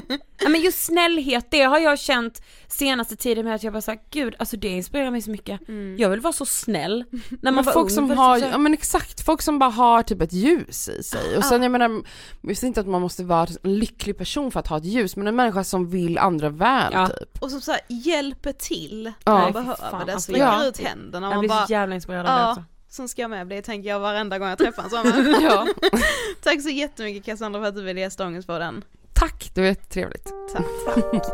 Ja 0.42 0.48
men 0.48 0.60
just 0.60 0.84
snällhet, 0.84 1.46
det 1.50 1.62
har 1.62 1.78
jag 1.78 1.98
känt 1.98 2.42
senaste 2.68 3.16
tiden 3.16 3.44
med 3.44 3.54
att 3.54 3.62
jag 3.62 3.72
bara 3.72 3.80
sagt 3.82 4.02
gud 4.10 4.34
alltså 4.38 4.56
det 4.56 4.68
inspirerar 4.68 5.10
mig 5.10 5.22
så 5.22 5.30
mycket. 5.30 5.60
Jag 5.98 6.08
vill 6.10 6.20
vara 6.20 6.32
så 6.32 6.46
snäll. 6.46 7.04
När 7.42 7.52
man 7.52 7.64
men 7.64 7.74
folk 7.74 7.84
ung, 7.84 7.90
som 7.90 8.10
har, 8.10 8.38
så- 8.38 8.46
ja 8.52 8.58
men 8.58 8.72
exakt, 8.74 9.24
folk 9.24 9.42
som 9.42 9.58
bara 9.58 9.70
har 9.70 10.02
typ 10.02 10.20
ett 10.22 10.32
ljus 10.32 10.88
i 10.88 11.02
sig. 11.02 11.36
Och 11.36 11.44
sen 11.44 11.62
jag 11.62 11.72
menar, 11.72 12.02
jag 12.42 12.56
säger 12.56 12.68
inte 12.68 12.80
att 12.80 12.86
man 12.86 13.00
måste 13.00 13.24
vara 13.24 13.46
en 13.62 13.78
lycklig 13.78 14.18
person 14.18 14.50
för 14.50 14.60
att 14.60 14.66
ha 14.66 14.76
ett 14.76 14.84
ljus, 14.84 15.16
men 15.16 15.26
en 15.26 15.36
människa 15.36 15.64
som 15.64 15.90
vill 15.90 16.18
andra 16.18 16.48
väl 16.48 16.92
Ja. 16.92 17.06
typ. 17.08 17.42
Och 17.42 17.50
som 17.50 17.60
så 17.60 17.70
här, 17.72 17.80
hjälper 17.88 18.52
till 18.52 19.12
Ja. 19.24 19.32
när 19.32 19.32
man 19.32 19.42
Nej, 19.42 19.52
fy 19.52 19.52
behöver 19.52 19.90
fan, 19.90 20.06
det, 20.06 20.12
alltså, 20.12 20.32
sträcker 20.32 20.44
ja. 20.46 20.64
ut 20.66 20.78
händerna 20.80 21.26
Jag 21.26 21.30
man 21.30 21.40
blir 21.40 21.48
bara 21.48 21.66
så 21.66 21.72
jävla 21.72 21.94
inspirerad 21.94 22.26
av 22.26 22.54
det 22.56 22.60
Ja, 22.60 22.64
så 22.90 23.08
ska 23.08 23.22
jag 23.22 23.30
med 23.30 23.46
bli 23.46 23.62
tänker 23.62 23.88
jag 23.88 24.00
varenda 24.00 24.38
gång 24.38 24.48
jag 24.48 24.58
träffar 24.58 24.82
en 24.82 24.90
sån. 24.90 25.34
Ja. 25.42 25.66
Tack 26.42 26.62
så 26.62 26.68
jättemycket 26.68 27.24
Cassandra 27.24 27.60
för 27.60 27.68
att 27.68 27.74
du 27.74 27.82
ville 27.82 28.00
ge 28.00 28.10
stången 28.10 28.42
på 28.42 28.58
den. 28.58 28.84
Tack, 29.12 29.50
det 29.54 29.60
var 29.60 29.68
jättetrevligt. 29.68 30.28
Tack. 30.54 31.24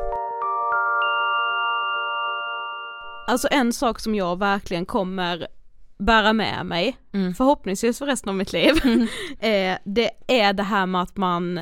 Alltså 3.28 3.48
en 3.50 3.72
sak 3.72 4.00
som 4.00 4.14
jag 4.14 4.38
verkligen 4.38 4.86
kommer 4.86 5.46
bära 5.98 6.32
med 6.32 6.66
mig, 6.66 6.96
Mm. 7.12 7.34
förhoppningsvis 7.34 7.98
för 7.98 8.06
resten 8.06 8.28
av 8.28 8.34
mitt 8.36 8.52
liv, 8.52 8.74
eh, 9.40 9.78
det 9.84 10.10
är 10.26 10.52
det 10.52 10.62
här 10.62 10.86
med 10.86 11.02
att 11.02 11.16
man 11.16 11.60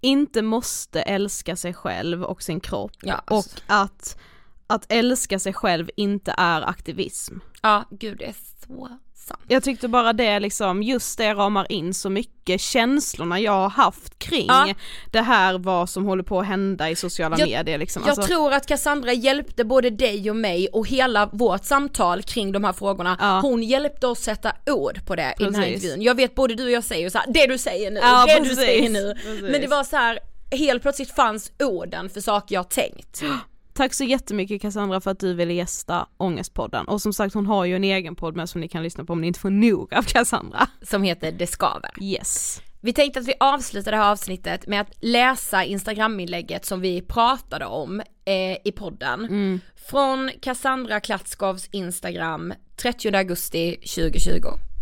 inte 0.00 0.42
måste 0.42 1.02
älska 1.02 1.56
sig 1.56 1.74
själv 1.74 2.22
och 2.24 2.42
sin 2.42 2.60
kropp 2.60 2.92
Ja, 3.02 3.18
och 3.30 3.36
alltså. 3.36 3.58
att, 3.66 4.18
att 4.66 4.86
älska 4.92 5.38
sig 5.38 5.52
själv 5.52 5.90
inte 5.96 6.34
är 6.38 6.62
aktivism. 6.62 7.34
Ja, 7.62 7.84
gud 7.90 8.18
det 8.18 8.24
är 8.24 8.34
så 8.66 8.88
sant. 9.26 9.40
Jag 9.48 9.62
tyckte 9.62 9.88
bara 9.88 10.12
det 10.12 10.40
liksom, 10.40 10.82
just 10.82 11.18
det 11.18 11.34
ramar 11.34 11.72
in 11.72 11.94
så 11.94 12.10
mycket 12.10 12.60
känslorna 12.60 13.40
jag 13.40 13.52
har 13.52 13.68
haft 13.70 14.18
kring 14.18 14.46
Ja. 14.48 14.74
det 15.10 15.20
här 15.20 15.58
vad 15.58 15.90
som 15.90 16.04
håller 16.04 16.22
på 16.22 16.40
att 16.40 16.46
hända 16.46 16.90
i 16.90 16.96
sociala 16.96 17.38
Jag- 17.38 17.48
medier 17.48 17.78
liksom. 17.78 18.02
Jag 18.02 18.10
Alltså, 18.10 18.26
tror 18.26 18.52
att 18.52 18.66
Cassandra 18.66 19.12
hjälpte 19.12 19.64
både 19.64 19.90
dig 19.90 20.30
och 20.30 20.36
mig 20.36 20.68
och 20.72 20.88
hela 20.88 21.26
vårt 21.32 21.64
samtal 21.64 22.22
kring 22.22 22.52
de 22.52 22.64
här 22.64 22.72
frågorna. 22.72 23.16
Ja. 23.20 23.40
Hon 23.40 23.62
hjälpte 23.62 24.06
oss 24.06 24.18
sätta 24.20 24.52
ord 24.66 25.06
på 25.06 25.16
det 25.16 25.34
i 25.40 25.44
den 25.44 25.54
här 25.54 25.62
Precis. 25.62 25.74
intervjun. 25.84 26.02
Jag 26.02 26.14
vet 26.14 26.34
både 26.34 26.54
du 26.54 26.64
och 26.64 26.70
jag 26.70 26.84
säger 26.84 27.10
så 27.10 27.18
här, 27.18 27.26
det 27.32 27.46
du 27.46 27.58
säger 27.58 27.90
nu, 27.90 28.00
Ja, 28.02 28.24
det 28.26 28.34
du 28.34 28.40
precis. 28.40 28.56
säger 28.58 28.90
nu. 28.90 29.14
Precis. 29.14 29.42
Men 29.42 29.60
det 29.60 29.66
var 29.66 29.84
så 29.84 29.96
här, 29.96 30.18
helt 30.50 30.82
plötsligt 30.82 31.10
fanns 31.14 31.52
orden 31.62 32.10
för 32.10 32.20
saker 32.20 32.54
jag 32.54 32.68
tänkt. 32.70 33.22
Tack 33.76 33.94
så 33.94 34.04
jättemycket 34.04 34.62
Cassandra 34.62 35.00
för 35.00 35.10
att 35.10 35.18
du 35.18 35.34
ville 35.34 35.52
gästa 35.52 36.06
Ångestpodden 36.16 36.88
och 36.88 37.02
som 37.02 37.12
sagt 37.12 37.34
hon 37.34 37.46
har 37.46 37.64
ju 37.64 37.76
en 37.76 37.84
egen 37.84 38.16
podd 38.16 38.36
med 38.36 38.48
som 38.48 38.60
ni 38.60 38.68
kan 38.68 38.82
lyssna 38.82 39.04
på 39.04 39.12
om 39.12 39.20
ni 39.20 39.26
inte 39.26 39.40
får 39.40 39.50
nog 39.50 39.94
av 39.94 40.02
Cassandra. 40.02 40.66
Som 40.82 41.02
heter 41.02 41.32
Det 41.32 41.46
skaver. 41.46 41.90
Yes. 42.00 42.62
Vi 42.80 42.92
tänkte 42.92 43.20
att 43.20 43.28
vi 43.28 43.34
avslutar 43.40 43.90
det 43.90 43.96
här 43.96 44.12
avsnittet 44.12 44.66
med 44.66 44.80
att 44.80 44.92
läsa 45.00 45.64
instagraminlägget 45.64 46.64
som 46.64 46.80
vi 46.80 47.02
pratade 47.02 47.66
om 47.66 48.00
eh, 48.24 48.56
i 48.64 48.72
podden. 48.76 49.60
Från 49.90 50.30
Cassandra 50.40 51.00
Klatskovs 51.00 51.68
instagram 51.72 52.54
30 52.76 53.16
augusti 53.16 53.76
2020. 53.76 54.73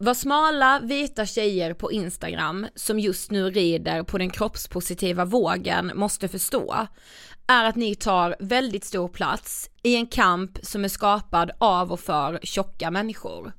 Vad 0.00 0.16
smala 0.16 0.80
vita 0.80 1.26
tjejer 1.26 1.74
på 1.74 1.92
Instagram 1.92 2.66
som 2.74 2.98
just 2.98 3.30
nu 3.30 3.50
rider 3.50 4.02
på 4.02 4.18
den 4.18 4.30
kroppspositiva 4.30 5.24
vågen 5.24 5.92
måste 5.94 6.28
förstå 6.28 6.86
är 7.46 7.64
att 7.64 7.76
ni 7.76 7.94
tar 7.94 8.36
väldigt 8.40 8.84
stor 8.84 9.08
plats 9.08 9.70
i 9.82 9.96
en 9.96 10.06
kamp 10.06 10.58
som 10.62 10.84
är 10.84 10.88
skapad 10.88 11.50
av 11.58 11.92
och 11.92 12.00
för 12.00 12.38
tjocka 12.42 12.90
människor. 12.90 13.52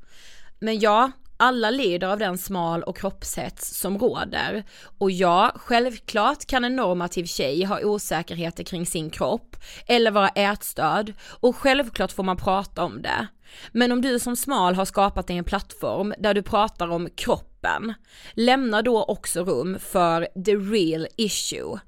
Men 0.60 0.80
ja, 0.80 1.12
alla 1.38 1.70
lider 1.70 2.08
av 2.08 2.20
den 2.20 2.38
smal 2.38 2.84
och 2.84 2.98
kroppshets 2.98 3.80
som 3.80 3.98
råder. 3.98 4.64
Och 4.98 5.12
ja, 5.12 5.52
självklart 5.56 6.46
kan 6.46 6.64
en 6.64 6.76
normativ 6.76 7.26
tjej 7.26 7.64
ha 7.64 7.80
osäkerheter 7.80 8.64
kring 8.64 8.86
sin 8.86 9.10
kropp 9.10 9.56
eller 9.88 10.12
vara 10.12 10.30
ätstörd 10.30 11.14
och 11.40 11.56
självklart 11.56 12.12
får 12.12 12.24
man 12.24 12.38
prata 12.38 12.84
om 12.84 13.02
det. 13.02 13.28
Men 13.72 13.92
om 13.92 14.02
du 14.02 14.20
som 14.20 14.36
smal 14.36 14.76
har 14.76 14.86
skapat 14.86 15.28
dig 15.28 15.38
en 15.38 15.44
plattform 15.44 16.14
där 16.18 16.34
du 16.34 16.42
pratar 16.42 16.88
om 16.88 17.10
kroppen, 17.16 17.94
lämna 18.34 18.82
då 18.82 19.04
också 19.04 19.44
rum 19.44 19.78
för 19.80 20.28
the 20.46 20.56
real 20.56 21.08
issue. 21.18 21.80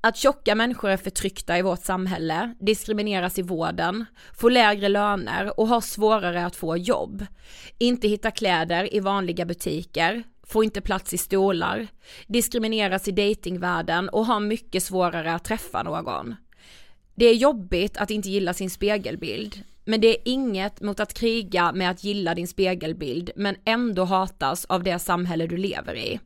Att 0.00 0.16
tjocka 0.16 0.54
människor 0.54 0.90
är 0.90 0.96
förtryckta 0.96 1.58
i 1.58 1.62
vårt 1.62 1.84
samhälle, 1.84 2.54
diskrimineras 2.60 3.38
i 3.38 3.42
vården, 3.42 4.04
får 4.34 4.50
lägre 4.50 4.88
löner 4.88 5.60
och 5.60 5.68
har 5.68 5.80
svårare 5.80 6.46
att 6.46 6.56
få 6.56 6.76
jobb. 6.76 7.26
Inte 7.78 8.08
hitta 8.08 8.30
kläder 8.30 8.94
i 8.94 9.00
vanliga 9.00 9.44
butiker, 9.44 10.22
får 10.46 10.64
inte 10.64 10.80
plats 10.80 11.14
i 11.14 11.18
stolar, 11.18 11.86
diskrimineras 12.26 13.08
i 13.08 13.10
datingvärlden 13.10 14.08
och 14.08 14.26
har 14.26 14.40
mycket 14.40 14.82
svårare 14.82 15.34
att 15.34 15.44
träffa 15.44 15.82
någon. 15.82 16.34
Det 17.14 17.26
är 17.26 17.34
jobbigt 17.34 17.96
att 17.96 18.10
inte 18.10 18.28
gilla 18.28 18.54
sin 18.54 18.70
spegelbild, 18.70 19.62
men 19.86 20.00
det 20.00 20.08
är 20.08 20.22
inget 20.24 20.80
mot 20.80 21.00
att 21.00 21.14
kriga 21.14 21.72
med 21.72 21.90
att 21.90 22.04
gilla 22.04 22.34
din 22.34 22.48
spegelbild 22.48 23.30
men 23.36 23.56
ändå 23.64 24.04
hatas 24.04 24.64
av 24.64 24.82
det 24.82 24.98
samhälle 24.98 25.46
du 25.46 25.56
lever 25.56 25.94
i. 25.94 26.20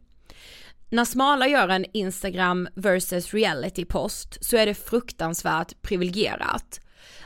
När 0.91 1.05
smala 1.05 1.49
gör 1.49 1.69
en 1.69 1.87
Instagram 1.93 2.69
versus 2.75 3.35
reality 3.35 3.85
post 3.85 4.45
så 4.45 4.57
är 4.57 4.67
det 4.67 4.75
fruktansvärt 4.75 5.83
privilegierat. 5.83 6.81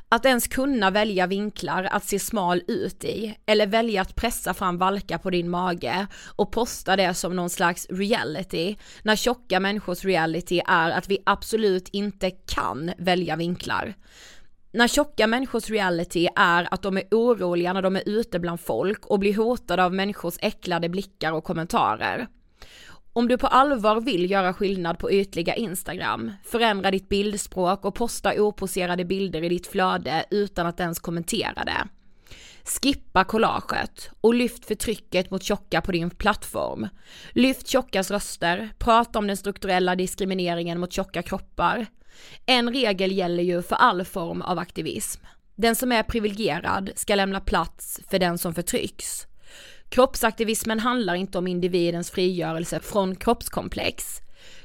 Att 0.09 0.27
ens 0.27 0.47
kunna 0.47 0.91
välja 0.91 1.27
vinklar 1.27 1.85
att 1.85 2.05
se 2.05 2.19
smal 2.19 2.63
ut 2.69 3.05
i, 3.05 3.37
eller 3.47 3.67
välja 3.67 4.03
att 4.03 4.17
pressa 4.17 4.55
fram 4.55 4.79
valkar 4.79 5.19
på 5.19 5.31
din 5.31 5.51
mage 5.51 6.07
och 6.37 6.53
posta 6.53 6.97
det 6.97 7.15
som 7.15 7.37
någon 7.37 7.51
slags 7.51 7.87
reality, 7.91 8.77
när 9.03 9.17
tjocka 9.17 9.61
människors 9.61 10.05
reality 10.05 10.61
är 10.67 10.91
att 10.91 11.09
vi 11.09 11.19
absolut 11.27 11.89
inte 11.89 12.31
kan 12.31 12.93
välja 12.99 13.37
vinklar. 13.37 13.95
När 14.75 14.89
tjocka 14.89 15.27
människors 15.27 15.71
reality 15.71 16.29
är 16.37 16.69
att 16.71 16.83
de 16.83 16.97
är 16.97 17.05
oroliga 17.11 17.73
när 17.73 17.83
de 17.83 17.97
är 17.97 18.03
ute 18.07 18.39
bland 18.39 18.61
folk 18.61 19.07
och 19.07 19.19
blir 19.19 19.35
hotade 19.35 19.85
av 19.85 19.95
människors 19.95 20.35
äcklade 20.41 20.89
blickar 20.89 21.33
och 21.33 21.45
kommentarer. 21.45 22.27
Om 23.13 23.29
du 23.29 23.39
på 23.39 23.47
allvar 23.47 24.01
vill 24.01 24.31
göra 24.31 24.53
skillnad 24.53 24.99
på 24.99 25.13
ytliga 25.13 25.55
Instagram, 25.55 26.33
förändra 26.45 26.91
ditt 26.91 27.09
bildspråk 27.09 27.85
och 27.85 27.95
posta 27.95 28.43
oposerade 28.43 29.05
bilder 29.05 29.43
i 29.43 29.49
ditt 29.49 29.67
flöde 29.67 30.25
utan 30.31 30.67
att 30.67 30.81
ens 30.81 30.99
kommentera 30.99 31.65
det. 31.65 31.89
Skippa 32.65 33.25
collaget 33.25 34.11
och 34.21 34.35
lyft 34.35 34.65
förtrycket 34.65 35.31
mot 35.31 35.43
tjocka 35.43 35.81
på 35.81 35.93
din 35.93 36.11
plattform. 36.11 36.89
Lyft 37.33 37.69
tjockas 37.69 38.11
röster, 38.11 38.71
prata 38.79 39.19
om 39.19 39.27
den 39.27 39.37
strukturella 39.37 39.97
diskrimineringen 39.97 40.81
mot 40.81 40.93
tjocka 40.93 41.23
kroppar. 41.23 41.87
En 42.47 42.73
regel 42.73 43.13
gäller 43.13 43.43
ju 43.43 43.63
för 43.63 43.77
all 43.77 44.05
form 44.05 44.43
av 44.43 44.59
aktivism. 44.59 45.23
Den 45.57 45.77
som 45.77 45.93
är 45.93 46.03
privilegierad 46.03 46.91
ska 46.95 47.15
lämna 47.15 47.41
plats 47.41 48.01
för 48.11 48.19
den 48.19 48.39
som 48.39 48.55
förtrycks. 48.55 49.27
Kroppsaktivismen 49.89 50.81
handlar 50.81 51.15
inte 51.15 51.39
om 51.39 51.47
individens 51.47 52.11
frigörelse 52.11 52.81
från 52.81 53.17
kroppskomplex. 53.17 54.21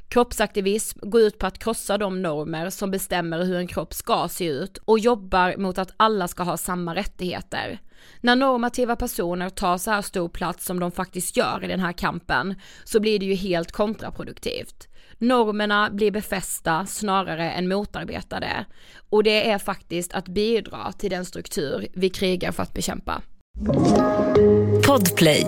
Kroppsaktivism 0.08 1.00
går 1.02 1.22
ut 1.22 1.38
på 1.38 1.48
att 1.48 1.60
krossa 1.60 1.98
de 1.98 2.22
normer 2.22 2.70
som 2.70 2.92
bestämmer 2.92 3.44
hur 3.44 3.56
en 3.56 3.68
kropp 3.68 3.94
ska 3.94 4.28
se 4.28 4.46
ut 4.46 4.78
och 4.78 5.00
jobbar 5.00 5.58
mot 5.58 5.78
att 5.78 5.94
alla 5.98 6.28
ska 6.28 6.44
ha 6.44 6.58
samma 6.58 6.96
rättigheter. 6.96 7.80
När 8.22 8.36
normativa 8.36 8.96
personer 8.96 9.50
tar 9.50 9.78
så 9.78 9.92
här 9.92 10.02
stor 10.02 10.30
plats 10.30 10.66
som 10.66 10.80
de 10.80 10.92
faktiskt 10.92 11.38
gör 11.38 11.64
i 11.64 11.68
den 11.68 11.80
här 11.80 11.94
kampen 11.94 12.56
så 12.84 13.00
blir 13.00 13.20
det 13.20 13.26
ju 13.26 13.36
helt 13.36 13.72
kontraproduktivt. 13.72 14.88
Normerna 15.20 15.90
blir 15.92 16.12
befästa 16.12 16.86
snarare 16.86 17.52
än 17.52 17.68
motarbetade 17.68 18.66
och 19.10 19.24
det 19.24 19.50
är 19.50 19.58
faktiskt 19.58 20.14
att 20.14 20.28
bidra 20.28 20.92
till 20.92 21.10
den 21.10 21.26
struktur 21.26 21.88
vi 21.94 22.10
krigar 22.10 22.52
för 22.52 22.64
att 22.64 22.74
bekämpa. 22.74 23.22
Podplay. 24.88 25.48